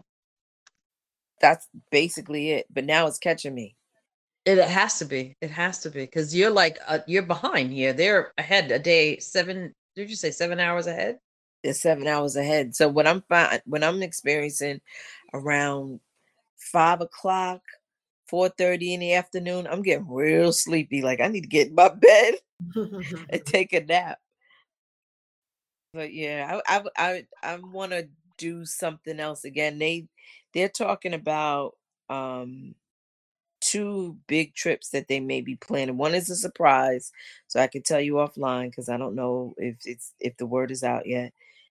That's 1.40 1.68
basically 1.90 2.50
it. 2.50 2.66
But 2.70 2.84
now 2.84 3.06
it's 3.06 3.18
catching 3.18 3.54
me. 3.54 3.76
It, 4.44 4.58
has 4.58 4.98
to 4.98 5.04
be. 5.04 5.36
It 5.40 5.50
has 5.50 5.80
to 5.80 5.90
be 5.90 6.00
because 6.00 6.34
you're 6.34 6.50
like 6.50 6.78
uh, 6.86 7.00
you're 7.06 7.22
behind 7.22 7.70
here. 7.70 7.92
They're 7.92 8.32
ahead 8.38 8.70
a 8.70 8.78
day. 8.78 9.18
Seven? 9.18 9.74
Did 9.94 10.08
you 10.08 10.16
say 10.16 10.30
seven 10.30 10.58
hours 10.58 10.86
ahead? 10.86 11.18
It's 11.62 11.82
seven 11.82 12.06
hours 12.06 12.36
ahead. 12.36 12.74
So 12.74 12.88
when 12.88 13.06
I'm 13.06 13.22
fi- 13.28 13.60
when 13.66 13.84
I'm 13.84 14.02
experiencing 14.02 14.80
around 15.34 16.00
five 16.56 17.02
o'clock, 17.02 17.60
four 18.26 18.48
thirty 18.48 18.94
in 18.94 19.00
the 19.00 19.14
afternoon, 19.14 19.66
I'm 19.66 19.82
getting 19.82 20.08
real 20.08 20.52
sleepy. 20.52 21.02
Like 21.02 21.20
I 21.20 21.28
need 21.28 21.42
to 21.42 21.48
get 21.48 21.68
in 21.68 21.74
my 21.74 21.88
bed 21.94 22.34
and 22.74 23.44
take 23.44 23.74
a 23.74 23.84
nap. 23.84 24.18
But 25.92 26.14
yeah, 26.14 26.60
I 26.66 26.78
I 26.78 26.82
I, 26.96 27.26
I 27.42 27.56
want 27.56 27.92
to 27.92 28.08
do 28.38 28.64
something 28.64 29.20
else 29.20 29.44
again. 29.44 29.78
They 29.78 30.08
they're 30.54 30.68
talking 30.68 31.12
about 31.14 31.74
um 32.08 32.74
two 33.60 34.16
big 34.26 34.54
trips 34.54 34.90
that 34.90 35.08
they 35.08 35.20
may 35.20 35.40
be 35.40 35.56
planning. 35.56 35.98
One 35.98 36.14
is 36.14 36.30
a 36.30 36.36
surprise, 36.36 37.12
so 37.48 37.60
I 37.60 37.66
can 37.66 37.82
tell 37.82 38.00
you 38.00 38.14
offline 38.14 38.70
because 38.70 38.88
I 38.88 38.96
don't 38.96 39.14
know 39.14 39.54
if 39.58 39.76
it's 39.84 40.14
if 40.20 40.36
the 40.36 40.46
word 40.46 40.70
is 40.70 40.82
out 40.82 41.06
yet, 41.06 41.32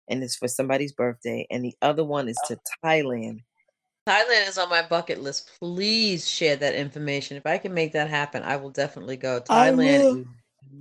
and 0.07 0.23
it's 0.23 0.35
for 0.35 0.47
somebody's 0.47 0.93
birthday. 0.93 1.45
And 1.51 1.63
the 1.63 1.75
other 1.81 2.03
one 2.03 2.27
is 2.27 2.37
to 2.47 2.57
Thailand. 2.83 3.43
Thailand 4.07 4.49
is 4.49 4.57
on 4.57 4.69
my 4.69 4.81
bucket 4.81 5.21
list. 5.21 5.49
Please 5.59 6.27
share 6.27 6.57
that 6.57 6.75
information. 6.75 7.37
If 7.37 7.45
I 7.45 7.57
can 7.57 7.73
make 7.73 7.93
that 7.93 8.09
happen, 8.09 8.43
I 8.43 8.57
will 8.57 8.71
definitely 8.71 9.17
go. 9.17 9.39
Thailand 9.39 10.25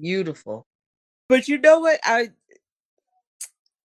beautiful. 0.01 0.67
But 1.29 1.49
you 1.49 1.59
know 1.59 1.81
what? 1.81 2.01
I 2.05 2.31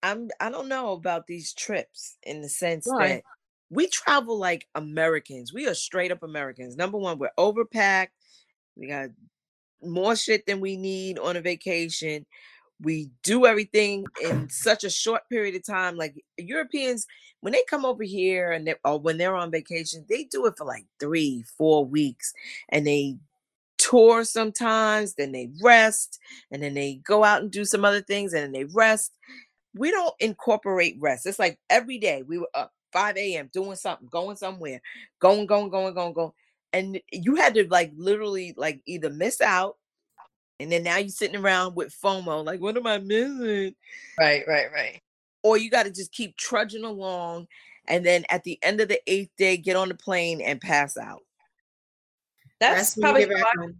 I'm 0.02 0.28
I 0.40 0.50
don't 0.50 0.68
know 0.68 0.92
about 0.92 1.26
these 1.26 1.52
trips 1.52 2.16
in 2.22 2.40
the 2.40 2.48
sense 2.48 2.86
that 2.98 3.22
we 3.70 3.88
travel 3.88 4.38
like 4.38 4.66
Americans. 4.74 5.52
We 5.52 5.66
are 5.68 5.74
straight 5.74 6.12
up 6.12 6.22
Americans. 6.22 6.76
Number 6.76 6.98
one, 6.98 7.18
we're 7.18 7.30
overpacked. 7.38 8.08
We 8.76 8.88
got 8.88 9.10
more 9.82 10.16
shit 10.16 10.46
than 10.46 10.60
we 10.60 10.76
need 10.76 11.18
on 11.18 11.36
a 11.36 11.40
vacation. 11.40 12.26
We 12.80 13.10
do 13.24 13.44
everything 13.44 14.06
in 14.22 14.48
such 14.50 14.84
a 14.84 14.90
short 14.90 15.28
period 15.28 15.56
of 15.56 15.66
time. 15.66 15.96
Like 15.96 16.14
Europeans, 16.36 17.06
when 17.40 17.52
they 17.52 17.64
come 17.68 17.84
over 17.84 18.04
here 18.04 18.52
and 18.52 18.66
they 18.66 18.76
or 18.84 19.00
when 19.00 19.18
they're 19.18 19.36
on 19.36 19.50
vacation, 19.50 20.06
they 20.08 20.24
do 20.24 20.46
it 20.46 20.54
for 20.56 20.64
like 20.64 20.86
three, 21.00 21.44
four 21.56 21.84
weeks, 21.84 22.32
and 22.68 22.86
they 22.86 23.16
tour 23.78 24.24
sometimes, 24.24 25.14
then 25.14 25.32
they 25.32 25.50
rest, 25.62 26.18
and 26.50 26.62
then 26.62 26.74
they 26.74 27.00
go 27.04 27.24
out 27.24 27.42
and 27.42 27.50
do 27.50 27.64
some 27.64 27.84
other 27.84 28.02
things, 28.02 28.32
and 28.32 28.42
then 28.42 28.52
they 28.52 28.64
rest. 28.64 29.12
We 29.74 29.90
don't 29.90 30.14
incorporate 30.20 30.96
rest. 30.98 31.26
It's 31.26 31.38
like 31.38 31.58
every 31.70 31.98
day 31.98 32.22
we 32.22 32.38
were 32.38 32.50
up 32.54 32.72
5 32.92 33.16
a.m. 33.16 33.50
doing 33.52 33.76
something, 33.76 34.08
going 34.10 34.36
somewhere, 34.36 34.80
going, 35.20 35.46
going, 35.46 35.70
going, 35.70 35.94
going, 35.94 36.12
going. 36.12 36.32
And 36.72 37.00
you 37.12 37.36
had 37.36 37.54
to 37.54 37.66
like 37.68 37.92
literally 37.96 38.54
like 38.56 38.82
either 38.86 39.10
miss 39.10 39.40
out, 39.40 39.76
and 40.60 40.72
then 40.72 40.82
now 40.82 40.96
you're 40.96 41.08
sitting 41.08 41.40
around 41.40 41.76
with 41.76 41.96
FOMO, 42.02 42.44
like, 42.44 42.60
what 42.60 42.76
am 42.76 42.86
I 42.86 42.98
missing? 42.98 43.74
Right, 44.18 44.42
right, 44.46 44.66
right. 44.72 45.00
Or 45.42 45.56
you 45.56 45.70
got 45.70 45.84
to 45.84 45.90
just 45.90 46.12
keep 46.12 46.36
trudging 46.36 46.84
along, 46.84 47.46
and 47.86 48.04
then 48.04 48.24
at 48.28 48.44
the 48.44 48.58
end 48.62 48.80
of 48.80 48.88
the 48.88 49.00
eighth 49.06 49.30
day, 49.38 49.56
get 49.56 49.76
on 49.76 49.88
the 49.88 49.94
plane 49.94 50.40
and 50.40 50.60
pass 50.60 50.96
out. 50.96 51.22
That's 52.60 52.96
when 52.96 53.02
probably 53.02 53.26
get 53.26 53.36
I, 53.36 53.52
home. 53.56 53.76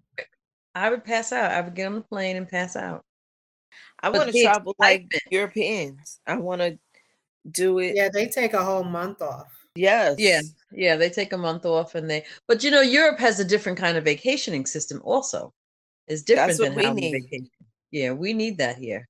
I 0.75 0.91
would 0.91 1.05
pass 1.05 1.33
out. 1.33 1.51
I 1.51 1.61
would 1.61 1.75
get 1.75 1.87
on 1.87 1.97
the 1.97 2.01
plane 2.03 2.37
and 2.37 2.49
pass 2.49 2.77
out. 2.77 3.05
I 4.03 4.11
want 4.11 4.33
to 4.33 4.43
travel 4.43 4.75
like 4.79 5.03
excitement- 5.03 5.23
Europeans. 5.33 6.21
I 6.27 6.37
want 6.37 6.61
to 6.61 6.79
do 7.51 7.79
it. 7.79 7.97
Yeah, 7.97 8.09
they 8.13 8.29
take 8.29 8.55
a 8.55 8.65
whole 8.65 8.85
month 8.85 9.23
off. 9.23 9.53
Yes. 9.75 10.17
Yeah, 10.19 10.41
yeah, 10.73 10.97
they 10.97 11.09
take 11.11 11.33
a 11.33 11.39
month 11.39 11.65
off 11.65 11.95
and 11.95 12.11
they 12.11 12.25
but 12.47 12.65
you 12.65 12.71
know, 12.71 12.81
Europe 12.81 13.19
has 13.21 13.39
a 13.39 13.45
different 13.45 13.79
kind 13.79 13.97
of 13.97 14.05
vacationing 14.05 14.67
system 14.67 15.01
also. 15.05 15.53
It's 16.09 16.23
different 16.23 16.49
That's 16.49 16.59
what 16.61 16.69
than 16.69 16.77
we 16.77 16.85
how 16.85 16.95
we 16.95 17.13
vacation. 17.13 17.51
Yeah, 17.91 18.13
we 18.13 18.33
need 18.33 18.59
that 18.59 18.77
here. 18.77 19.09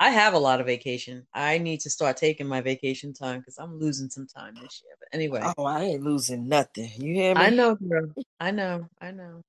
I 0.00 0.10
have 0.10 0.34
a 0.34 0.38
lot 0.38 0.60
of 0.60 0.66
vacation. 0.66 1.26
I 1.32 1.58
need 1.58 1.80
to 1.80 1.90
start 1.90 2.16
taking 2.16 2.46
my 2.46 2.60
vacation 2.60 3.12
time 3.12 3.40
because 3.40 3.58
I'm 3.58 3.78
losing 3.78 4.10
some 4.10 4.26
time 4.26 4.54
this 4.60 4.82
year. 4.84 4.94
But 4.98 5.08
anyway, 5.12 5.40
Oh, 5.56 5.64
I 5.64 5.82
ain't 5.84 6.02
losing 6.02 6.48
nothing. 6.48 6.90
You 6.98 7.14
hear 7.14 7.34
me? 7.34 7.40
I 7.40 7.50
know, 7.50 7.74
girl. 7.76 8.12
I 8.40 8.50
know, 8.50 8.88
I 9.00 9.12
know. 9.12 9.42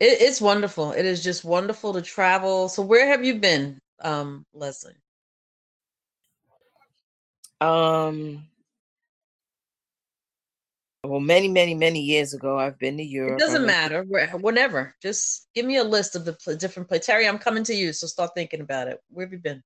It, 0.00 0.20
it's 0.22 0.40
wonderful. 0.40 0.92
It 0.92 1.04
is 1.04 1.22
just 1.22 1.44
wonderful 1.44 1.92
to 1.94 2.02
travel. 2.02 2.68
So 2.68 2.82
where 2.82 3.06
have 3.08 3.24
you 3.24 3.36
been, 3.36 3.78
um, 4.00 4.46
Leslie? 4.54 4.94
Um. 7.60 8.44
Well, 11.04 11.20
many, 11.20 11.48
many, 11.48 11.74
many 11.74 12.00
years 12.00 12.34
ago, 12.34 12.58
I've 12.58 12.78
been 12.78 12.96
to 12.98 13.02
Europe. 13.02 13.40
It 13.40 13.44
doesn't 13.44 13.64
matter. 13.66 14.02
where- 14.02 14.28
Whenever. 14.36 14.94
Just 15.00 15.48
give 15.54 15.64
me 15.64 15.76
a 15.76 15.84
list 15.84 16.16
of 16.16 16.24
the 16.24 16.34
pl- 16.34 16.56
different 16.56 16.88
places. 16.88 17.06
Terry, 17.06 17.26
I'm 17.26 17.38
coming 17.38 17.64
to 17.64 17.74
you, 17.74 17.92
so 17.92 18.06
start 18.06 18.32
thinking 18.34 18.60
about 18.60 18.88
it. 18.88 19.00
Where 19.08 19.24
have 19.24 19.32
you 19.32 19.38
been? 19.38 19.62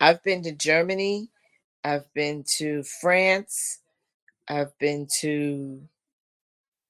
I've 0.00 0.22
been 0.22 0.42
to 0.44 0.52
Germany. 0.52 1.28
I've 1.84 2.12
been 2.14 2.44
to 2.56 2.82
France. 2.84 3.80
I've 4.48 4.76
been 4.78 5.06
to 5.20 5.86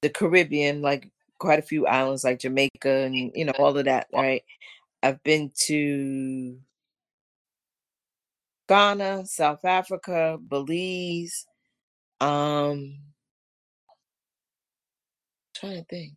the 0.01 0.09
Caribbean, 0.09 0.81
like 0.81 1.09
quite 1.39 1.59
a 1.59 1.63
few 1.63 1.87
islands, 1.87 2.23
like 2.23 2.39
Jamaica 2.39 2.89
and 2.89 3.31
you 3.35 3.45
know 3.45 3.53
all 3.59 3.77
of 3.77 3.85
that. 3.85 4.07
Right. 4.13 4.43
I've 5.03 5.21
been 5.23 5.51
to 5.67 6.59
Ghana, 8.69 9.25
South 9.27 9.65
Africa, 9.65 10.37
Belize. 10.47 11.45
Um, 12.19 12.99
trying 15.55 15.77
to 15.77 15.85
think. 15.85 16.15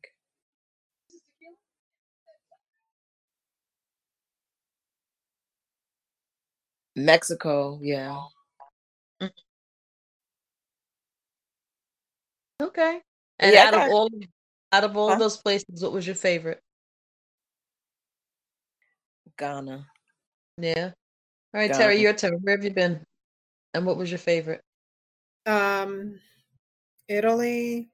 Mexico, 6.96 7.78
yeah. 7.82 8.20
Okay. 12.60 13.00
And 13.38 13.54
Yeah, 13.54 13.64
out 13.68 13.74
of 13.74 13.80
all 13.92 14.10
out 14.72 14.84
of 14.84 14.96
all 14.96 15.10
Huh? 15.10 15.16
those 15.16 15.36
places, 15.36 15.82
what 15.82 15.92
was 15.92 16.06
your 16.06 16.16
favorite? 16.16 16.62
Ghana. 19.36 19.86
Yeah. 20.58 20.92
All 21.54 21.60
right, 21.60 21.72
Terry, 21.72 22.00
your 22.00 22.12
turn. 22.12 22.38
Where 22.42 22.56
have 22.56 22.64
you 22.64 22.70
been? 22.70 23.04
And 23.74 23.86
what 23.86 23.96
was 23.96 24.10
your 24.10 24.18
favorite? 24.18 24.62
Um, 25.46 26.20
Italy, 27.08 27.90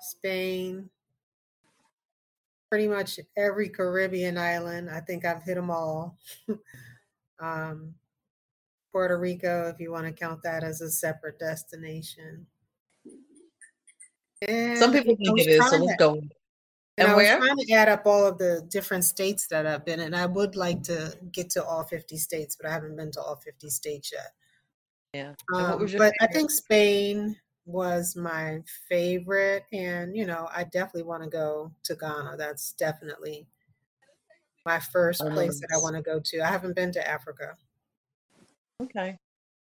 Spain, 0.00 0.90
pretty 2.68 2.86
much 2.86 3.18
every 3.36 3.68
Caribbean 3.68 4.36
island. 4.36 4.90
I 4.90 5.00
think 5.00 5.24
I've 5.24 5.42
hit 5.42 5.54
them 5.54 5.70
all. 5.70 6.18
um, 7.40 7.94
Puerto 8.92 9.18
Rico, 9.18 9.68
if 9.68 9.80
you 9.80 9.90
want 9.90 10.06
to 10.06 10.12
count 10.12 10.42
that 10.42 10.62
as 10.62 10.80
a 10.80 10.90
separate 10.90 11.38
destination. 11.38 12.46
Some 14.46 14.92
people 14.92 15.16
think 15.16 15.40
it 15.40 15.48
is, 15.48 15.68
so 15.68 15.76
let's 15.78 15.98
go. 15.98 16.14
And, 16.14 16.32
And 16.98 17.08
I 17.08 17.16
where? 17.16 17.38
was 17.38 17.46
trying 17.46 17.66
to 17.66 17.72
add 17.72 17.88
up 17.88 18.06
all 18.06 18.26
of 18.26 18.38
the 18.38 18.66
different 18.68 19.04
states 19.04 19.46
that 19.48 19.66
I've 19.66 19.84
been 19.84 20.00
in. 20.00 20.14
I 20.14 20.26
would 20.26 20.56
like 20.56 20.82
to 20.84 21.16
get 21.32 21.50
to 21.50 21.64
all 21.64 21.84
50 21.84 22.16
states, 22.16 22.56
but 22.56 22.68
I 22.68 22.72
haven't 22.72 22.96
been 22.96 23.10
to 23.12 23.20
all 23.20 23.36
50 23.36 23.68
states 23.70 24.12
yet. 24.12 24.32
Yeah. 25.14 25.34
Um, 25.54 25.86
but 25.96 26.12
I 26.20 26.26
think 26.26 26.50
Spain 26.50 27.36
was 27.66 28.16
my 28.16 28.62
favorite. 28.88 29.64
And, 29.72 30.16
you 30.16 30.26
know, 30.26 30.48
I 30.54 30.64
definitely 30.64 31.04
want 31.04 31.22
to 31.22 31.28
go 31.28 31.72
to 31.84 31.94
Ghana. 31.94 32.36
That's 32.36 32.72
definitely 32.72 33.46
my 34.64 34.80
first 34.80 35.22
Oh, 35.24 35.30
place 35.30 35.60
that 35.60 35.70
I 35.74 35.78
want 35.78 35.96
to 35.96 36.02
go 36.02 36.20
to. 36.20 36.40
I 36.40 36.48
haven't 36.48 36.74
been 36.74 36.92
to 36.92 37.08
Africa. 37.08 37.56
Okay. 38.82 39.16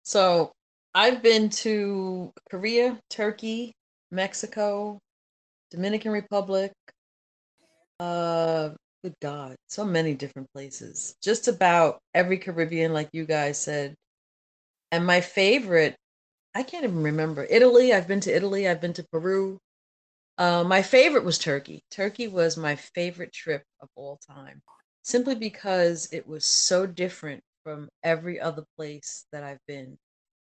So 0.02 0.52
I've 0.94 1.22
been 1.22 1.50
to 1.50 2.32
Korea, 2.50 2.98
Turkey, 3.10 3.72
Mexico, 4.10 4.98
Dominican 5.70 6.12
Republic. 6.12 6.72
Uh, 8.00 8.70
good 9.02 9.14
God, 9.20 9.56
so 9.68 9.84
many 9.84 10.14
different 10.14 10.48
places. 10.52 11.16
Just 11.22 11.48
about 11.48 11.98
every 12.14 12.38
Caribbean, 12.38 12.92
like 12.92 13.08
you 13.12 13.24
guys 13.24 13.58
said. 13.58 13.94
And 14.90 15.04
my 15.06 15.20
favorite, 15.20 15.96
I 16.54 16.62
can't 16.62 16.84
even 16.84 17.02
remember. 17.02 17.46
Italy. 17.48 17.92
I've 17.92 18.08
been 18.08 18.20
to 18.20 18.34
Italy. 18.34 18.68
I've 18.68 18.80
been 18.80 18.94
to 18.94 19.04
Peru. 19.12 19.58
Uh, 20.38 20.64
my 20.64 20.82
favorite 20.82 21.24
was 21.24 21.38
Turkey. 21.38 21.82
Turkey 21.90 22.28
was 22.28 22.56
my 22.56 22.76
favorite 22.76 23.32
trip 23.32 23.62
of 23.80 23.88
all 23.96 24.18
time, 24.26 24.62
simply 25.02 25.34
because 25.34 26.08
it 26.12 26.26
was 26.26 26.44
so 26.44 26.86
different 26.86 27.42
from 27.64 27.88
every 28.04 28.40
other 28.40 28.64
place 28.76 29.26
that 29.32 29.42
I've 29.42 29.64
been. 29.66 29.98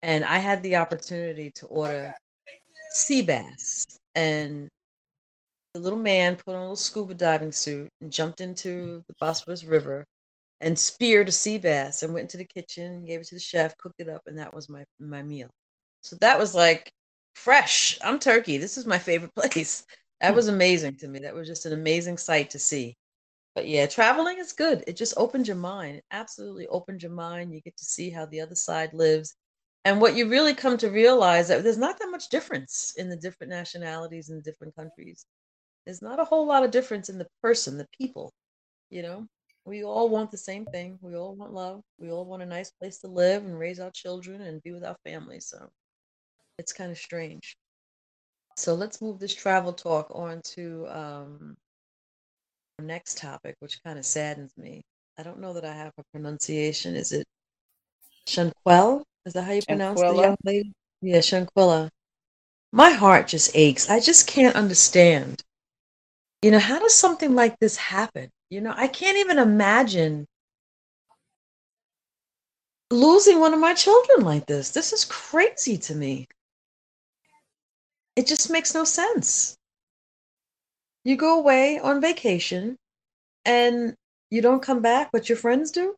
And 0.03 0.25
I 0.25 0.37
had 0.37 0.61
the 0.61 0.75
opportunity 0.75 1.51
to 1.55 1.65
order 1.67 2.13
sea 2.91 3.21
bass. 3.21 3.85
And 4.15 4.69
the 5.73 5.79
little 5.79 5.99
man 5.99 6.35
put 6.35 6.55
on 6.55 6.57
a 6.57 6.61
little 6.61 6.75
scuba 6.75 7.13
diving 7.13 7.51
suit 7.51 7.89
and 8.01 8.11
jumped 8.11 8.41
into 8.41 9.03
the 9.07 9.13
Bosphorus 9.19 9.63
River 9.63 10.05
and 10.61 10.77
speared 10.77 11.29
a 11.29 11.31
sea 11.31 11.57
bass 11.57 12.03
and 12.03 12.13
went 12.13 12.23
into 12.23 12.37
the 12.37 12.45
kitchen, 12.45 13.05
gave 13.05 13.21
it 13.21 13.27
to 13.27 13.35
the 13.35 13.41
chef, 13.41 13.77
cooked 13.77 13.99
it 13.99 14.09
up, 14.09 14.21
and 14.25 14.37
that 14.39 14.53
was 14.53 14.69
my 14.69 14.83
my 14.99 15.21
meal. 15.21 15.49
So 16.01 16.15
that 16.21 16.39
was 16.39 16.55
like 16.55 16.91
fresh. 17.35 17.97
I'm 18.01 18.19
Turkey. 18.19 18.57
This 18.57 18.77
is 18.77 18.85
my 18.85 18.97
favorite 18.97 19.35
place. 19.35 19.85
That 20.21 20.33
was 20.33 20.47
amazing 20.47 20.97
to 20.97 21.07
me. 21.07 21.19
That 21.19 21.35
was 21.35 21.47
just 21.47 21.65
an 21.67 21.73
amazing 21.73 22.17
sight 22.17 22.49
to 22.51 22.59
see. 22.59 22.95
But 23.53 23.67
yeah, 23.67 23.87
traveling 23.87 24.39
is 24.39 24.53
good. 24.53 24.83
It 24.87 24.95
just 24.97 25.13
opens 25.17 25.47
your 25.47 25.57
mind. 25.57 25.97
It 25.97 26.05
absolutely 26.11 26.67
opens 26.67 27.03
your 27.03 27.11
mind. 27.11 27.53
You 27.53 27.61
get 27.61 27.77
to 27.77 27.85
see 27.85 28.09
how 28.09 28.25
the 28.25 28.41
other 28.41 28.55
side 28.55 28.93
lives. 28.93 29.35
And 29.87 30.01
what 30.01 30.17
you 30.17 30.27
really 30.27 30.53
come 30.53 30.77
to 30.79 30.89
realize 30.89 31.47
that 31.47 31.63
there's 31.63 31.77
not 31.77 31.97
that 31.99 32.11
much 32.11 32.27
difference 32.27 32.93
in 32.97 33.07
the 33.07 33.15
different 33.15 33.51
nationalities 33.51 34.27
and 34.27 34.43
different 34.43 34.75
countries. 34.75 35.25
There's 35.85 36.01
not 36.01 36.19
a 36.19 36.25
whole 36.25 36.45
lot 36.45 36.65
of 36.65 36.71
difference 36.71 37.07
in 37.07 37.17
the 37.17 37.27
person, 37.41 37.77
the 37.77 37.87
people, 37.97 38.33
you 38.89 39.01
know? 39.01 39.25
We 39.63 39.85
all 39.85 40.09
want 40.09 40.29
the 40.29 40.37
same 40.37 40.65
thing. 40.65 40.99
We 41.01 41.15
all 41.15 41.35
want 41.35 41.53
love. 41.53 41.83
We 41.99 42.11
all 42.11 42.25
want 42.25 42.43
a 42.43 42.45
nice 42.45 42.69
place 42.69 42.99
to 42.99 43.07
live 43.07 43.45
and 43.45 43.57
raise 43.57 43.79
our 43.79 43.89
children 43.91 44.41
and 44.41 44.61
be 44.61 44.73
with 44.73 44.83
our 44.83 44.97
families. 45.05 45.47
So 45.47 45.69
it's 46.59 46.73
kind 46.73 46.91
of 46.91 46.97
strange. 46.97 47.55
So 48.57 48.73
let's 48.73 49.01
move 49.01 49.19
this 49.19 49.33
travel 49.33 49.71
talk 49.71 50.11
on 50.13 50.41
to 50.55 50.85
um, 50.89 51.55
our 52.77 52.83
next 52.83 53.19
topic, 53.19 53.55
which 53.61 53.81
kind 53.85 53.97
of 53.97 54.05
saddens 54.05 54.51
me. 54.57 54.81
I 55.17 55.23
don't 55.23 55.39
know 55.39 55.53
that 55.53 55.63
I 55.63 55.73
have 55.73 55.93
a 55.97 56.03
pronunciation. 56.11 56.93
Is 56.93 57.13
it 57.13 57.25
Shanquel? 58.27 59.05
Is 59.27 59.33
that 59.33 59.43
how 59.43 59.51
you 59.51 59.61
pronounce 59.61 59.99
the 59.99 60.15
young 60.15 60.37
lady? 60.45 60.71
Yeah, 61.01 61.17
Shanquella. 61.17 61.89
My 62.71 62.91
heart 62.91 63.27
just 63.27 63.51
aches. 63.53 63.89
I 63.89 63.99
just 63.99 64.25
can't 64.25 64.55
understand. 64.55 65.43
You 66.41 66.51
know, 66.51 66.59
how 66.59 66.79
does 66.79 66.95
something 66.95 67.35
like 67.35 67.59
this 67.59 67.75
happen? 67.75 68.29
You 68.49 68.61
know, 68.61 68.73
I 68.73 68.87
can't 68.87 69.17
even 69.17 69.37
imagine 69.37 70.25
losing 72.89 73.41
one 73.41 73.53
of 73.53 73.59
my 73.59 73.73
children 73.73 74.21
like 74.21 74.45
this. 74.45 74.71
This 74.71 74.93
is 74.93 75.03
crazy 75.03 75.77
to 75.77 75.93
me. 75.93 76.29
It 78.15 78.27
just 78.27 78.49
makes 78.49 78.73
no 78.73 78.85
sense. 78.85 79.57
You 81.03 81.17
go 81.17 81.37
away 81.37 81.79
on 81.79 81.99
vacation 81.99 82.77
and 83.43 83.93
you 84.29 84.41
don't 84.41 84.63
come 84.63 84.81
back, 84.81 85.09
but 85.11 85.27
your 85.27 85.37
friends 85.37 85.71
do. 85.71 85.97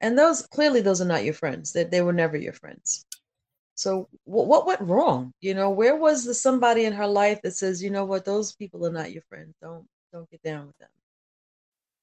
And 0.00 0.18
those 0.18 0.46
clearly 0.46 0.80
those 0.80 1.00
are 1.00 1.06
not 1.06 1.24
your 1.24 1.34
friends. 1.34 1.72
That 1.72 1.90
they, 1.90 1.98
they 1.98 2.02
were 2.02 2.12
never 2.12 2.36
your 2.36 2.52
friends. 2.52 3.04
So 3.74 4.08
what 4.24 4.46
what 4.46 4.66
went 4.66 4.80
wrong? 4.80 5.32
You 5.40 5.54
know, 5.54 5.70
where 5.70 5.96
was 5.96 6.24
the 6.24 6.34
somebody 6.34 6.84
in 6.84 6.92
her 6.92 7.06
life 7.06 7.40
that 7.42 7.52
says, 7.56 7.82
you 7.82 7.90
know 7.90 8.04
what, 8.04 8.24
those 8.24 8.52
people 8.52 8.86
are 8.86 8.92
not 8.92 9.12
your 9.12 9.22
friends. 9.28 9.54
Don't 9.62 9.86
don't 10.12 10.30
get 10.30 10.42
down 10.42 10.66
with 10.66 10.78
them. 10.78 10.88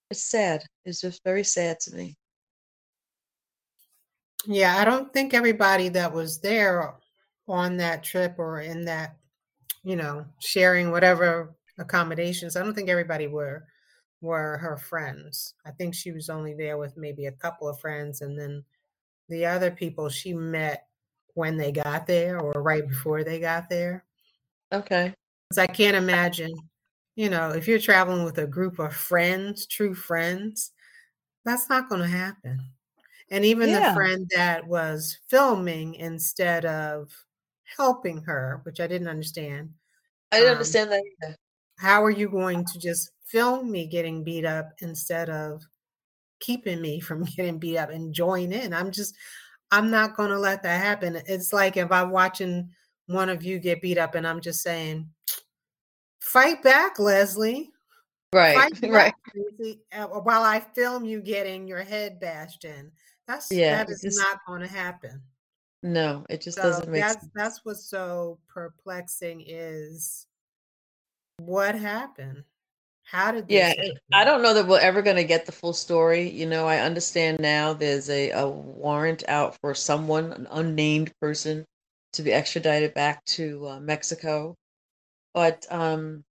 It's 0.09 0.23
sad. 0.23 0.63
It's 0.85 1.01
just 1.01 1.23
very 1.23 1.43
sad 1.43 1.79
to 1.81 1.95
me. 1.95 2.17
Yeah, 4.45 4.77
I 4.77 4.85
don't 4.85 5.11
think 5.11 5.33
everybody 5.33 5.89
that 5.89 6.13
was 6.13 6.39
there 6.39 6.93
on 7.47 7.77
that 7.77 8.03
trip 8.03 8.35
or 8.37 8.61
in 8.61 8.85
that, 8.85 9.17
you 9.83 9.95
know, 9.95 10.25
sharing 10.39 10.91
whatever 10.91 11.53
accommodations, 11.77 12.55
I 12.55 12.63
don't 12.63 12.73
think 12.73 12.89
everybody 12.89 13.27
were 13.27 13.67
were 14.21 14.57
her 14.57 14.77
friends. 14.77 15.53
I 15.65 15.71
think 15.71 15.93
she 15.95 16.11
was 16.11 16.29
only 16.29 16.53
there 16.53 16.77
with 16.77 16.97
maybe 16.97 17.25
a 17.27 17.31
couple 17.31 17.67
of 17.69 17.79
friends 17.79 18.21
and 18.21 18.39
then 18.39 18.65
the 19.29 19.45
other 19.45 19.71
people 19.71 20.09
she 20.09 20.33
met 20.33 20.87
when 21.35 21.57
they 21.57 21.71
got 21.71 22.07
there 22.07 22.39
or 22.39 22.53
right 22.61 22.87
before 22.87 23.23
they 23.23 23.39
got 23.39 23.69
there. 23.69 24.05
Okay. 24.71 25.13
Because 25.49 25.57
I 25.59 25.67
can't 25.67 25.95
imagine, 25.97 26.51
you 27.15 27.29
know, 27.29 27.51
if 27.51 27.67
you're 27.67 27.79
traveling 27.79 28.23
with 28.23 28.37
a 28.37 28.47
group 28.47 28.79
of 28.79 28.95
friends, 28.95 29.65
true 29.67 29.93
friends, 29.95 30.71
that's 31.45 31.69
not 31.69 31.89
going 31.89 32.01
to 32.01 32.07
happen. 32.07 32.71
And 33.31 33.45
even 33.45 33.73
the 33.73 33.83
friend 33.83 34.29
that 34.35 34.67
was 34.67 35.19
filming 35.29 35.95
instead 35.95 36.65
of 36.65 37.11
helping 37.77 38.23
her, 38.23 38.61
which 38.63 38.79
I 38.81 38.87
didn't 38.87 39.09
understand, 39.09 39.75
I 40.31 40.37
didn't 40.37 40.51
Um, 40.51 40.53
understand 40.53 40.91
that 40.91 41.03
either. 41.23 41.35
how 41.77 42.03
are 42.03 42.11
you 42.11 42.29
going 42.29 42.65
to 42.65 42.79
just 42.79 43.11
film 43.29 43.71
me 43.71 43.87
getting 43.87 44.23
beat 44.23 44.45
up 44.45 44.71
instead 44.79 45.29
of 45.29 45.63
keeping 46.39 46.81
me 46.81 46.99
from 47.07 47.23
getting 47.23 47.59
beat 47.59 47.77
up 47.77 47.89
and 47.89 48.13
join 48.13 48.51
in? 48.51 48.73
I'm 48.73 48.91
just, 48.91 49.15
I'm 49.71 49.89
not 49.89 50.15
going 50.15 50.29
to 50.29 50.39
let 50.39 50.63
that 50.63 50.81
happen. 50.81 51.21
It's 51.25 51.51
like 51.53 51.77
if 51.77 51.91
I'm 51.91 52.09
watching 52.11 52.69
one 53.07 53.29
of 53.29 53.43
you 53.43 53.59
get 53.59 53.81
beat 53.81 53.97
up 53.97 54.15
and 54.15 54.27
I'm 54.27 54.41
just 54.41 54.61
saying, 54.61 55.09
fight 56.21 56.61
back, 56.63 56.99
Leslie. 56.99 57.71
Right. 58.33 58.57
Back, 58.81 58.91
Right. 58.91 59.13
Tracy, 59.31 59.79
uh, 59.93 60.07
while 60.07 60.43
I 60.43 60.59
film 60.75 61.05
you 61.05 61.21
getting 61.21 61.65
your 61.65 61.81
head 61.81 62.19
bashed 62.19 62.65
in. 62.65 62.91
That's 63.25 63.49
Yeah, 63.51 63.77
that 63.83 63.89
is 63.89 64.01
just- 64.01 64.17
not 64.19 64.39
going 64.45 64.61
to 64.61 64.67
happen. 64.67 65.21
No, 65.83 66.25
it 66.29 66.41
just 66.41 66.57
So 66.57 66.63
doesn't 66.63 66.89
make 66.91 67.01
that's 67.01 67.21
sense. 67.21 67.31
that's 67.35 67.59
what's 67.63 67.89
so 67.89 68.39
perplexing 68.49 69.43
is 69.47 70.25
what 71.39 71.75
happened? 71.75 72.43
How 73.09 73.31
did 73.31 73.47
this 73.47 73.53
Yeah, 73.53 73.69
happen? 73.69 73.97
I 74.13 74.25
don't 74.25 74.41
know 74.41 74.53
that 74.53 74.67
we're 74.67 74.79
ever 74.81 75.01
going 75.01 75.15
to 75.15 75.23
get 75.23 75.45
the 75.45 75.51
full 75.53 75.71
story. 75.73 76.29
You 76.29 76.45
know, 76.45 76.67
I 76.67 76.79
understand 76.79 77.39
now 77.39 77.71
there's 77.71 78.09
a, 78.09 78.31
a 78.31 78.49
warrant 78.49 79.23
out 79.29 79.57
for 79.61 79.73
someone, 79.73 80.33
an 80.33 80.47
unnamed 80.51 81.13
person, 81.21 81.65
to 82.13 82.21
be 82.21 82.33
extradited 82.33 82.93
back 82.93 83.23
to 83.25 83.67
uh, 83.67 83.79
Mexico. 83.79 84.55
But 85.33 85.65
um, 85.69 86.25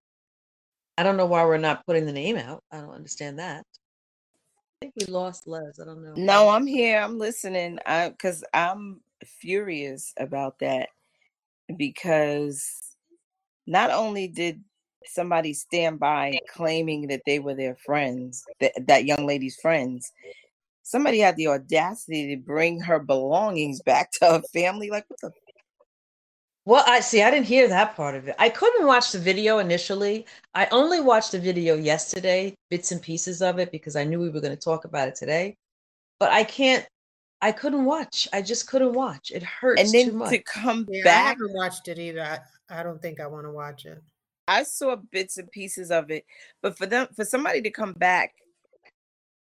I 0.99 1.03
don't 1.03 1.17
know 1.17 1.27
why 1.27 1.45
we're 1.47 1.57
not 1.57 1.87
putting 1.87 2.05
the 2.05 2.13
name 2.13 2.37
out. 2.37 2.63
I 2.71 2.79
don't 2.79 2.91
understand 2.91 3.39
that. 3.39 3.65
I 4.83 4.87
think 4.87 4.95
we 4.97 5.07
lost 5.07 5.47
Les. 5.47 5.81
I 5.81 5.85
don't 5.87 6.05
know. 6.05 6.13
No, 6.17 6.51
I'm 6.51 6.67
here. 6.67 7.01
I'm 7.01 7.19
listening. 7.19 7.79
I 7.87 8.11
because 8.11 8.45
I'm 8.53 9.01
furious 9.25 10.13
about 10.19 10.59
that 10.59 10.91
because 11.79 12.97
not 13.67 13.91
only 13.91 14.29
did 14.29 14.63
somebody 15.09 15.53
stand 15.53 15.99
by 15.99 16.39
claiming 16.53 17.09
that 17.09 17.23
they 17.27 17.39
were 17.39 17.55
their 17.55 17.77
friends, 17.77 18.45
that 18.61 18.73
that 18.87 19.05
young 19.05 19.27
lady's 19.27 19.57
friends, 19.57 20.13
somebody 20.83 21.19
had 21.19 21.37
the 21.37 21.49
audacity 21.49 22.35
to 22.35 22.41
bring 22.41 22.81
her 22.81 22.99
belongings 22.99 23.83
back 23.87 24.11
to 24.13 24.27
her 24.27 24.43
family. 24.53 24.91
Like 24.91 25.05
what 25.09 25.21
the 25.21 25.33
Well, 26.65 26.85
I 26.87 27.01
see. 27.01 27.23
I 27.23 27.31
didn't 27.31 27.47
hear 27.47 27.69
that 27.69 27.97
part 27.97 28.15
of 28.15 28.29
it. 28.29 28.37
I 28.39 28.49
couldn't 28.49 28.87
watch 28.87 29.13
the 29.13 29.19
video 29.19 29.59
initially. 29.59 30.27
I 30.55 30.67
only 30.71 31.01
watched 31.01 31.33
the 31.33 31.41
video 31.41 31.75
yesterday, 31.75 32.55
bits 32.71 32.93
and 32.93 33.03
pieces 33.03 33.43
of 33.43 33.59
it, 33.59 33.73
because 33.73 33.97
I 33.97 34.05
knew 34.05 34.21
we 34.21 34.31
were 34.31 34.41
going 34.41 34.57
to 34.57 34.65
talk 34.65 34.85
about 34.85 35.09
it 35.09 35.17
today. 35.17 35.57
But 36.19 36.33
I 36.33 36.45
can't. 36.45 36.87
I 37.43 37.53
couldn't 37.53 37.85
watch. 37.85 38.27
I 38.33 38.41
just 38.41 38.67
couldn't 38.67 38.95
watch. 38.95 39.31
It 39.31 39.43
hurts 39.43 39.83
and 39.83 39.91
too 39.91 40.11
then 40.11 40.17
much. 40.17 40.31
to 40.31 40.39
come 40.39 40.87
Yeah, 40.89 41.03
I 41.07 41.29
haven't 41.29 41.53
watched 41.53 41.87
it 41.89 41.99
either. 41.99 42.23
I, 42.23 42.39
I 42.81 42.83
don't 42.83 43.01
think 43.03 43.21
I 43.21 43.27
want 43.27 43.45
to 43.45 43.51
watch 43.51 43.85
it. 43.85 44.03
I 44.49 44.63
saw 44.63 44.97
bits 44.97 45.39
and 45.39 45.51
pieces 45.51 45.91
of 45.91 46.11
it, 46.11 46.25
but 46.63 46.79
for 46.79 46.87
them, 46.87 47.09
for 47.15 47.25
somebody 47.25 47.63
to 47.63 47.71
come 47.71 47.93
back, 47.93 48.35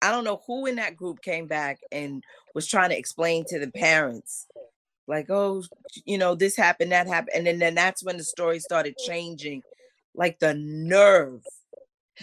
I 0.03 0.11
don't 0.11 0.25
know 0.25 0.43
who 0.47 0.67
in 0.67 0.77
that 0.77 0.97
group 0.97 1.23
came 1.23 1.47
back 1.47 1.81
and 1.93 2.25
was 2.55 2.67
trying 2.67 2.91
to 2.91 2.99
explain 2.99 3.45
to 3.49 3.59
the 3.59 3.71
parents, 3.71 4.47
like, 5.07 5.31
oh, 5.31 5.63
you 6.05 6.19
know, 6.19 6.35
this 6.35 6.57
happened, 6.57 6.93
that 6.93 7.07
happened, 7.07 7.37
and 7.37 7.47
then 7.47 7.59
then 7.59 7.75
that's 7.75 8.03
when 8.03 8.17
the 8.17 8.25
story 8.25 8.59
started 8.61 8.97
changing, 8.97 9.63
like 10.15 10.39
the 10.39 10.55
nerve. 10.55 11.43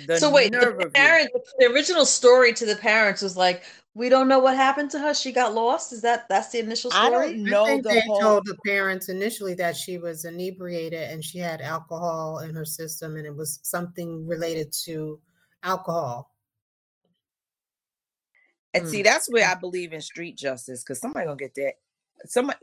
The 0.05 0.19
so 0.19 0.31
wait, 0.31 0.51
the 0.51 0.91
parents, 0.93 1.53
the 1.57 1.65
original 1.67 2.05
story 2.05 2.53
to 2.53 2.65
the 2.65 2.75
parents 2.75 3.21
was 3.21 3.35
like, 3.35 3.63
we 3.95 4.09
don't 4.09 4.27
know 4.27 4.37
what 4.37 4.55
happened 4.55 4.91
to 4.91 4.99
her. 4.99 5.13
She 5.13 5.31
got 5.31 5.55
lost. 5.55 5.91
Is 5.91 6.03
that 6.03 6.29
that's 6.29 6.49
the 6.49 6.59
initial 6.59 6.91
story? 6.91 7.07
I 7.07 7.09
story? 7.09 7.25
don't 7.29 7.47
I 7.47 7.49
know 7.49 7.65
think 7.65 7.83
the 7.83 7.93
they 7.93 8.01
whole. 8.01 8.19
told 8.19 8.45
the 8.45 8.55
parents 8.63 9.09
initially 9.09 9.55
that 9.55 9.75
she 9.75 9.97
was 9.97 10.25
inebriated 10.25 11.09
and 11.09 11.23
she 11.23 11.39
had 11.39 11.61
alcohol 11.61 12.39
in 12.39 12.53
her 12.53 12.65
system 12.65 13.15
and 13.15 13.25
it 13.25 13.35
was 13.35 13.59
something 13.63 14.27
related 14.27 14.71
to 14.85 15.19
alcohol. 15.63 16.31
And 18.75 18.87
see, 18.87 18.97
Hmm. 18.97 19.03
that's 19.03 19.27
where 19.31 19.49
I 19.49 19.55
believe 19.55 19.93
in 19.93 20.01
street 20.01 20.37
justice 20.37 20.83
because 20.83 20.99
somebody 20.99 21.25
gonna 21.25 21.37
get 21.37 21.55
that. 21.55 21.73
Somebody, 22.25 22.59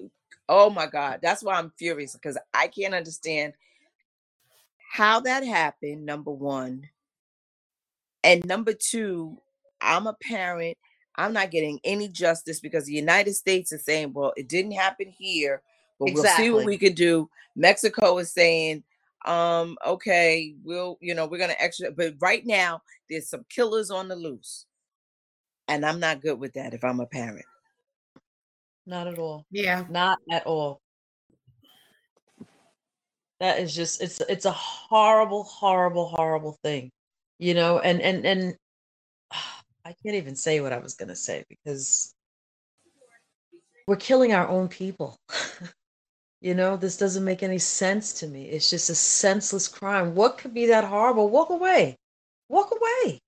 oh 0.48 0.70
my 0.70 0.86
God, 0.86 1.18
that's 1.20 1.42
why 1.42 1.54
I'm 1.54 1.72
furious 1.76 2.12
because 2.12 2.38
I 2.52 2.68
can't 2.68 2.94
understand 2.94 3.54
how 4.92 5.18
that 5.20 5.44
happened. 5.44 6.06
Number 6.06 6.30
one, 6.30 6.88
and 8.24 8.44
number 8.44 8.72
two, 8.72 9.38
I'm 9.80 10.06
a 10.06 10.16
parent. 10.22 10.76
I'm 11.16 11.32
not 11.32 11.52
getting 11.52 11.78
any 11.84 12.08
justice 12.08 12.58
because 12.58 12.86
the 12.86 12.92
United 12.92 13.34
States 13.34 13.70
is 13.70 13.84
saying, 13.84 14.12
well, 14.12 14.32
it 14.36 14.48
didn't 14.48 14.72
happen 14.72 15.12
here, 15.16 15.62
but 16.00 16.12
we'll 16.12 16.24
see 16.24 16.50
what 16.50 16.64
we 16.64 16.76
can 16.76 16.94
do. 16.94 17.30
Mexico 17.54 18.18
is 18.18 18.32
saying, 18.32 18.82
um, 19.26 19.76
okay, 19.86 20.56
we'll, 20.64 20.98
you 21.00 21.14
know, 21.14 21.26
we're 21.26 21.38
gonna 21.38 21.54
extra, 21.58 21.92
but 21.92 22.14
right 22.18 22.44
now 22.44 22.82
there's 23.08 23.28
some 23.28 23.44
killers 23.48 23.90
on 23.90 24.08
the 24.08 24.16
loose. 24.16 24.66
And 25.68 25.86
I'm 25.86 26.00
not 26.00 26.20
good 26.20 26.38
with 26.38 26.54
that 26.54 26.74
if 26.74 26.82
I'm 26.82 27.00
a 27.00 27.06
parent. 27.06 27.46
Not 28.86 29.06
at 29.06 29.18
all. 29.18 29.46
Yeah. 29.50 29.84
Not 29.88 30.18
at 30.30 30.46
all. 30.46 30.80
That 33.40 33.58
is 33.60 33.74
just 33.74 34.02
it's 34.02 34.20
it's 34.28 34.44
a 34.46 34.52
horrible, 34.52 35.44
horrible, 35.44 36.06
horrible 36.08 36.58
thing. 36.62 36.90
You 37.44 37.52
know, 37.52 37.78
and 37.78 38.00
and 38.00 38.24
and 38.24 38.54
I 39.84 39.94
can't 40.02 40.16
even 40.16 40.34
say 40.34 40.62
what 40.62 40.72
I 40.72 40.78
was 40.78 40.94
gonna 40.94 41.14
say 41.14 41.44
because 41.50 42.14
we're 43.86 43.96
killing 43.96 44.32
our 44.32 44.48
own 44.48 44.68
people. 44.68 45.18
you 46.40 46.54
know, 46.54 46.78
this 46.78 46.96
doesn't 46.96 47.22
make 47.22 47.42
any 47.42 47.58
sense 47.58 48.14
to 48.20 48.26
me. 48.26 48.46
It's 48.46 48.70
just 48.70 48.88
a 48.88 48.94
senseless 48.94 49.68
crime. 49.68 50.14
What 50.14 50.38
could 50.38 50.54
be 50.54 50.64
that 50.68 50.84
horrible? 50.84 51.28
Walk 51.28 51.50
away. 51.50 51.98
Walk 52.48 52.70
away. 52.70 53.18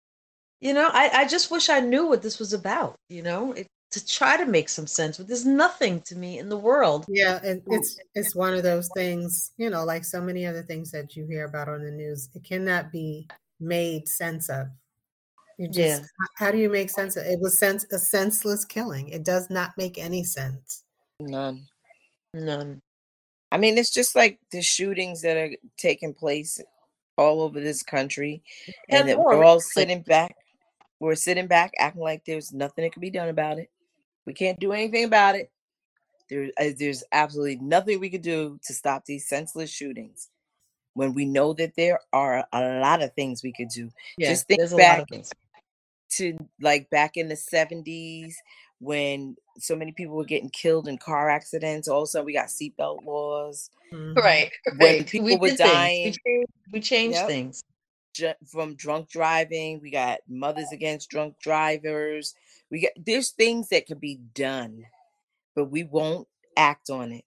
You 0.62 0.73
know, 0.73 0.89
I, 0.91 1.11
I 1.12 1.27
just 1.27 1.51
wish 1.51 1.69
I 1.69 1.81
knew 1.81 2.07
what 2.07 2.23
this 2.23 2.39
was 2.39 2.55
about, 2.55 2.97
you 3.11 3.23
know, 3.23 3.53
it, 3.53 3.67
to 3.91 4.07
try 4.07 4.39
to 4.39 4.47
make 4.47 4.71
some 4.71 4.87
sense, 4.87 5.19
but 5.19 5.29
there's 5.29 5.45
nothing 5.45 6.01
to 6.07 6.17
me 6.17 6.39
in 6.39 6.49
the 6.49 6.57
world. 6.57 7.05
Yeah, 7.07 7.39
and 7.45 7.61
it's 7.67 7.99
it's 8.14 8.35
one 8.35 8.55
of 8.55 8.62
those 8.62 8.89
things, 8.97 9.53
you 9.59 9.69
know, 9.69 9.85
like 9.85 10.07
so 10.07 10.23
many 10.23 10.47
other 10.47 10.62
things 10.62 10.91
that 10.93 11.17
you 11.17 11.27
hear 11.27 11.45
about 11.45 11.69
on 11.69 11.85
the 11.85 11.91
news. 11.91 12.31
It 12.35 12.45
cannot 12.45 12.91
be 12.91 13.29
made 13.61 14.09
sense 14.09 14.48
of. 14.48 14.68
You 15.59 15.68
just 15.68 16.02
Yeah. 16.02 16.07
how 16.36 16.50
do 16.50 16.59
you 16.59 16.68
make 16.68 16.90
sense 16.90 17.16
of 17.16 17.24
it? 17.24 17.40
Was 17.40 17.59
sense 17.59 17.84
a 17.90 17.98
senseless 17.98 18.64
killing. 18.64 19.09
It 19.09 19.24
does 19.24 19.48
not 19.48 19.76
make 19.78 19.96
any 19.98 20.22
sense. 20.22 20.84
None. 21.20 21.66
None. 22.34 22.82
I 23.52 23.59
mean, 23.59 23.78
it's 23.78 23.92
just 23.92 24.14
like 24.14 24.38
the 24.50 24.61
shootings 24.61 25.22
that 25.22 25.36
are 25.36 25.57
taking 25.78 26.12
place 26.12 26.61
all 27.16 27.40
over 27.40 27.61
this 27.61 27.82
country, 27.82 28.42
and 28.90 29.00
And 29.00 29.09
that 29.09 29.16
more 29.16 29.38
we're 29.38 29.44
all 29.44 29.61
sitting 29.61 30.02
back. 30.02 30.36
We're 31.00 31.14
sitting 31.14 31.46
back, 31.46 31.72
acting 31.78 32.02
like 32.02 32.24
there's 32.26 32.52
nothing 32.52 32.84
that 32.84 32.92
can 32.92 33.00
be 33.00 33.11
done 33.11 33.28
about 33.28 33.59
it. 33.59 33.70
We 34.26 34.34
can't 34.34 34.59
do 34.59 34.72
anything 34.72 35.04
about 35.04 35.36
it. 35.36 35.50
There, 36.28 36.50
uh, 36.59 36.70
there's 36.78 37.04
absolutely 37.12 37.57
nothing 37.57 38.00
we 38.00 38.11
could 38.11 38.22
do 38.22 38.59
to 38.66 38.74
stop 38.74 39.04
these 39.04 39.28
senseless 39.28 39.70
shootings. 39.70 40.28
When 40.97 41.14
we 41.14 41.26
know 41.26 41.53
that 41.55 41.76
there 41.76 42.01
are 42.12 42.47
a 42.53 42.80
lot 42.80 43.03
of 43.03 43.14
things 43.14 43.42
we 43.42 43.53
could 43.53 43.68
do. 43.68 43.90
Yeah, 44.18 44.30
Just 44.30 44.49
think 44.49 44.61
back 44.78 44.99
lot 44.99 45.01
of 45.01 45.09
things. 45.11 45.30
to 46.12 46.36
like 46.61 46.90
back 46.90 47.16
in 47.18 47.28
the 47.28 47.36
70s 47.36 48.34
when 48.80 49.36
so 49.59 49.76
many 49.76 49.92
people 49.92 50.16
were 50.16 50.24
getting 50.24 50.51
killed 50.51 50.88
in 50.88 50.99
car 50.99 51.30
accidents. 51.30 51.88
Also, 51.88 52.24
we 52.24 52.32
got 52.32 52.47
seatbelt 52.49 53.05
laws. 53.05 53.70
Mhm. 53.92 54.16
Right, 54.16 54.51
When 54.78 54.78
right. 54.80 55.07
people 55.07 55.26
we 55.26 55.36
were 55.36 55.49
did 55.51 55.59
things. 55.59 55.70
dying, 55.70 56.05
We 56.05 56.12
changed, 56.32 56.53
we 56.72 56.80
changed 56.80 57.16
Yep. 57.18 57.28
things. 57.28 57.62
from 58.51 58.74
drunk 58.76 59.11
driving. 59.11 59.80
We 59.82 59.90
got 59.90 60.20
mothers 60.26 60.72
against 60.72 61.11
drunk 61.11 61.38
drivers. 61.38 62.34
We 62.70 62.80
got 62.80 62.92
there's 62.97 63.32
things 63.32 63.68
that 63.68 63.86
could 63.86 64.01
be 64.01 64.16
done, 64.34 64.86
but 65.55 65.66
we 65.66 65.84
won't 65.84 66.26
act 66.57 66.88
on 66.90 67.12
it 67.12 67.24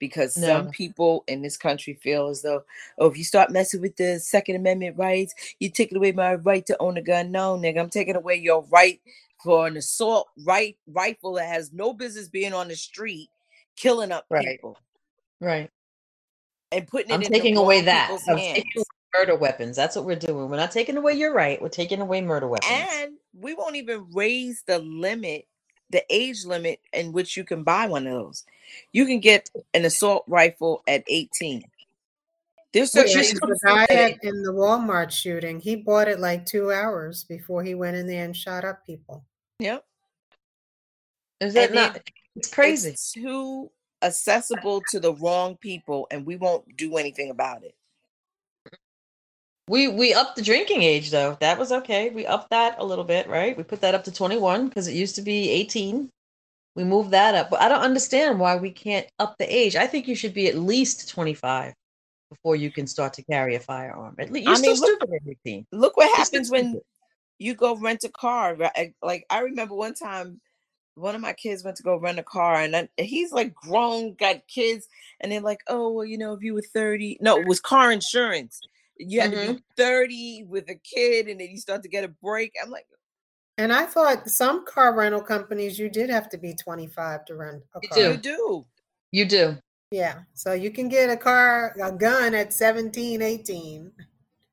because 0.00 0.34
some 0.36 0.68
people 0.68 1.24
in 1.28 1.42
this 1.42 1.56
country 1.56 1.94
feel 1.94 2.28
as 2.28 2.42
though, 2.42 2.64
oh, 2.98 3.06
if 3.08 3.18
you 3.18 3.24
start 3.24 3.50
messing 3.50 3.80
with 3.82 3.96
the 3.96 4.20
Second 4.20 4.56
Amendment 4.56 4.98
rights, 4.98 5.34
you're 5.60 5.72
taking 5.72 5.98
away 5.98 6.12
my 6.12 6.36
right 6.36 6.66
to 6.66 6.76
own 6.80 6.96
a 6.98 7.02
gun. 7.02 7.32
No, 7.32 7.56
nigga, 7.58 7.80
I'm 7.80 7.90
taking 7.90 8.16
away 8.16 8.36
your 8.36 8.64
right 8.70 9.00
for 9.42 9.66
an 9.66 9.76
assault 9.76 10.28
right 10.44 10.76
rifle 10.88 11.34
that 11.34 11.48
has 11.48 11.72
no 11.72 11.92
business 11.94 12.28
being 12.28 12.54
on 12.54 12.68
the 12.68 12.76
street, 12.76 13.30
killing 13.76 14.12
up 14.12 14.26
Right. 14.30 14.46
people 14.46 14.78
Right. 15.40 15.70
and 16.72 16.86
putting 16.88 17.10
it 17.10 17.14
I'm 17.14 17.22
in 17.22 17.32
taking 17.32 17.56
away 17.56 17.82
that. 17.82 18.10
I'm 18.28 18.38
taking 18.54 18.84
murder 19.14 19.36
weapons. 19.36 19.76
That's 19.76 19.96
what 19.96 20.04
we're 20.06 20.16
doing. 20.16 20.50
We're 20.50 20.56
not 20.56 20.72
taking 20.72 20.96
away 20.96 21.14
your 21.14 21.34
right. 21.34 21.60
We're 21.62 21.68
taking 21.70 22.00
away 22.00 22.20
murder 22.22 22.48
weapons. 22.48 22.70
and 22.70 23.12
we 23.34 23.54
won't 23.54 23.76
even 23.76 24.06
raise 24.12 24.62
the 24.66 24.78
limit 24.80 25.46
the 25.90 26.04
age 26.10 26.44
limit 26.44 26.80
in 26.92 27.12
which 27.12 27.36
you 27.36 27.44
can 27.44 27.62
buy 27.64 27.86
one 27.86 28.06
of 28.06 28.12
those 28.12 28.44
you 28.92 29.06
can 29.06 29.20
get 29.20 29.50
an 29.74 29.84
assault 29.84 30.24
rifle 30.26 30.82
at 30.86 31.04
18 31.08 31.62
there's 32.72 32.94
Well, 32.94 33.06
certain 33.06 33.40
the 33.40 33.58
guy 33.64 33.86
at, 33.88 34.22
in 34.22 34.42
the 34.42 34.52
Walmart 34.52 35.10
shooting, 35.10 35.60
he 35.60 35.76
bought 35.76 36.08
it 36.08 36.20
like 36.20 36.44
two 36.44 36.70
hours 36.70 37.24
before 37.24 37.62
he 37.62 37.74
went 37.74 37.96
in 37.96 38.06
there 38.06 38.24
and 38.24 38.36
shot 38.36 38.66
up 38.66 38.84
people. 38.84 39.24
yep 39.58 39.84
Is 41.40 41.54
that 41.54 41.66
and 41.66 41.74
not? 41.74 41.92
then 41.94 42.02
It's 42.36 42.52
crazy. 42.52 42.90
it's 42.90 43.12
too 43.12 43.70
accessible 44.02 44.82
to 44.90 45.00
the 45.00 45.14
wrong 45.14 45.56
people 45.56 46.06
and 46.10 46.26
we 46.26 46.36
won't 46.36 46.76
do 46.76 46.98
anything 46.98 47.30
about 47.30 47.64
it 47.64 47.74
We 49.68 49.88
we 49.88 50.12
upped 50.12 50.36
the 50.36 50.42
drinking 50.42 50.82
age 50.82 51.10
though. 51.10 51.36
That 51.40 51.58
was 51.58 51.72
okay. 51.72 52.10
We 52.10 52.26
upped 52.26 52.50
that 52.50 52.76
a 52.78 52.84
little 52.84 53.04
bit, 53.04 53.26
right? 53.26 53.56
We 53.56 53.64
put 53.64 53.80
that 53.80 53.94
up 53.94 54.04
to 54.04 54.12
21 54.12 54.68
because 54.68 54.86
it 54.86 54.94
used 54.94 55.16
to 55.16 55.22
be 55.22 55.48
18. 55.50 56.10
We 56.76 56.84
moved 56.84 57.10
that 57.10 57.34
up. 57.34 57.50
But 57.50 57.62
I 57.62 57.68
don't 57.68 57.82
understand 57.82 58.38
why 58.38 58.54
we 58.54 58.70
can't 58.70 59.06
up 59.18 59.36
the 59.38 59.52
age. 59.52 59.74
I 59.74 59.86
think 59.86 60.06
you 60.06 60.14
should 60.14 60.34
be 60.34 60.46
at 60.46 60.56
least 60.56 61.08
25 61.08 61.74
before 62.30 62.54
you 62.54 62.70
can 62.70 62.86
start 62.86 63.12
to 63.14 63.22
carry 63.24 63.56
a 63.56 63.60
firearm. 63.60 64.14
At 64.18 64.30
least 64.30 64.46
you're 64.46 64.56
still 64.56 64.72
mean, 64.72 64.80
look- 64.80 65.00
stupid 65.00 65.14
at 65.14 65.30
18. 65.46 65.66
look 65.72 65.96
what 65.96 66.16
happens 66.16 66.50
when 66.50 66.80
you 67.38 67.54
go 67.54 67.76
rent 67.76 68.04
a 68.04 68.08
car 68.08 68.56
eh, 68.76 68.88
like 69.02 69.24
i 69.30 69.40
remember 69.40 69.74
one 69.74 69.94
time 69.94 70.40
one 70.94 71.14
of 71.14 71.20
my 71.20 71.34
kids 71.34 71.62
went 71.62 71.76
to 71.76 71.82
go 71.82 71.98
rent 71.98 72.18
a 72.18 72.22
car 72.22 72.54
and 72.54 72.74
I, 72.74 72.88
he's 72.96 73.32
like 73.32 73.54
grown 73.54 74.14
got 74.14 74.46
kids 74.48 74.86
and 75.20 75.30
they're 75.30 75.40
like 75.40 75.60
oh 75.68 75.90
well 75.90 76.04
you 76.04 76.18
know 76.18 76.32
if 76.32 76.42
you 76.42 76.54
were 76.54 76.62
30 76.62 77.18
no 77.20 77.38
it 77.38 77.46
was 77.46 77.60
car 77.60 77.92
insurance 77.92 78.60
you 78.98 79.20
had 79.20 79.32
to 79.32 79.36
mm-hmm. 79.36 79.52
be 79.54 79.62
30 79.76 80.44
with 80.48 80.70
a 80.70 80.74
kid 80.74 81.28
and 81.28 81.38
then 81.40 81.48
you 81.50 81.58
start 81.58 81.82
to 81.82 81.88
get 81.88 82.04
a 82.04 82.08
break 82.08 82.54
i'm 82.62 82.70
like 82.70 82.86
And 83.58 83.72
I 83.72 83.86
thought 83.86 84.28
some 84.28 84.64
car 84.66 84.94
rental 84.94 85.22
companies, 85.22 85.78
you 85.78 85.88
did 85.88 86.10
have 86.10 86.28
to 86.30 86.38
be 86.38 86.54
25 86.54 87.24
to 87.26 87.34
rent 87.34 87.62
a 87.74 87.78
You 87.82 87.88
car. 87.88 87.98
do. 87.98 88.10
you 88.10 88.16
do 88.18 88.66
You 89.12 89.24
do. 89.24 89.58
Yeah. 89.90 90.20
So 90.34 90.52
you 90.52 90.70
can 90.70 90.88
get 90.88 91.08
a 91.10 91.16
car, 91.16 91.74
a 91.82 91.92
gun 91.92 92.34
at 92.34 92.52
17, 92.52 93.22
18. 93.22 93.92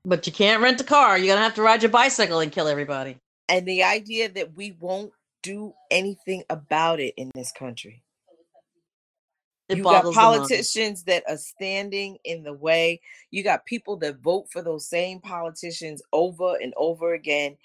But 0.06 0.26
you 0.28 0.34
can't 0.34 0.62
rent 0.62 0.80
a 0.80 0.84
car. 0.84 1.18
You're 1.18 1.28
going 1.28 1.38
to 1.38 1.44
have 1.44 1.56
to 1.56 1.62
ride 1.62 1.82
your 1.82 1.92
bicycle 1.92 2.40
and 2.40 2.52
kill 2.52 2.68
everybody. 2.68 3.18
and 3.50 3.66
the 3.66 3.84
idea 3.84 4.30
that 4.30 4.56
we 4.56 4.72
won't 4.80 5.12
do 5.42 5.74
anything 5.92 6.44
about 6.50 7.02
it 7.02 7.14
in 7.18 7.30
this 7.36 7.52
country 7.52 8.02
It 9.68 9.78
you 9.78 9.84
got 9.84 10.04
boggles 10.04 10.16
politicians 10.16 11.04
that 11.04 11.24
are 11.28 11.36
standing 11.38 12.18
in 12.24 12.44
the 12.44 12.54
way. 12.54 13.02
You 13.32 13.44
got 13.44 13.66
people 13.66 13.98
that 13.98 14.20
vote 14.20 14.46
for 14.52 14.62
those 14.62 14.88
same 14.88 15.20
politicians 15.20 16.02
over 16.14 16.56
and 16.62 16.74
over 16.78 17.14
again. 17.14 17.58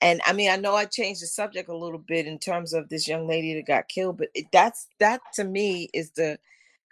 And 0.00 0.20
I 0.26 0.32
mean, 0.32 0.50
I 0.50 0.56
know 0.56 0.74
I 0.74 0.84
changed 0.84 1.22
the 1.22 1.26
subject 1.26 1.68
a 1.68 1.76
little 1.76 1.98
bit 1.98 2.26
in 2.26 2.38
terms 2.38 2.72
of 2.72 2.88
this 2.88 3.08
young 3.08 3.26
lady 3.26 3.54
that 3.54 3.66
got 3.66 3.88
killed, 3.88 4.18
but 4.18 4.28
it, 4.34 4.46
that's 4.52 4.86
that 5.00 5.20
to 5.34 5.44
me 5.44 5.88
is 5.94 6.10
the 6.10 6.38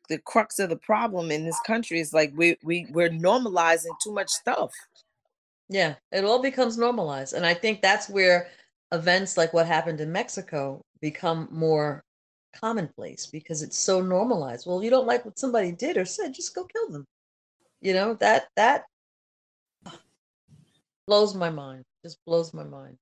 the 0.09 0.19
crux 0.19 0.59
of 0.59 0.71
the 0.71 0.77
problem 0.77 1.31
in 1.31 1.45
this 1.45 1.61
country. 1.67 2.01
Is 2.01 2.13
like 2.13 2.33
we 2.35 2.57
we 2.63 2.87
we're 2.91 3.11
normalizing 3.11 3.95
too 4.03 4.13
much 4.13 4.29
stuff. 4.29 4.73
Yeah, 5.69 5.95
it 6.11 6.25
all 6.25 6.41
becomes 6.41 6.79
normalized. 6.79 7.35
And 7.35 7.47
I 7.47 7.55
think 7.55 7.81
that's 7.81 8.09
where 8.09 8.49
events 8.93 9.37
like 9.37 9.55
what 9.55 9.67
happened 9.67 10.01
in 10.01 10.13
Mexico 10.13 10.83
become 11.01 11.49
more 11.51 12.05
commonplace 12.55 13.27
because 13.27 13.63
it's 13.63 13.79
so 13.79 14.01
normalized. 14.01 14.67
Well, 14.67 14.83
you 14.83 14.91
don't 14.91 15.07
like 15.07 15.25
what 15.25 15.39
somebody 15.39 15.73
did 15.73 15.97
or 15.97 16.05
said, 16.05 16.35
just 16.35 16.55
go 16.55 16.65
kill 16.65 16.91
them. 16.91 17.07
You 17.81 17.95
know, 17.95 18.15
that 18.15 18.49
that 18.57 18.85
blows 21.07 21.35
my 21.35 21.51
mind. 21.51 21.85
Just 22.05 22.25
blows 22.25 22.53
my 22.53 22.65
mind. 22.65 22.99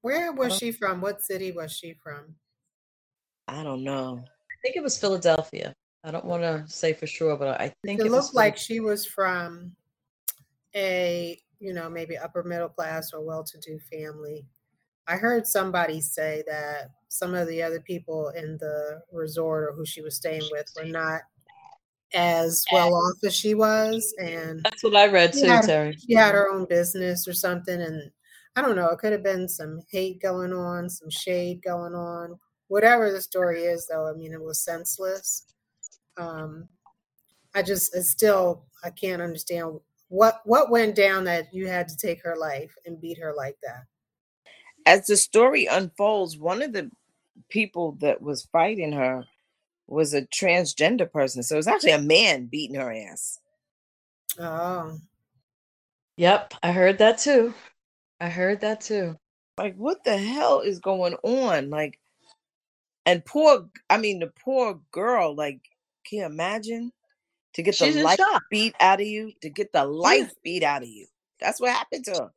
Where 0.00 0.32
was 0.32 0.56
she 0.56 0.72
from? 0.72 1.00
What 1.00 1.22
city 1.22 1.52
was 1.52 1.72
she 1.72 1.94
from? 2.02 2.34
I 3.46 3.62
don't 3.62 3.84
know. 3.84 4.24
I 4.24 4.54
think 4.62 4.76
it 4.76 4.82
was 4.82 4.98
Philadelphia. 4.98 5.74
I 6.04 6.10
don't 6.10 6.24
want 6.24 6.42
to 6.42 6.64
say 6.66 6.92
for 6.92 7.06
sure, 7.06 7.36
but 7.36 7.60
I 7.60 7.72
think 7.84 8.00
It 8.00 8.06
it, 8.06 8.12
looked 8.12 8.34
like 8.34 8.56
she 8.56 8.80
was 8.80 9.06
from 9.06 9.76
a 10.74 11.38
you 11.62 11.72
know, 11.72 11.88
maybe 11.88 12.18
upper 12.18 12.42
middle 12.42 12.68
class 12.68 13.12
or 13.12 13.24
well 13.24 13.44
to 13.44 13.58
do 13.60 13.78
family. 13.78 14.44
I 15.06 15.14
heard 15.14 15.46
somebody 15.46 16.00
say 16.00 16.42
that 16.48 16.90
some 17.08 17.34
of 17.34 17.46
the 17.46 17.62
other 17.62 17.80
people 17.80 18.30
in 18.30 18.58
the 18.58 19.00
resort 19.12 19.68
or 19.68 19.72
who 19.72 19.86
she 19.86 20.02
was 20.02 20.16
staying 20.16 20.42
with 20.50 20.66
were 20.76 20.84
not 20.84 21.22
as 22.14 22.64
well 22.72 22.94
off 22.94 23.16
as 23.24 23.34
she 23.34 23.54
was. 23.54 24.14
And 24.18 24.62
that's 24.64 24.82
what 24.82 24.96
I 24.96 25.06
read 25.06 25.32
too, 25.32 25.46
had, 25.46 25.64
Terry. 25.64 25.96
She 25.96 26.14
had 26.14 26.34
her 26.34 26.50
own 26.50 26.66
business 26.66 27.26
or 27.26 27.32
something. 27.32 27.80
And 27.80 28.10
I 28.56 28.62
don't 28.62 28.76
know, 28.76 28.88
it 28.88 28.98
could 28.98 29.12
have 29.12 29.22
been 29.22 29.48
some 29.48 29.80
hate 29.90 30.20
going 30.20 30.52
on, 30.52 30.88
some 30.88 31.10
shade 31.10 31.62
going 31.62 31.94
on. 31.94 32.38
Whatever 32.68 33.12
the 33.12 33.20
story 33.20 33.64
is, 33.64 33.86
though, 33.86 34.08
I 34.08 34.12
mean, 34.14 34.32
it 34.32 34.42
was 34.42 34.64
senseless. 34.64 35.46
Um, 36.16 36.68
I 37.54 37.62
just, 37.62 37.94
it's 37.94 38.10
still, 38.10 38.64
I 38.84 38.90
can't 38.90 39.22
understand 39.22 39.78
what 40.08 40.42
what 40.44 40.70
went 40.70 40.94
down 40.94 41.24
that 41.24 41.46
you 41.54 41.66
had 41.66 41.88
to 41.88 41.96
take 41.96 42.22
her 42.22 42.36
life 42.36 42.74
and 42.84 43.00
beat 43.00 43.18
her 43.18 43.32
like 43.34 43.56
that. 43.62 43.84
As 44.84 45.06
the 45.06 45.16
story 45.16 45.66
unfolds, 45.66 46.36
one 46.36 46.60
of 46.60 46.74
the 46.74 46.90
people 47.48 47.92
that 48.00 48.20
was 48.20 48.44
fighting 48.52 48.92
her 48.92 49.24
was 49.86 50.14
a 50.14 50.22
transgender 50.22 51.10
person. 51.10 51.42
So 51.42 51.56
it 51.56 51.58
was 51.58 51.68
actually 51.68 51.92
a 51.92 52.00
man 52.00 52.46
beating 52.46 52.76
her 52.76 52.92
ass. 52.92 53.38
Oh. 54.38 54.98
Yep, 56.16 56.54
I 56.62 56.72
heard 56.72 56.98
that 56.98 57.18
too. 57.18 57.54
I 58.20 58.28
heard 58.28 58.60
that 58.60 58.80
too. 58.80 59.16
Like, 59.58 59.74
what 59.76 60.04
the 60.04 60.16
hell 60.16 60.60
is 60.60 60.78
going 60.78 61.14
on? 61.22 61.70
Like, 61.70 61.98
and 63.04 63.24
poor, 63.24 63.68
I 63.90 63.98
mean, 63.98 64.20
the 64.20 64.32
poor 64.44 64.80
girl, 64.92 65.34
like, 65.34 65.60
can 66.06 66.20
you 66.20 66.24
imagine? 66.26 66.92
To 67.54 67.62
get 67.62 67.74
She's 67.74 67.94
the 67.94 68.00
in 68.00 68.06
life 68.06 68.16
shock. 68.16 68.42
beat 68.50 68.74
out 68.80 69.00
of 69.00 69.06
you, 69.06 69.32
to 69.42 69.50
get 69.50 69.72
the 69.72 69.84
life 69.84 70.32
beat 70.42 70.62
out 70.62 70.82
of 70.82 70.88
you. 70.88 71.06
That's 71.38 71.60
what 71.60 71.70
happened 71.70 72.06
to 72.06 72.12
her. 72.12 72.30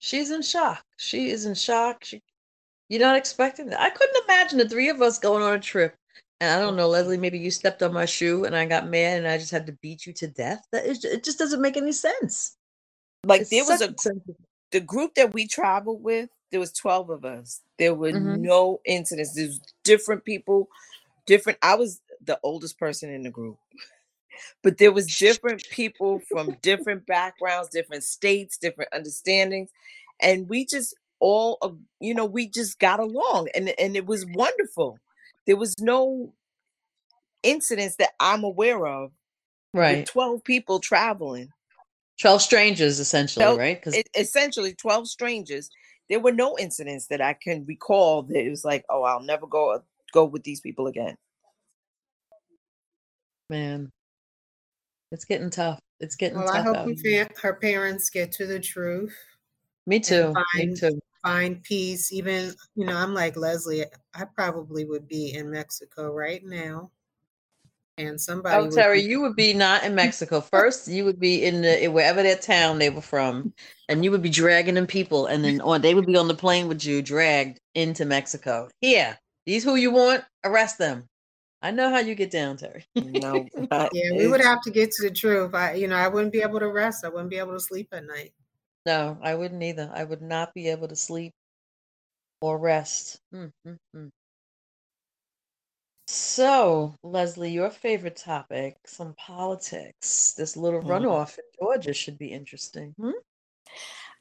She's 0.00 0.30
in 0.30 0.42
shock. 0.42 0.84
She 0.98 1.30
is 1.30 1.46
in 1.46 1.54
shock. 1.54 2.04
She, 2.04 2.22
you're 2.90 3.00
not 3.00 3.16
expecting 3.16 3.66
that. 3.66 3.80
I 3.80 3.88
couldn't 3.88 4.24
imagine 4.24 4.58
the 4.58 4.68
three 4.68 4.90
of 4.90 5.00
us 5.00 5.18
going 5.18 5.42
on 5.42 5.54
a 5.54 5.58
trip. 5.58 5.96
And 6.40 6.50
I 6.50 6.58
don't 6.64 6.76
know, 6.76 6.88
Leslie, 6.88 7.18
maybe 7.18 7.38
you 7.38 7.50
stepped 7.50 7.82
on 7.82 7.92
my 7.92 8.06
shoe 8.06 8.44
and 8.44 8.56
I 8.56 8.64
got 8.64 8.88
mad 8.88 9.18
and 9.18 9.28
I 9.28 9.36
just 9.36 9.50
had 9.50 9.66
to 9.66 9.72
beat 9.72 10.06
you 10.06 10.12
to 10.14 10.26
death. 10.26 10.66
That 10.72 10.86
is, 10.86 11.04
it 11.04 11.22
just 11.22 11.38
doesn't 11.38 11.60
make 11.60 11.76
any 11.76 11.92
sense. 11.92 12.56
Like 13.24 13.42
It's 13.42 13.50
there 13.50 13.64
was 13.64 13.82
a 13.82 13.94
the 14.72 14.80
group 14.80 15.14
that 15.16 15.34
we 15.34 15.46
traveled 15.46 16.02
with, 16.02 16.30
there 16.50 16.60
was 16.60 16.72
12 16.72 17.10
of 17.10 17.24
us. 17.24 17.60
There 17.78 17.94
were 17.94 18.12
Mhm. 18.12 18.40
no 18.40 18.80
incidents. 18.84 19.34
There's 19.34 19.60
different 19.84 20.24
people, 20.24 20.68
different. 21.26 21.58
I 21.60 21.74
was 21.74 22.00
the 22.24 22.38
oldest 22.42 22.78
person 22.78 23.10
in 23.10 23.22
the 23.22 23.30
group. 23.30 23.58
But 24.62 24.78
there 24.78 24.92
was 24.92 25.18
different 25.18 25.64
people 25.70 26.20
from 26.20 26.56
different 26.62 27.06
backgrounds, 27.06 27.68
different 27.70 28.04
states, 28.04 28.56
different 28.56 28.92
understandings. 28.92 29.70
And 30.20 30.48
we 30.48 30.64
just 30.64 30.94
all 31.18 31.58
uh, 31.62 31.70
you 31.98 32.14
know, 32.14 32.24
we 32.24 32.46
just 32.48 32.78
got 32.78 33.00
along 33.00 33.48
and 33.54 33.68
and 33.78 33.96
it 33.96 34.06
was 34.06 34.24
wonderful. 34.26 34.98
There 35.46 35.56
was 35.56 35.74
no 35.80 36.32
incidents 37.42 37.96
that 37.96 38.10
I'm 38.20 38.44
aware 38.44 38.86
of 38.86 39.10
with 39.72 39.80
right. 39.80 40.06
12 40.06 40.44
people 40.44 40.78
traveling. 40.80 41.48
12 42.20 42.42
strangers, 42.42 42.98
essentially, 43.00 43.44
Twelve- 43.44 43.58
right? 43.58 43.80
Because 43.80 44.02
essentially 44.16 44.74
12 44.74 45.08
strangers 45.08 45.70
there 46.10 46.20
were 46.20 46.32
no 46.32 46.58
incidents 46.58 47.06
that 47.06 47.20
i 47.20 47.32
can 47.32 47.64
recall 47.66 48.24
that 48.24 48.36
it 48.44 48.50
was 48.50 48.64
like 48.64 48.84
oh 48.90 49.04
i'll 49.04 49.22
never 49.22 49.46
go 49.46 49.80
go 50.12 50.24
with 50.24 50.42
these 50.42 50.60
people 50.60 50.88
again 50.88 51.16
man, 53.48 53.90
it's 55.12 55.24
getting 55.24 55.50
tough. 55.50 55.78
It's 55.98 56.14
getting 56.16 56.38
Well, 56.38 56.50
I 56.50 56.60
hope 56.62 56.76
out 56.76 56.88
you 56.88 56.94
here. 57.02 57.28
her 57.42 57.54
parents 57.54 58.10
get 58.10 58.30
to 58.32 58.46
the 58.46 58.60
truth, 58.60 59.16
Me 59.86 59.98
too. 60.00 60.32
Me 60.54 60.74
too. 60.74 61.00
Find 61.22 61.62
peace. 61.62 62.12
Even, 62.12 62.52
you 62.74 62.86
know, 62.86 62.96
I'm 62.96 63.14
like 63.14 63.36
Leslie, 63.36 63.84
I 64.14 64.24
probably 64.34 64.84
would 64.84 65.06
be 65.08 65.34
in 65.34 65.50
Mexico 65.50 66.12
right 66.12 66.44
now. 66.44 66.90
And 67.98 68.18
somebody 68.18 68.56
Oh, 68.56 68.64
would 68.64 68.72
Terry, 68.72 69.02
be- 69.02 69.08
you 69.08 69.20
would 69.20 69.36
be 69.36 69.52
not 69.52 69.84
in 69.84 69.94
Mexico. 69.94 70.40
First, 70.40 70.88
you 70.88 71.04
would 71.04 71.20
be 71.20 71.44
in 71.44 71.60
the 71.60 71.88
wherever 71.88 72.22
that 72.22 72.40
town 72.40 72.78
they 72.78 72.88
were 72.88 73.02
from, 73.02 73.52
and 73.90 74.02
you 74.02 74.10
would 74.10 74.22
be 74.22 74.30
dragging 74.30 74.74
them 74.74 74.86
people, 74.86 75.26
and 75.26 75.44
then 75.44 75.60
on 75.60 75.82
they 75.82 75.94
would 75.94 76.06
be 76.06 76.16
on 76.16 76.26
the 76.28 76.34
plane 76.34 76.66
with 76.66 76.82
you, 76.84 77.02
dragged 77.02 77.60
into 77.74 78.06
Mexico. 78.06 78.70
Here, 78.80 79.18
these 79.44 79.64
who 79.64 79.74
you 79.74 79.90
want, 79.90 80.24
arrest 80.44 80.78
them. 80.78 81.08
I 81.60 81.72
know 81.72 81.90
how 81.90 81.98
you 81.98 82.14
get 82.14 82.30
down, 82.30 82.56
Terry. 82.56 82.86
no 82.94 83.46
not- 83.70 83.90
Yeah, 83.92 84.16
we 84.16 84.28
would 84.28 84.40
have 84.40 84.62
to 84.62 84.70
get 84.70 84.92
to 84.92 85.02
the 85.02 85.14
truth. 85.14 85.54
I, 85.54 85.74
you 85.74 85.86
know, 85.86 85.96
I 85.96 86.08
wouldn't 86.08 86.32
be 86.32 86.40
able 86.40 86.60
to 86.60 86.68
rest. 86.68 87.04
I 87.04 87.10
wouldn't 87.10 87.28
be 87.28 87.36
able 87.36 87.52
to 87.52 87.60
sleep 87.60 87.88
at 87.92 88.06
night. 88.06 88.32
No, 88.86 89.18
I 89.22 89.34
wouldn't 89.34 89.62
either. 89.62 89.90
I 89.94 90.04
would 90.04 90.22
not 90.22 90.54
be 90.54 90.68
able 90.68 90.88
to 90.88 90.96
sleep 90.96 91.32
or 92.40 92.58
rest. 92.58 93.20
Mm, 93.34 93.50
mm, 93.66 93.76
mm. 93.94 94.08
So, 96.08 96.94
Leslie, 97.02 97.52
your 97.52 97.70
favorite 97.70 98.16
topic, 98.16 98.76
some 98.86 99.14
politics. 99.14 100.32
This 100.36 100.56
little 100.56 100.80
Mhm. 100.82 100.88
runoff 101.04 101.38
in 101.38 101.44
Georgia 101.60 101.92
should 101.94 102.18
be 102.18 102.32
interesting. 102.32 102.94
Hmm? 102.98 103.10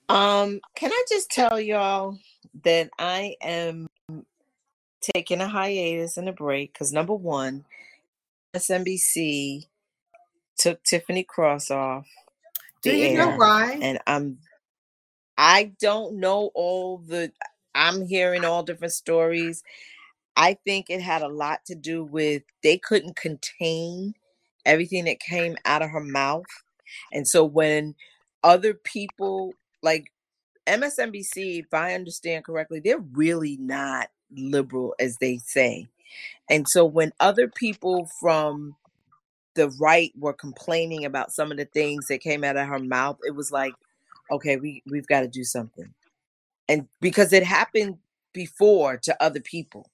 um 0.10 0.60
can 0.76 0.91
i 0.91 1.05
just 1.07 1.30
tell 1.30 1.60
y'all 1.60 2.18
that 2.64 2.89
i 2.97 3.36
am 3.41 3.88
taking 5.14 5.39
a 5.39 5.47
hiatus 5.47 6.18
and 6.18 6.28
a 6.28 6.34
break 6.34 6.74
because 6.74 6.91
number 6.91 7.14
one 7.14 7.64
MSNBC 8.55 9.68
took 10.57 10.82
tiffany 10.84 11.24
cross 11.24 11.70
off 11.70 12.07
Do 12.82 12.89
the 12.91 12.97
you 12.97 13.14
know 13.14 13.30
air. 13.30 13.38
why? 13.38 13.80
and 13.82 13.99
I'm 14.07 14.39
I 15.39 15.71
don't 15.79 16.19
know 16.19 16.51
all 16.53 16.97
the 16.97 17.31
I'm 17.73 18.05
hearing 18.05 18.43
all 18.43 18.61
different 18.61 18.91
stories. 18.91 19.63
I 20.35 20.57
think 20.65 20.87
it 20.89 21.01
had 21.01 21.21
a 21.21 21.29
lot 21.29 21.61
to 21.67 21.75
do 21.75 22.03
with 22.03 22.43
they 22.61 22.77
couldn't 22.77 23.15
contain 23.15 24.15
everything 24.65 25.05
that 25.05 25.21
came 25.21 25.55
out 25.63 25.81
of 25.81 25.91
her 25.91 26.03
mouth. 26.03 26.45
And 27.13 27.25
so 27.25 27.45
when 27.45 27.95
other 28.43 28.73
people 28.73 29.53
like 29.81 30.11
MSNBC, 30.67 31.61
if 31.61 31.73
I 31.73 31.93
understand 31.93 32.43
correctly, 32.43 32.81
they're 32.81 33.03
really 33.13 33.55
not 33.61 34.09
liberal 34.35 34.93
as 34.99 35.17
they 35.21 35.37
say. 35.37 35.87
And 36.49 36.67
so 36.67 36.83
when 36.83 37.13
other 37.21 37.47
people 37.47 38.09
from 38.19 38.75
the 39.55 39.69
right 39.79 40.11
were 40.17 40.33
complaining 40.33 41.05
about 41.05 41.31
some 41.31 41.49
of 41.49 41.57
the 41.57 41.65
things 41.65 42.07
that 42.07 42.19
came 42.19 42.43
out 42.43 42.57
of 42.57 42.67
her 42.67 42.79
mouth, 42.79 43.19
it 43.25 43.35
was 43.35 43.53
like, 43.53 43.73
okay, 44.32 44.57
we 44.57 44.84
we've 44.89 45.07
got 45.07 45.21
to 45.21 45.27
do 45.27 45.43
something. 45.43 45.93
And 46.67 46.88
because 47.01 47.34
it 47.34 47.43
happened 47.43 47.97
before 48.34 48.97
to 48.97 49.23
other 49.23 49.39
people 49.39 49.89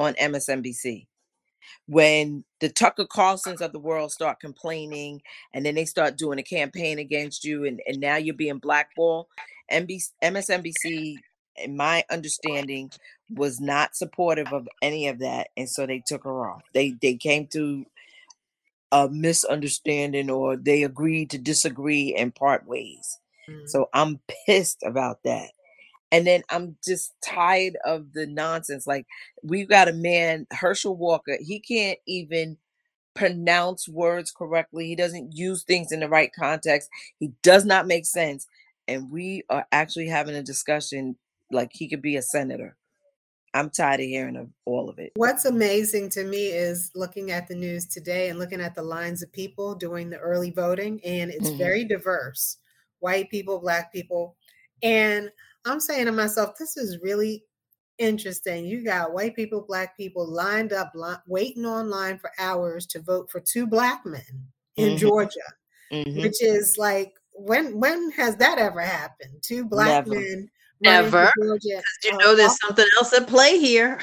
on 0.00 0.14
MSNBC. 0.14 1.06
When 1.86 2.42
the 2.60 2.70
Tucker 2.70 3.04
Carlsons 3.04 3.60
of 3.60 3.72
the 3.72 3.78
world 3.78 4.10
start 4.10 4.40
complaining 4.40 5.20
and 5.52 5.64
then 5.64 5.74
they 5.74 5.84
start 5.84 6.16
doing 6.16 6.38
a 6.38 6.42
campaign 6.42 6.98
against 6.98 7.44
you 7.44 7.64
and, 7.64 7.80
and 7.86 8.00
now 8.00 8.16
you're 8.16 8.34
being 8.34 8.58
blackballed, 8.58 9.26
NBC, 9.70 10.08
MSNBC, 10.24 11.16
in 11.56 11.76
my 11.76 12.02
understanding, 12.10 12.90
was 13.34 13.60
not 13.60 13.94
supportive 13.94 14.52
of 14.52 14.66
any 14.80 15.06
of 15.08 15.18
that. 15.18 15.48
And 15.56 15.68
so 15.68 15.86
they 15.86 16.02
took 16.04 16.24
her 16.24 16.50
off. 16.50 16.62
They 16.72 16.96
they 17.02 17.14
came 17.14 17.46
to 17.48 17.84
a 18.90 19.08
misunderstanding 19.08 20.30
or 20.30 20.56
they 20.56 20.82
agreed 20.82 21.30
to 21.30 21.38
disagree 21.38 22.14
and 22.14 22.34
part 22.34 22.66
ways. 22.66 23.20
Mm. 23.48 23.68
So 23.68 23.88
I'm 23.92 24.20
pissed 24.46 24.82
about 24.84 25.22
that. 25.24 25.50
And 26.12 26.26
then 26.26 26.42
I'm 26.50 26.76
just 26.84 27.12
tired 27.24 27.76
of 27.84 28.12
the 28.12 28.26
nonsense. 28.26 28.86
Like 28.86 29.06
we've 29.42 29.68
got 29.68 29.88
a 29.88 29.92
man, 29.92 30.46
Herschel 30.52 30.96
Walker, 30.96 31.38
he 31.40 31.60
can't 31.60 31.98
even 32.06 32.56
pronounce 33.14 33.88
words 33.88 34.30
correctly. 34.30 34.86
He 34.86 34.96
doesn't 34.96 35.36
use 35.36 35.62
things 35.62 35.92
in 35.92 36.00
the 36.00 36.08
right 36.08 36.32
context. 36.32 36.88
He 37.18 37.32
does 37.42 37.64
not 37.64 37.86
make 37.86 38.06
sense. 38.06 38.46
And 38.88 39.10
we 39.10 39.44
are 39.50 39.66
actually 39.72 40.08
having 40.08 40.34
a 40.34 40.42
discussion 40.42 41.16
like 41.52 41.70
he 41.72 41.88
could 41.88 42.02
be 42.02 42.16
a 42.16 42.22
senator. 42.22 42.76
I'm 43.52 43.70
tired 43.70 44.00
of 44.00 44.06
hearing 44.06 44.36
of 44.36 44.48
all 44.64 44.88
of 44.88 44.98
it. 44.98 45.12
What's 45.16 45.44
amazing 45.44 46.10
to 46.10 46.24
me 46.24 46.46
is 46.48 46.90
looking 46.94 47.32
at 47.32 47.48
the 47.48 47.54
news 47.54 47.84
today 47.86 48.28
and 48.28 48.38
looking 48.38 48.60
at 48.60 48.74
the 48.74 48.82
lines 48.82 49.22
of 49.22 49.32
people 49.32 49.74
doing 49.74 50.08
the 50.08 50.18
early 50.18 50.50
voting, 50.50 51.00
and 51.04 51.30
it's 51.30 51.50
Mhm. 51.50 51.58
very 51.58 51.84
diverse 51.84 52.58
white 53.00 53.30
people, 53.30 53.58
black 53.60 53.92
people. 53.92 54.36
And 54.82 55.30
I'm 55.66 55.80
saying 55.80 56.06
to 56.06 56.12
myself, 56.12 56.56
this 56.58 56.76
is 56.76 56.98
really 57.02 57.44
interesting. 57.98 58.64
You 58.64 58.82
got 58.84 59.12
white 59.12 59.36
people, 59.36 59.64
black 59.66 59.96
people 59.96 60.26
lined 60.26 60.72
up, 60.72 60.92
li- 60.94 61.16
waiting 61.26 61.66
online 61.66 62.18
for 62.18 62.30
hours 62.38 62.86
to 62.86 63.00
vote 63.02 63.30
for 63.30 63.40
two 63.40 63.66
black 63.66 64.06
men 64.06 64.22
in 64.76 64.94
Mhm. 64.94 64.98
Georgia, 64.98 65.52
Mhm. 65.92 66.22
which 66.22 66.42
is 66.42 66.78
like, 66.78 67.12
when 67.34 67.78
when 67.78 68.10
has 68.12 68.36
that 68.36 68.58
ever 68.58 68.80
happened? 68.80 69.42
Two 69.42 69.64
black 69.64 70.06
Never. 70.06 70.20
men 70.20 70.50
running 70.82 71.10
Never. 71.10 71.30
Georgia. 71.42 71.82
You 72.04 72.16
know, 72.18 72.34
there's 72.34 72.58
something 72.60 72.86
else 72.96 73.12
at 73.12 73.26
play 73.26 73.58
here. 73.58 74.00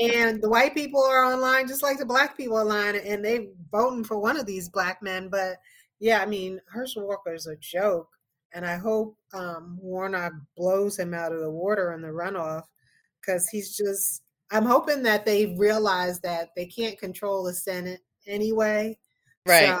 and 0.00 0.40
the 0.42 0.48
white 0.48 0.74
people 0.74 1.02
are 1.02 1.24
online 1.24 1.66
just 1.66 1.82
like 1.82 1.98
the 1.98 2.06
black 2.06 2.36
people 2.36 2.56
are 2.56 2.62
online 2.62 2.96
and 2.96 3.24
they 3.24 3.50
voting 3.72 4.04
for 4.04 4.18
one 4.18 4.36
of 4.36 4.46
these 4.46 4.68
black 4.68 5.02
men 5.02 5.28
but 5.28 5.56
yeah 6.00 6.20
i 6.20 6.26
mean 6.26 6.60
herschel 6.66 7.06
walker 7.06 7.32
is 7.32 7.46
a 7.46 7.56
joke 7.56 8.08
and 8.52 8.66
I 8.66 8.76
hope 8.76 9.16
um, 9.32 9.78
Warnock 9.80 10.32
blows 10.56 10.98
him 10.98 11.14
out 11.14 11.32
of 11.32 11.40
the 11.40 11.50
water 11.50 11.92
in 11.92 12.02
the 12.02 12.08
runoff 12.08 12.64
because 13.20 13.48
he's 13.48 13.76
just. 13.76 14.22
I'm 14.52 14.64
hoping 14.64 15.04
that 15.04 15.24
they 15.24 15.54
realize 15.56 16.18
that 16.20 16.50
they 16.56 16.66
can't 16.66 16.98
control 16.98 17.44
the 17.44 17.54
Senate 17.54 18.00
anyway. 18.26 18.98
Right. 19.46 19.68
So 19.68 19.80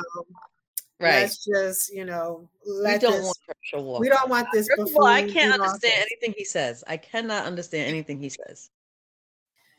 right. 1.00 1.22
let's 1.22 1.44
just, 1.44 1.92
you 1.92 2.04
know, 2.04 2.48
We 2.64 2.96
don't 2.98 3.10
this. 3.10 3.24
want 3.24 3.36
Herschel 3.48 3.84
Walker. 3.84 4.00
We 4.00 4.08
don't 4.08 4.30
want 4.30 4.46
this 4.52 4.68
First 4.68 4.92
of 4.92 4.96
all, 4.96 5.06
I 5.06 5.22
can't 5.22 5.52
understand 5.52 5.94
office. 5.94 6.06
anything 6.12 6.34
he 6.38 6.44
says. 6.44 6.84
I 6.86 6.98
cannot 6.98 7.46
understand 7.46 7.88
anything 7.88 8.20
he 8.20 8.28
says. 8.28 8.70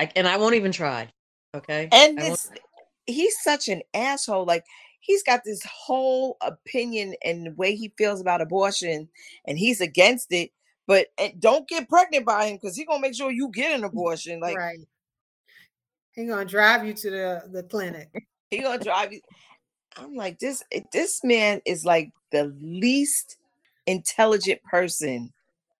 I, 0.01 0.11
and 0.17 0.27
I 0.27 0.35
won't 0.35 0.55
even 0.55 0.73
try. 0.73 1.07
Okay. 1.55 1.87
And 1.93 2.17
this, 2.17 2.51
he's 3.05 3.41
such 3.41 3.69
an 3.69 3.83
asshole. 3.93 4.43
Like 4.43 4.65
he's 5.01 5.23
got 5.23 5.43
this 5.43 5.61
whole 5.65 6.37
opinion 6.41 7.13
and 7.25 7.45
the 7.45 7.51
way 7.51 7.75
he 7.75 7.91
feels 7.97 8.21
about 8.21 8.39
abortion, 8.41 9.09
and 9.45 9.59
he's 9.59 9.81
against 9.81 10.31
it. 10.31 10.51
But 10.87 11.07
eh, 11.17 11.31
don't 11.39 11.67
get 11.67 11.89
pregnant 11.89 12.25
by 12.25 12.45
him 12.45 12.55
because 12.55 12.75
he's 12.75 12.87
gonna 12.87 13.01
make 13.01 13.15
sure 13.15 13.29
you 13.31 13.49
get 13.49 13.75
an 13.77 13.83
abortion. 13.83 14.39
Like 14.39 14.57
right. 14.57 14.79
He 16.13 16.25
gonna 16.25 16.45
drive 16.45 16.85
you 16.85 16.93
to 16.93 17.09
the 17.09 17.43
the 17.51 17.63
clinic. 17.63 18.09
he 18.49 18.59
gonna 18.59 18.83
drive 18.83 19.13
you. 19.13 19.21
I'm 19.97 20.15
like 20.15 20.39
this. 20.39 20.63
eh, 20.71 20.81
This 20.93 21.23
man 21.23 21.61
is 21.65 21.83
like 21.85 22.11
the 22.31 22.53
least 22.61 23.37
intelligent 23.87 24.61
person 24.63 25.31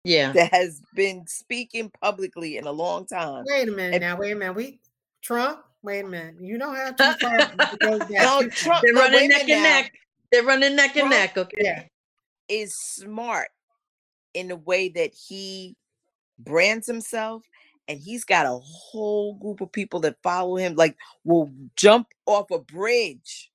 yeah. 0.03 0.31
that 0.33 0.53
has 0.53 0.81
been 0.95 1.25
speaking 1.27 1.89
publicly 2.01 2.57
in 2.57 2.65
a 2.67 2.71
long 2.71 3.05
time. 3.05 3.43
Wait 3.47 3.67
a 3.69 3.71
minute 3.71 3.95
And- 3.95 4.01
now. 4.01 4.17
Wait 4.17 4.31
a 4.31 4.35
minute. 4.35 4.55
We 4.55 4.79
Trump. 5.21 5.61
Wait 5.83 6.05
a 6.05 6.07
minute. 6.07 6.35
You 6.39 6.57
know 6.57 6.73
how 6.73 6.91
too 6.91 7.13
far 7.19 7.39
it 7.39 7.79
goes 7.79 7.99
back. 7.99 8.09
No. 8.09 8.47
Trump. 8.49 8.83
They're 8.83 8.93
running 8.93 9.29
neck 9.29 9.41
and 9.41 9.49
now. 9.49 9.63
neck. 9.63 9.93
They're 10.31 10.43
running 10.43 10.75
neck 10.75 10.95
and 10.95 11.09
neck. 11.09 11.37
Okay. 11.37 11.57
Yeah. 11.59 11.83
is 12.47 12.75
smart 12.75 13.49
in 14.33 14.47
the 14.47 14.55
way 14.55 14.89
that 14.89 15.11
he 15.13 15.75
brands 16.39 16.87
himself 16.87 17.43
and 17.87 17.99
he's 17.99 18.23
got 18.23 18.45
a 18.45 18.59
whole 18.63 19.35
group 19.35 19.61
of 19.61 19.71
people 19.71 19.99
that 20.01 20.15
follow 20.23 20.55
him 20.55 20.75
like 20.75 20.95
will 21.23 21.51
jump 21.75 22.07
off 22.25 22.49
a 22.51 22.59
bridge 22.59 23.51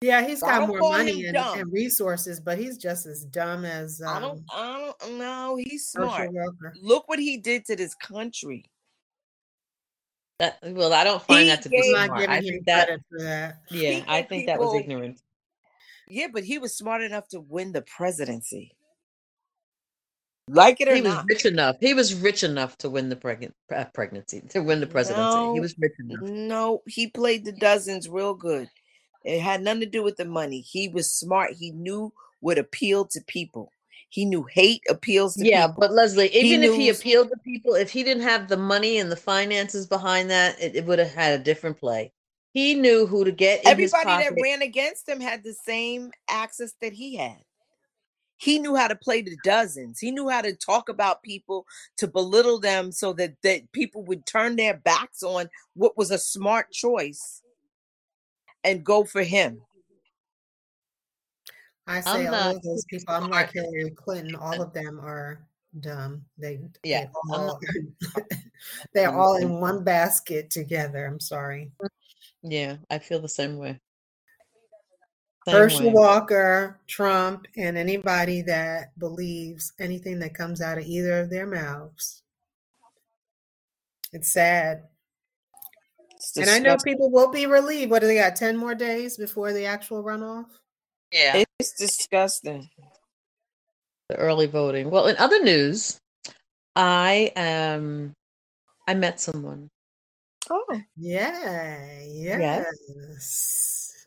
Yeah, 0.00 0.26
he's 0.26 0.42
I 0.42 0.50
got 0.50 0.58
don't 0.60 0.68
more 0.68 0.78
call 0.78 0.92
money 0.92 1.26
and, 1.26 1.36
and 1.36 1.72
resources, 1.72 2.40
but 2.40 2.58
he's 2.58 2.78
just 2.78 3.06
as 3.06 3.24
dumb 3.24 3.64
as 3.64 4.00
i 4.06 4.20
don't 4.20 4.38
um, 4.38 4.44
i 4.54 4.92
don't 5.00 5.18
know 5.18 5.56
he's 5.56 5.88
smart 5.88 6.30
look 6.80 7.08
what 7.08 7.18
he 7.18 7.36
did 7.36 7.64
to 7.66 7.76
this 7.76 7.94
country 7.94 8.64
That, 10.42 10.58
well, 10.74 10.92
I 10.92 11.04
don't 11.04 11.22
find 11.22 11.44
He 11.44 11.48
that 11.50 11.62
to 11.62 11.68
be 11.68 11.80
gave- 11.80 11.92
not 11.92 12.06
smart. 12.06 12.28
I 12.28 12.40
think 12.40 12.66
that. 12.66 12.88
that. 13.12 13.56
Yeah, 13.70 13.92
He 13.92 14.04
I 14.08 14.20
gave 14.22 14.28
think 14.28 14.46
that 14.46 14.58
was 14.58 14.74
ignorant. 14.74 15.20
yeah 16.08 16.26
but 16.32 16.42
he 16.42 16.58
was 16.58 16.76
smart 16.76 17.00
enough 17.00 17.28
to 17.28 17.38
win 17.40 17.70
the 17.72 17.82
presidency 17.82 18.74
like 20.48 20.80
it 20.80 20.88
or 20.88 20.94
He 20.96 21.00
was 21.02 21.24
rich 21.28 21.44
enough. 21.46 21.76
He 21.80 21.94
was 21.94 22.14
rich 22.14 22.42
enough 22.42 22.76
to 22.78 22.90
win 22.90 23.08
the 23.08 23.14
pregnant 23.16 23.54
uh, 23.74 23.84
pregnancy 23.94 24.40
to 24.50 24.60
win 24.60 24.80
the 24.80 24.86
presidency. 24.88 25.36
No. 25.36 25.54
He 25.54 25.60
was 25.60 25.78
rich 25.78 25.92
enough. 26.00 26.20
no 26.22 26.82
he 26.88 27.06
played 27.06 27.44
the 27.44 27.52
dozens 27.52 28.08
real 28.08 28.34
good 28.34 28.68
it 29.24 29.40
had 29.40 29.62
nothing 29.62 29.80
to 29.82 29.86
do 29.86 30.02
with 30.02 30.16
the 30.16 30.24
money 30.24 30.60
he 30.60 30.88
was 30.88 31.08
smart 31.12 31.52
he 31.52 31.70
knew 31.70 32.12
what 32.40 32.58
appealed 32.58 33.10
to 33.10 33.20
people 33.28 33.70
he 34.12 34.26
knew 34.26 34.42
hate 34.42 34.82
appeals 34.90 35.38
to 35.38 35.44
Yeah, 35.44 35.68
people 35.68 35.80
but 35.80 35.92
Leslie, 35.92 36.28
even 36.36 36.62
if 36.62 36.74
he 36.74 36.90
appealed 36.90 37.30
to 37.30 37.36
people, 37.38 37.74
if 37.74 37.90
he 37.90 38.02
didn't 38.02 38.24
have 38.24 38.46
the 38.46 38.58
money 38.58 38.98
and 38.98 39.10
the 39.10 39.16
finances 39.16 39.86
behind 39.86 40.30
that, 40.30 40.60
it, 40.60 40.76
it 40.76 40.84
would 40.84 40.98
have 40.98 41.14
had 41.14 41.40
a 41.40 41.42
different 41.42 41.78
play. 41.78 42.12
He 42.52 42.74
knew 42.74 43.06
who 43.06 43.24
to 43.24 43.32
get 43.32 43.64
in 43.64 43.78
his 43.78 43.90
Everybody 43.90 44.24
that 44.24 44.42
ran 44.42 44.60
against 44.60 45.08
him 45.08 45.18
had 45.18 45.42
the 45.42 45.54
same 45.54 46.10
access 46.28 46.74
that 46.82 46.92
he 46.92 47.16
had. 47.16 47.38
He 48.36 48.58
knew 48.58 48.76
how 48.76 48.88
to 48.88 48.96
play 48.96 49.22
the 49.22 49.38
dozens. 49.44 49.98
He 49.98 50.10
knew 50.10 50.28
how 50.28 50.42
to 50.42 50.54
talk 50.54 50.90
about 50.90 51.22
people 51.22 51.64
to 51.96 52.06
belittle 52.06 52.60
them 52.60 52.92
so 52.92 53.14
that, 53.14 53.36
that 53.44 53.72
people 53.72 54.04
would 54.04 54.26
turn 54.26 54.56
their 54.56 54.76
backs 54.76 55.22
on 55.22 55.48
what 55.72 55.96
was 55.96 56.10
a 56.10 56.18
smart 56.18 56.70
choice 56.70 57.40
and 58.62 58.84
go 58.84 59.04
for 59.04 59.22
him. 59.22 59.62
I 61.92 61.96
I'm 61.96 62.02
say 62.02 62.26
all 62.26 62.32
not 62.32 62.56
of 62.56 62.62
those 62.62 62.84
people. 62.86 63.14
I'm 63.14 63.28
like 63.28 63.52
Hillary 63.52 63.90
Clinton. 63.90 64.34
All 64.34 64.62
of 64.62 64.72
them 64.72 64.98
are 64.98 65.46
dumb. 65.80 66.24
They 66.38 66.58
Yeah, 66.84 67.00
they 67.00 67.34
I'm 67.34 67.40
all 67.40 67.60
they're 68.94 69.14
all 69.14 69.36
in 69.36 69.60
one 69.60 69.84
basket 69.84 70.48
together. 70.48 71.04
I'm 71.04 71.20
sorry. 71.20 71.70
Mm, 71.82 71.88
yeah, 72.42 72.76
I 72.90 72.98
feel 72.98 73.20
the 73.20 73.28
same 73.28 73.58
way. 73.58 73.78
Same 75.46 75.54
Herschel 75.54 75.88
way. 75.88 75.92
Walker, 75.92 76.80
Trump, 76.86 77.46
and 77.58 77.76
anybody 77.76 78.40
that 78.42 78.98
believes 78.98 79.74
anything 79.78 80.18
that 80.20 80.34
comes 80.34 80.62
out 80.62 80.78
of 80.78 80.86
either 80.86 81.20
of 81.20 81.28
their 81.28 81.46
mouths. 81.46 82.22
It's 84.14 84.32
sad. 84.32 84.84
It's 86.14 86.38
And 86.38 86.48
I 86.48 86.58
know 86.58 86.76
people 86.82 87.10
will 87.10 87.30
be 87.30 87.44
relieved. 87.46 87.90
What 87.90 88.00
do 88.00 88.06
they 88.06 88.14
got? 88.14 88.36
10 88.36 88.56
more 88.56 88.74
days 88.74 89.18
before 89.18 89.52
the 89.52 89.66
actual 89.66 90.02
runoff? 90.02 90.46
Yeah, 91.12 91.44
It's 91.58 91.74
disgusting. 91.74 92.68
the 94.08 94.16
early 94.16 94.46
voting. 94.46 94.90
Well, 94.90 95.06
in 95.06 95.16
other 95.18 95.42
news, 95.42 96.00
I 96.74 97.30
um 97.36 98.12
I 98.88 98.94
met 98.94 99.20
someone. 99.20 99.68
Oh, 100.50 100.80
Yeah, 100.96 102.00
yes. 102.02 104.06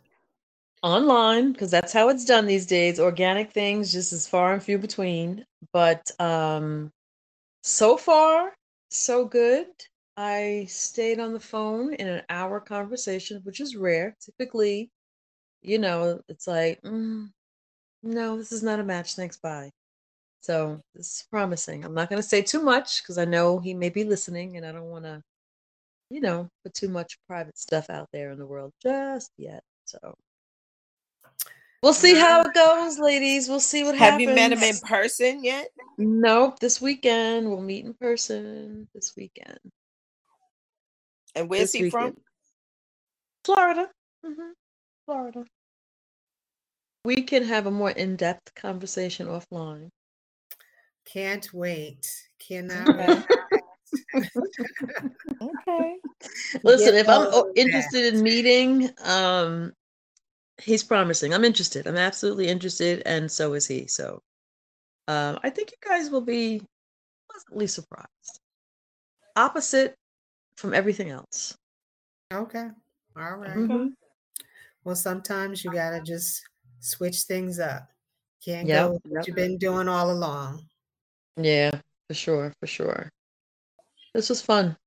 online 0.83 1.51
because 1.51 1.71
that's 1.71 1.93
how 1.93 2.09
it's 2.09 2.25
done 2.25 2.45
these 2.45 2.67
days 2.67 2.99
organic 2.99 3.51
things 3.51 3.91
just 3.91 4.13
as 4.13 4.27
far 4.27 4.53
and 4.53 4.61
few 4.61 4.77
between 4.77 5.43
but 5.73 6.11
um 6.19 6.91
so 7.63 7.97
far 7.97 8.53
so 8.91 9.25
good 9.25 9.65
i 10.17 10.63
stayed 10.69 11.19
on 11.19 11.33
the 11.33 11.39
phone 11.39 11.91
in 11.95 12.07
an 12.07 12.21
hour 12.29 12.59
conversation 12.59 13.41
which 13.45 13.61
is 13.61 13.75
rare 13.75 14.15
typically 14.21 14.91
you 15.67 15.79
know 15.79 16.21
it's 16.27 16.47
like 16.47 16.81
mm, 16.83 17.29
no 18.03 18.37
this 18.37 18.51
is 18.51 18.63
not 18.63 18.79
a 18.79 18.83
match 18.83 19.15
thanks 19.15 19.37
bye 19.37 19.69
so 20.41 20.79
this 20.93 21.07
is 21.07 21.27
promising 21.31 21.83
i'm 21.83 21.93
not 21.93 22.09
going 22.09 22.21
to 22.21 22.27
say 22.27 22.41
too 22.41 22.61
much 22.61 23.01
because 23.01 23.17
i 23.17 23.25
know 23.25 23.59
he 23.59 23.73
may 23.73 23.89
be 23.89 24.03
listening 24.03 24.57
and 24.57 24.65
i 24.65 24.71
don't 24.71 24.89
want 24.89 25.05
to 25.05 25.21
you 26.09 26.21
know 26.21 26.47
put 26.63 26.73
too 26.73 26.89
much 26.89 27.17
private 27.27 27.57
stuff 27.57 27.89
out 27.89 28.07
there 28.13 28.31
in 28.31 28.37
the 28.37 28.45
world 28.45 28.71
just 28.83 29.31
yet 29.37 29.63
so 29.85 30.13
We'll 31.85 31.93
see 31.93 32.15
how 32.15 32.41
it 32.41 32.53
goes, 32.55 32.97
ladies. 32.97 33.47
We'll 33.47 33.59
see 33.59 33.83
what 33.83 33.93
have 33.93 34.19
happens. 34.19 34.27
Have 34.27 34.49
you 34.49 34.49
met 34.49 34.51
him 34.57 34.63
in 34.75 34.79
person 34.89 35.43
yet? 35.43 35.67
Nope. 35.99 36.57
This 36.59 36.81
weekend 36.81 37.47
we'll 37.47 37.61
meet 37.61 37.85
in 37.85 37.93
person. 37.93 38.87
This 38.95 39.13
weekend. 39.15 39.59
And 41.35 41.47
where's 41.47 41.73
This 41.73 41.73
he 41.73 41.91
from? 41.91 42.05
weekend. 42.05 42.17
Florida. 43.43 43.89
hmm 44.25 44.31
Florida. 45.05 45.45
We 47.03 47.21
can 47.23 47.43
have 47.43 47.67
a 47.67 47.71
more 47.71 47.91
in-depth 47.91 48.55
conversation 48.55 49.27
offline. 49.27 49.89
Can't 51.05 51.47
wait. 51.53 52.11
Cannot 52.39 52.95
wait. 52.95 53.25
Okay. 55.41 55.97
Listen, 56.63 56.93
Get 56.93 57.01
if 57.01 57.09
I'm 57.09 57.21
all 57.27 57.45
o- 57.47 57.51
interested 57.55 58.13
in 58.13 58.23
meeting, 58.23 58.89
um, 59.03 59.73
he's 60.61 60.81
promising. 60.83 61.33
I'm 61.33 61.43
interested. 61.43 61.85
I'm 61.87 61.97
absolutely 61.97 62.47
interested, 62.47 63.03
and 63.05 63.29
so 63.29 63.53
is 63.53 63.67
he. 63.67 63.85
So, 63.87 64.21
um, 65.09 65.37
I 65.43 65.49
think 65.49 65.71
you 65.71 65.77
guys 65.87 66.09
will 66.09 66.21
be 66.21 66.61
pleasantly 67.29 67.67
surprised. 67.67 68.39
Opposite 69.35 69.93
from 70.57 70.73
everything 70.73 71.09
else. 71.09 71.55
Okay. 72.33 72.69
All 73.17 73.35
right. 73.35 73.57
Mhm. 73.57 73.91
Well, 74.85 74.95
sometimes 74.95 75.65
you 75.65 75.71
got 75.71 75.89
to 75.89 76.01
just 76.01 76.43
switch 76.79 77.21
things 77.21 77.59
up. 77.59 77.89
Can't 78.43 78.67
Yep, 78.67 78.85
go 78.85 78.91
with 78.93 79.01
what 79.05 79.17
yep. 79.17 79.27
you've 79.27 79.35
been 79.35 79.57
doing 79.57 79.89
all 79.89 80.11
along. 80.11 80.63
Yeah, 81.35 81.71
for 82.07 82.13
sure, 82.13 82.53
for 82.59 82.67
sure. 82.67 83.09
This 84.13 84.29
was 84.29 84.41
fun. 84.41 84.77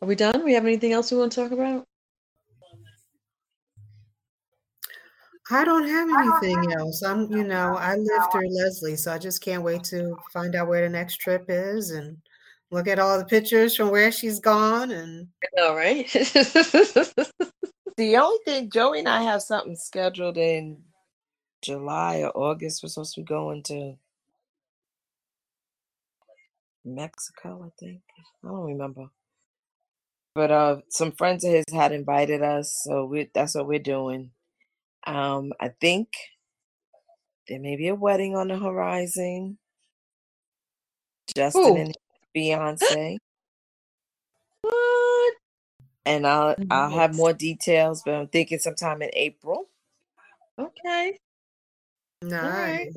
Are 0.00 0.08
we 0.08 0.14
done? 0.14 0.44
We 0.44 0.54
have 0.54 0.64
anything 0.64 0.92
else 0.92 1.12
we 1.12 1.18
want 1.18 1.32
to 1.32 1.42
talk 1.42 1.52
about? 1.52 1.84
I 5.50 5.64
don't 5.64 5.88
have 5.88 6.08
anything 6.08 6.72
else. 6.72 7.02
I'm, 7.02 7.30
you 7.30 7.44
know, 7.44 7.76
I 7.76 7.96
live 7.96 8.22
through 8.32 8.48
Leslie, 8.50 8.96
so 8.96 9.12
I 9.12 9.18
just 9.18 9.42
can't 9.42 9.62
wait 9.62 9.84
to 9.84 10.16
find 10.32 10.54
out 10.54 10.68
where 10.68 10.82
the 10.82 10.90
next 10.90 11.16
trip 11.16 11.44
is 11.48 11.90
and 11.90 12.16
look 12.70 12.86
at 12.86 12.98
all 12.98 13.18
the 13.18 13.24
pictures 13.24 13.74
from 13.74 13.90
where 13.90 14.12
she's 14.12 14.40
gone. 14.40 14.90
And 14.90 15.28
All 15.58 15.74
right. 15.74 16.06
The 17.98 18.16
only 18.16 18.38
thing, 18.44 18.70
Joey 18.70 19.00
and 19.00 19.08
I 19.08 19.22
have 19.22 19.42
something 19.42 19.74
scheduled 19.74 20.36
in 20.36 20.84
July 21.62 22.22
or 22.22 22.30
August. 22.30 22.80
We're 22.80 22.90
supposed 22.90 23.16
to 23.16 23.22
be 23.22 23.24
going 23.24 23.64
to 23.64 23.94
Mexico, 26.84 27.64
I 27.66 27.70
think. 27.76 28.02
I 28.44 28.46
don't 28.46 28.66
remember. 28.66 29.06
But 30.32 30.52
uh 30.52 30.76
some 30.90 31.10
friends 31.10 31.44
of 31.44 31.50
his 31.50 31.64
had 31.72 31.90
invited 31.90 32.40
us, 32.40 32.72
so 32.84 33.04
we 33.04 33.30
that's 33.34 33.56
what 33.56 33.66
we're 33.66 33.80
doing. 33.80 34.30
Um 35.04 35.52
I 35.60 35.70
think 35.80 36.10
there 37.48 37.58
may 37.58 37.74
be 37.74 37.88
a 37.88 37.96
wedding 37.96 38.36
on 38.36 38.46
the 38.46 38.58
horizon. 38.58 39.58
Justin 41.34 41.62
Who? 41.64 41.76
and 41.76 41.94
Beyonce. 42.36 43.16
And 46.08 46.26
I'll 46.26 46.56
I'll 46.70 46.90
have 46.90 47.14
more 47.14 47.34
details, 47.34 48.02
but 48.04 48.14
I'm 48.14 48.28
thinking 48.28 48.58
sometime 48.58 49.02
in 49.02 49.10
April. 49.12 49.68
Okay. 50.58 51.18
Nice. 52.22 52.96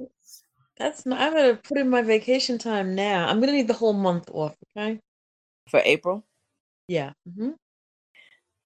That's 0.78 1.05
not, 1.05 1.22
I'm 1.22 1.34
gonna 1.34 1.55
put 1.55 1.78
in 1.78 1.89
my 1.89 2.01
vacation 2.01 2.57
time 2.57 2.95
now. 2.95 3.28
I'm 3.28 3.39
gonna 3.39 3.53
need 3.53 3.68
the 3.68 3.74
whole 3.76 3.93
month 3.93 4.30
off. 4.32 4.55
Okay. 4.78 4.99
For 5.70 5.82
April? 5.86 6.24
Yeah. 6.88 7.14
Mm-hmm. 7.30 7.51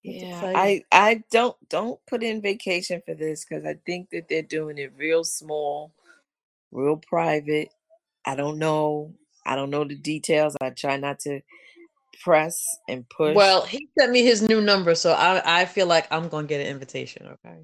Yeah. 0.04 0.42
I 0.56 0.84
I 0.92 1.24
don't 1.32 1.58
don't 1.70 2.00
put 2.08 2.24
in 2.24 2.42
vacation 2.42 3.02
for 3.06 3.16
this 3.16 3.46
because 3.46 3.66
I 3.66 3.76
think 3.86 4.12
that 4.12 4.30
they're 4.30 4.44
doing 4.44 4.78
it 4.78 4.94
real 4.98 5.24
small, 5.24 5.94
real 6.72 6.98
private. 6.98 7.70
I 8.26 8.36
don't 8.36 8.60
know. 8.60 9.14
I 9.46 9.56
don't 9.56 9.72
know 9.72 9.84
the 9.84 9.96
details. 9.96 10.56
I 10.62 10.72
try 10.72 10.98
not 10.98 11.20
to 11.22 11.42
press 12.24 12.64
and 12.88 13.08
push. 13.10 13.36
Well, 13.36 13.66
he 13.66 13.88
sent 13.98 14.12
me 14.12 14.24
his 14.24 14.42
new 14.42 14.62
number, 14.62 14.96
so 14.96 15.12
I 15.12 15.62
I 15.62 15.66
feel 15.66 15.88
like 15.88 16.08
I'm 16.12 16.30
gonna 16.30 16.48
get 16.48 16.62
an 16.62 16.68
invitation. 16.68 17.28
Okay. 17.28 17.64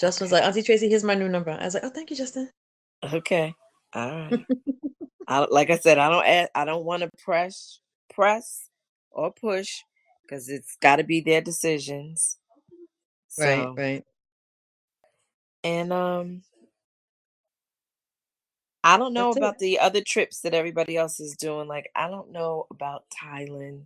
Justin 0.00 0.24
was 0.24 0.32
like, 0.32 0.42
Auntie 0.42 0.64
Tracy, 0.64 0.88
here's 0.88 1.04
my 1.04 1.14
new 1.14 1.28
number. 1.28 1.50
I 1.50 1.64
was 1.64 1.74
like, 1.74 1.84
Oh, 1.84 1.90
thank 1.90 2.10
you, 2.10 2.16
Justin. 2.16 2.50
okay, 3.04 3.54
all 3.94 4.10
right. 4.10 4.44
I, 5.28 5.46
like 5.48 5.70
I 5.70 5.78
said, 5.78 5.98
I 5.98 6.08
don't 6.08 6.26
add, 6.26 6.48
I 6.54 6.64
don't 6.64 6.84
want 6.84 7.02
to 7.02 7.10
press 7.24 7.78
press 8.12 8.68
or 9.10 9.32
push 9.32 9.78
because 10.22 10.48
it's 10.48 10.76
got 10.80 10.96
to 10.96 11.04
be 11.04 11.20
their 11.20 11.40
decisions. 11.40 12.38
Right, 13.38 13.66
right. 13.76 14.04
and 15.64 15.92
um, 15.92 16.42
I 18.84 18.98
don't 18.98 19.12
know 19.12 19.28
That's 19.28 19.36
it. 19.36 19.40
about 19.40 19.58
the 19.58 19.78
other 19.78 20.00
trips 20.00 20.40
that 20.40 20.54
everybody 20.54 20.96
else 20.96 21.20
is 21.20 21.36
doing. 21.36 21.68
Like, 21.68 21.90
I 21.94 22.08
don't 22.08 22.32
know 22.32 22.66
about 22.70 23.04
Thailand 23.10 23.82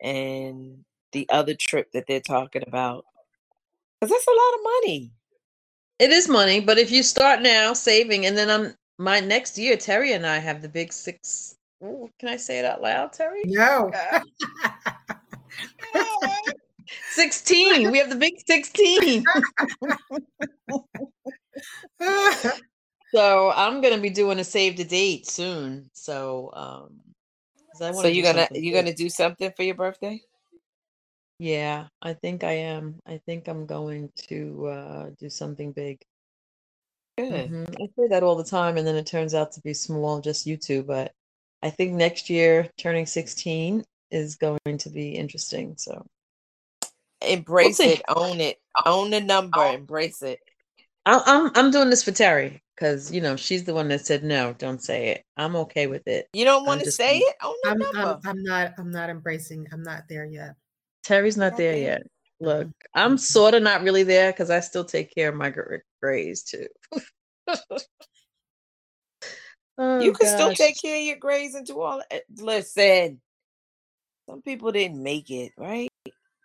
and 0.00 0.84
the 1.12 1.28
other 1.30 1.54
trip 1.54 1.90
that 1.92 2.06
they're 2.06 2.20
talking 2.20 2.62
about. 2.66 3.04
Because 4.00 4.10
that's 4.10 4.26
a 4.26 4.30
lot 4.30 4.54
of 4.54 4.60
money. 4.82 5.10
It 5.98 6.10
is 6.10 6.28
money, 6.28 6.60
but 6.60 6.78
if 6.78 6.90
you 6.90 7.02
start 7.02 7.40
now 7.40 7.72
saving, 7.72 8.26
and 8.26 8.36
then 8.36 8.50
I'm 8.50 8.74
my 8.98 9.20
next 9.20 9.56
year, 9.58 9.76
Terry 9.76 10.12
and 10.12 10.26
I 10.26 10.38
have 10.38 10.60
the 10.62 10.68
big 10.68 10.92
six. 10.92 11.56
Ooh, 11.82 12.10
can 12.18 12.28
I 12.28 12.36
say 12.36 12.58
it 12.58 12.64
out 12.64 12.82
loud, 12.82 13.12
Terry? 13.12 13.42
No. 13.46 13.90
Sixteen. 17.10 17.90
We 17.90 17.98
have 17.98 18.10
the 18.10 18.16
big 18.16 18.34
sixteen. 18.46 19.24
So 23.14 23.52
I'm 23.54 23.80
gonna 23.80 23.98
be 24.00 24.10
doing 24.10 24.40
a 24.40 24.44
save 24.44 24.76
the 24.76 24.84
date 24.84 25.28
soon. 25.28 25.88
So 25.92 26.50
um, 26.54 27.00
'cause 27.70 27.82
I 27.82 27.92
So 27.92 28.08
you're 28.08 28.24
gonna 28.24 28.48
you're 28.52 28.82
gonna 28.82 28.94
do 28.94 29.08
something 29.08 29.52
for 29.56 29.62
your 29.62 29.76
birthday? 29.76 30.20
Yeah, 31.38 31.88
I 32.02 32.14
think 32.14 32.42
I 32.44 32.52
am. 32.52 33.00
I 33.06 33.18
think 33.26 33.48
I'm 33.48 33.66
going 33.66 34.10
to 34.28 34.66
uh, 34.66 35.10
do 35.18 35.30
something 35.30 35.72
big. 35.72 36.00
Good. 37.18 37.50
hmm 37.50 37.64
I 37.80 37.86
say 37.96 38.08
that 38.08 38.22
all 38.24 38.36
the 38.36 38.44
time, 38.44 38.76
and 38.76 38.86
then 38.86 38.96
it 38.96 39.06
turns 39.06 39.34
out 39.34 39.52
to 39.52 39.60
be 39.60 39.74
small, 39.74 40.20
just 40.20 40.46
you 40.46 40.56
two, 40.56 40.82
But 40.82 41.12
I 41.62 41.70
think 41.70 41.92
next 41.92 42.28
year, 42.30 42.68
turning 42.78 43.06
16 43.06 43.84
is 44.10 44.36
going 44.36 44.78
to 44.78 44.90
be 44.90 45.10
interesting. 45.16 45.74
So 45.76 46.04
we'll 47.22 47.30
Embrace 47.30 47.80
it. 47.80 48.02
Own 48.08 48.40
it. 48.40 48.60
Own 48.84 49.10
the 49.10 49.20
number. 49.20 49.64
Embrace 49.64 50.22
it. 50.22 50.40
I- 51.06 51.22
I'm 51.26 51.50
I'm 51.54 51.70
doing 51.70 51.90
this 51.90 52.02
for 52.02 52.12
Terry 52.12 52.62
because 52.74 53.12
you 53.12 53.20
know 53.20 53.36
she's 53.36 53.64
the 53.64 53.74
one 53.74 53.88
that 53.88 54.06
said 54.06 54.24
no, 54.24 54.54
don't 54.54 54.82
say 54.82 55.08
it. 55.08 55.24
I'm 55.36 55.56
okay 55.56 55.86
with 55.86 56.06
it. 56.06 56.28
You 56.32 56.44
don't 56.44 56.64
want 56.64 56.82
to 56.82 56.90
say 56.90 57.18
it? 57.18 57.36
Own 57.42 57.54
the 57.62 57.70
I'm. 57.70 57.82
I'm 57.96 58.20
I'm 58.24 58.42
not 58.42 58.74
I'm 58.78 58.90
not 58.90 59.10
embracing. 59.10 59.66
I'm 59.72 59.82
not 59.82 60.04
there 60.08 60.24
yet. 60.24 60.54
Terry's 61.02 61.36
not 61.36 61.56
there 61.56 61.76
yet. 61.76 62.02
Look, 62.40 62.66
mm-hmm. 62.66 62.70
I'm 62.94 63.18
sort 63.18 63.54
of 63.54 63.62
not 63.62 63.82
really 63.82 64.02
there 64.02 64.32
because 64.32 64.50
I 64.50 64.60
still 64.60 64.84
take 64.84 65.14
care 65.14 65.28
of 65.28 65.34
my 65.34 65.50
gr- 65.50 65.76
grays 66.02 66.42
too. 66.42 66.66
oh, 69.78 70.00
you 70.00 70.12
can 70.12 70.28
still 70.28 70.52
take 70.52 70.80
care 70.80 70.96
of 70.96 71.02
your 71.02 71.16
grades 71.16 71.54
and 71.54 71.66
do 71.66 71.80
all 71.80 72.02
that. 72.10 72.22
Listen, 72.36 73.20
some 74.28 74.42
people 74.42 74.72
didn't 74.72 75.02
make 75.02 75.30
it, 75.30 75.52
right? 75.56 75.88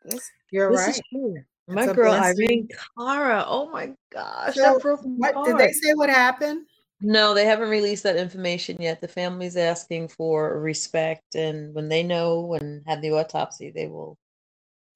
That's, 0.06 0.30
You're 0.52 0.72
This 0.72 1.02
right. 1.14 1.44
Is 1.70 1.76
true. 1.76 1.86
My 1.86 1.92
a 1.92 1.94
girl 1.94 2.12
blessing. 2.12 2.48
Irene 2.48 2.68
Cara. 2.98 3.46
Oh 3.48 3.70
my 3.70 3.94
gosh, 4.12 4.56
So, 4.56 4.62
that 4.62 4.82
broke 4.82 5.02
What 5.04 5.46
did 5.46 5.58
they 5.58 5.72
say? 5.72 5.94
What 5.94 6.10
happened? 6.10 6.66
No, 7.02 7.34
they 7.34 7.46
haven't 7.46 7.70
released 7.70 8.04
that 8.04 8.18
information 8.18 8.82
yet. 8.82 9.00
The 9.00 9.08
family's 9.08 9.56
asking 9.56 10.10
for 10.10 10.60
respect, 10.60 11.36
and 11.36 11.74
when 11.74 11.88
they 11.88 12.04
know 12.04 12.56
and 12.56 12.84
have 12.88 13.02
the 13.02 13.12
autopsy, 13.12 13.72
they 13.74 13.88
will 13.88 14.18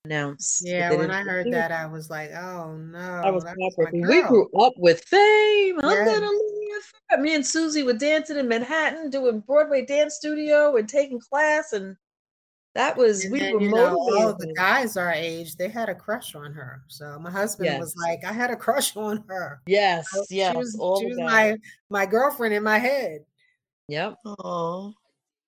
announce. 0.04 0.62
Yeah, 0.66 0.92
when 0.92 1.12
I 1.12 1.22
heard 1.22 1.48
it. 1.48 1.52
that, 1.52 1.72
I 1.72 1.86
was 1.86 2.10
like, 2.10 2.32
oh 2.32 2.76
no, 2.76 3.00
I 3.00 3.32
was 3.32 3.46
that 3.46 3.56
was 3.58 3.78
my 3.78 3.84
heartbroken. 3.84 4.08
We 4.08 4.22
grew 4.24 4.50
up 4.60 4.74
with 4.78 5.02
fame. 5.06 5.80
I'm 5.82 5.90
Yes. 5.90 6.92
Me 7.20 7.36
and 7.36 7.46
Susie 7.46 7.84
were 7.84 7.94
dancing 7.94 8.38
in 8.38 8.48
Manhattan, 8.48 9.10
doing 9.10 9.40
Broadway 9.42 9.86
dance 9.86 10.16
studio 10.16 10.76
and 10.76 10.90
taking 10.90 11.20
class, 11.20 11.72
and 11.72 11.96
that 12.76 12.98
was 12.98 13.24
And 13.24 13.32
we 13.32 13.40
then, 13.40 13.54
were 13.54 13.62
you 13.62 13.70
know, 13.72 13.96
all 13.96 14.28
of 14.30 14.40
the 14.40 14.54
guys 14.54 14.98
our 14.98 15.12
age, 15.12 15.56
they 15.58 15.70
had 15.70 15.90
a 15.90 15.96
crush 15.96 16.34
on 16.34 16.54
her. 16.54 16.84
So 16.88 17.20
my 17.20 17.30
husband 17.30 17.80
was 17.80 17.96
like, 17.96 18.24
I 18.24 18.34
had 18.34 18.50
a 18.50 18.56
crush 18.56 18.96
on 18.98 19.24
her. 19.28 19.62
Yes, 19.68 20.10
So 20.10 20.26
yes, 20.30 20.52
she 20.54 20.58
was 20.58 20.76
all 20.80 21.00
she 21.00 21.06
was 21.08 21.20
my 21.20 21.58
my 21.90 22.06
girlfriend 22.06 22.54
in 22.54 22.64
my 22.64 22.80
head. 22.80 23.26
Yep. 23.90 24.16
oh, 24.26 24.94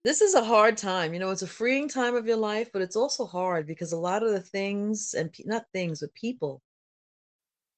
This 0.03 0.21
is 0.21 0.35
a 0.35 0.43
hard 0.43 0.77
time. 0.77 1.13
You 1.13 1.19
know, 1.19 1.31
it's 1.31 1.41
a 1.41 1.47
freeing 1.47 1.89
time 1.89 2.15
of 2.15 2.27
your 2.27 2.37
life, 2.37 2.69
but 2.71 2.81
it's 2.83 2.95
also 2.95 3.25
hard 3.25 3.65
because 3.65 3.91
a 3.91 3.97
lot 3.97 4.21
of 4.21 4.31
the 4.31 4.41
things 4.41 5.15
and 5.15 5.31
pe- 5.31 5.45
not 5.45 5.65
things, 5.73 6.01
but 6.01 6.13
people 6.13 6.61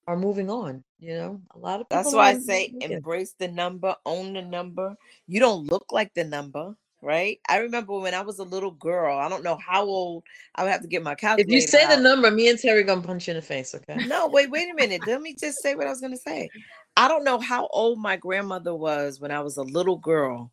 are 0.08 0.18
moving 0.18 0.50
on. 0.50 0.84
You 1.00 1.14
know, 1.14 1.41
a 1.56 1.60
lot 1.60 1.80
of 1.80 1.88
people. 1.88 2.04
that's 2.04 2.14
why 2.14 2.30
I 2.30 2.39
say 2.39 2.68
making 2.74 2.82
it. 2.82 2.91
embrace 2.91 3.34
the 3.39 3.48
number, 3.48 3.95
own 4.06 4.34
the 4.34 4.41
number. 4.41 4.95
You 5.28 5.39
don't 5.39 5.68
look 5.68 5.91
like 5.91 6.14
the 6.16 6.24
number, 6.24 6.76
right? 7.02 7.39
I 7.48 7.58
remember 7.60 8.00
when 8.00 8.14
I 8.14 8.22
was 8.22 8.39
a 8.39 8.43
little 8.43 8.72
girl. 8.72 9.18
I 9.18 9.30
don't 9.30 9.43
know 9.43 9.58
how 9.58 9.84
old. 9.84 10.24
I 10.56 10.64
would 10.64 10.72
have 10.72 10.82
to 10.82 10.88
get 10.88 11.04
my 11.04 11.16
calculator. 11.16 11.50
If 11.58 11.64
you 11.64 11.68
say 11.68 11.86
the 11.88 12.02
number, 12.02 12.32
me 12.32 12.50
and 12.50 12.60
Terry 12.60 12.84
gonna 12.84 13.02
punch 13.02 13.28
you 13.28 13.32
in 13.32 13.36
the 13.36 13.41
face. 13.41 13.76
Okay. 13.76 14.06
No, 14.08 14.28
wait, 14.28 14.50
wait 14.50 14.70
a 14.72 14.74
minute. 14.74 15.04
Let 15.06 15.22
me 15.22 15.36
just 15.39 15.62
say 15.62 15.76
what 15.76 15.88
I 15.88 15.89
was 15.89 16.02
gonna 16.02 16.18
say. 16.18 16.50
I 16.95 17.08
don't 17.08 17.24
know 17.24 17.39
how 17.39 17.68
old 17.68 18.00
my 18.00 18.16
grandmother 18.18 18.74
was 18.74 19.20
when 19.20 19.32
I 19.32 19.41
was 19.41 19.58
a 19.58 19.64
little 19.64 19.98
girl, 19.98 20.52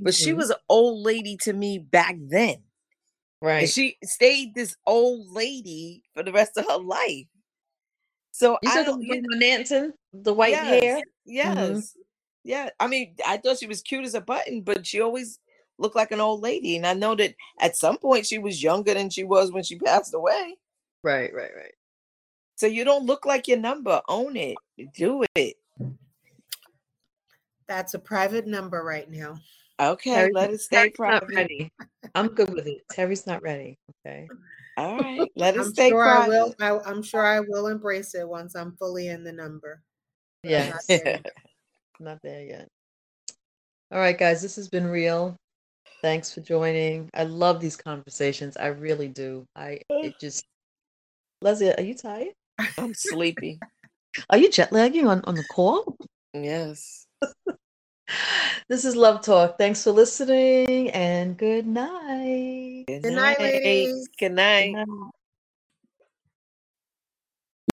but 0.00 0.14
she 0.14 0.32
Mhm. 0.32 0.36
was 0.36 0.50
an 0.50 0.56
old 0.68 1.04
lady 1.04 1.36
to 1.42 1.52
me 1.52 1.78
back 1.78 2.16
then. 2.18 2.56
And 2.56 2.62
Right. 3.40 3.68
she 3.68 3.98
stayed 4.02 4.54
this 4.54 4.76
old 4.86 5.30
lady 5.30 6.02
for 6.14 6.22
the 6.22 6.32
rest 6.32 6.56
of 6.56 6.66
her 6.66 6.78
life. 6.78 7.26
So 8.32 8.58
You 8.62 8.68
I 8.70 8.74
said 8.74 8.86
the 8.86 8.90
don't 8.90 9.02
you 9.02 9.22
Grandma 9.22 9.36
Nanton, 9.36 9.92
the 10.12 10.34
white 10.34 10.50
yes, 10.50 10.82
hair. 10.82 11.02
yes. 11.24 11.96
Yeah. 12.42 12.70
I 12.80 12.88
mean, 12.88 13.14
I 13.24 13.36
thought 13.36 13.58
she 13.58 13.66
was 13.66 13.80
cute 13.82 14.04
as 14.04 14.14
a 14.14 14.20
button, 14.20 14.62
but 14.62 14.86
she 14.86 15.00
always 15.00 15.38
looked 15.78 15.96
like 15.96 16.12
an 16.12 16.20
old 16.20 16.42
lady. 16.42 16.76
And 16.76 16.86
I 16.86 16.94
know 16.94 17.14
that 17.16 17.34
at 17.60 17.76
some 17.76 17.98
point 17.98 18.26
she 18.26 18.38
was 18.38 18.62
younger 18.62 18.94
than 18.94 19.10
she 19.10 19.24
was 19.24 19.52
when 19.52 19.62
she 19.64 19.78
passed 19.84 20.14
away. 20.14 20.56
Right, 21.02 21.32
right, 21.34 21.50
right. 21.56 21.74
So 22.56 22.66
you 22.66 22.84
don't 22.84 23.06
look 23.06 23.26
like 23.26 23.48
your 23.48 23.58
number. 23.58 24.00
Own 24.08 24.36
it. 24.36 24.56
Do 24.96 25.24
it. 25.34 25.56
That's 27.66 27.94
a 27.94 27.98
private 27.98 28.46
number 28.46 28.82
right 28.82 29.10
now. 29.10 29.38
Okay, 29.80 30.12
Terry's, 30.14 30.34
let 30.34 30.50
it 30.50 30.60
stay 30.60 30.76
Terry's 30.76 30.94
not 30.98 31.22
private. 31.22 31.34
ready. 31.36 31.72
I'm 32.14 32.28
good 32.28 32.54
with 32.54 32.66
it. 32.66 32.82
Terry's 32.90 33.26
not 33.26 33.42
ready. 33.42 33.76
Okay. 34.06 34.28
All 34.76 34.96
right, 35.00 35.30
let 35.34 35.56
it 35.56 35.60
I'm 35.62 35.72
stay 35.72 35.88
sure 35.90 36.08
I 36.08 36.28
will. 36.28 36.54
private. 36.58 36.84
I, 36.86 36.90
I'm 36.90 37.02
sure 37.02 37.24
I 37.24 37.40
will 37.40 37.66
embrace 37.66 38.14
it 38.14 38.28
once 38.28 38.54
I'm 38.54 38.76
fully 38.76 39.08
in 39.08 39.24
the 39.24 39.32
number. 39.32 39.82
But 40.42 40.48
I'm 40.48 40.52
Yes. 40.52 40.70
not 40.70 40.82
there. 40.88 41.20
Not 42.00 42.18
there 42.22 42.42
yet. 42.42 42.68
All 43.92 44.00
right, 44.00 44.18
guys, 44.18 44.42
this 44.42 44.56
has 44.56 44.68
been 44.68 44.86
real. 44.86 45.36
Thanks 46.04 46.34
for 46.34 46.42
joining. 46.42 47.08
I 47.14 47.24
love 47.24 47.62
these 47.62 47.78
conversations. 47.78 48.58
I 48.58 48.66
really 48.66 49.08
do. 49.08 49.46
I 49.56 49.80
it 49.88 50.20
just 50.20 50.44
Leslie, 51.40 51.74
are 51.74 51.80
you 51.80 51.94
tired? 51.94 52.34
I'm 52.76 52.92
sleepy. 52.92 53.58
Are 54.28 54.36
you 54.36 54.50
jet 54.50 54.70
lagging 54.70 55.08
on, 55.08 55.22
on 55.24 55.34
the 55.34 55.44
call? 55.44 55.96
Yes. 56.34 57.06
This 58.68 58.84
is 58.84 58.94
Love 58.96 59.22
Talk. 59.22 59.56
Thanks 59.56 59.82
for 59.82 59.92
listening 59.92 60.90
and 60.90 61.38
good 61.38 61.66
night. 61.66 62.84
Good 62.86 63.02
Good 63.02 63.14
night, 63.14 63.40
ladies. 63.40 64.08
Good 64.18 64.28
Good 64.28 64.32
night. 64.32 64.72
night. 64.72 65.10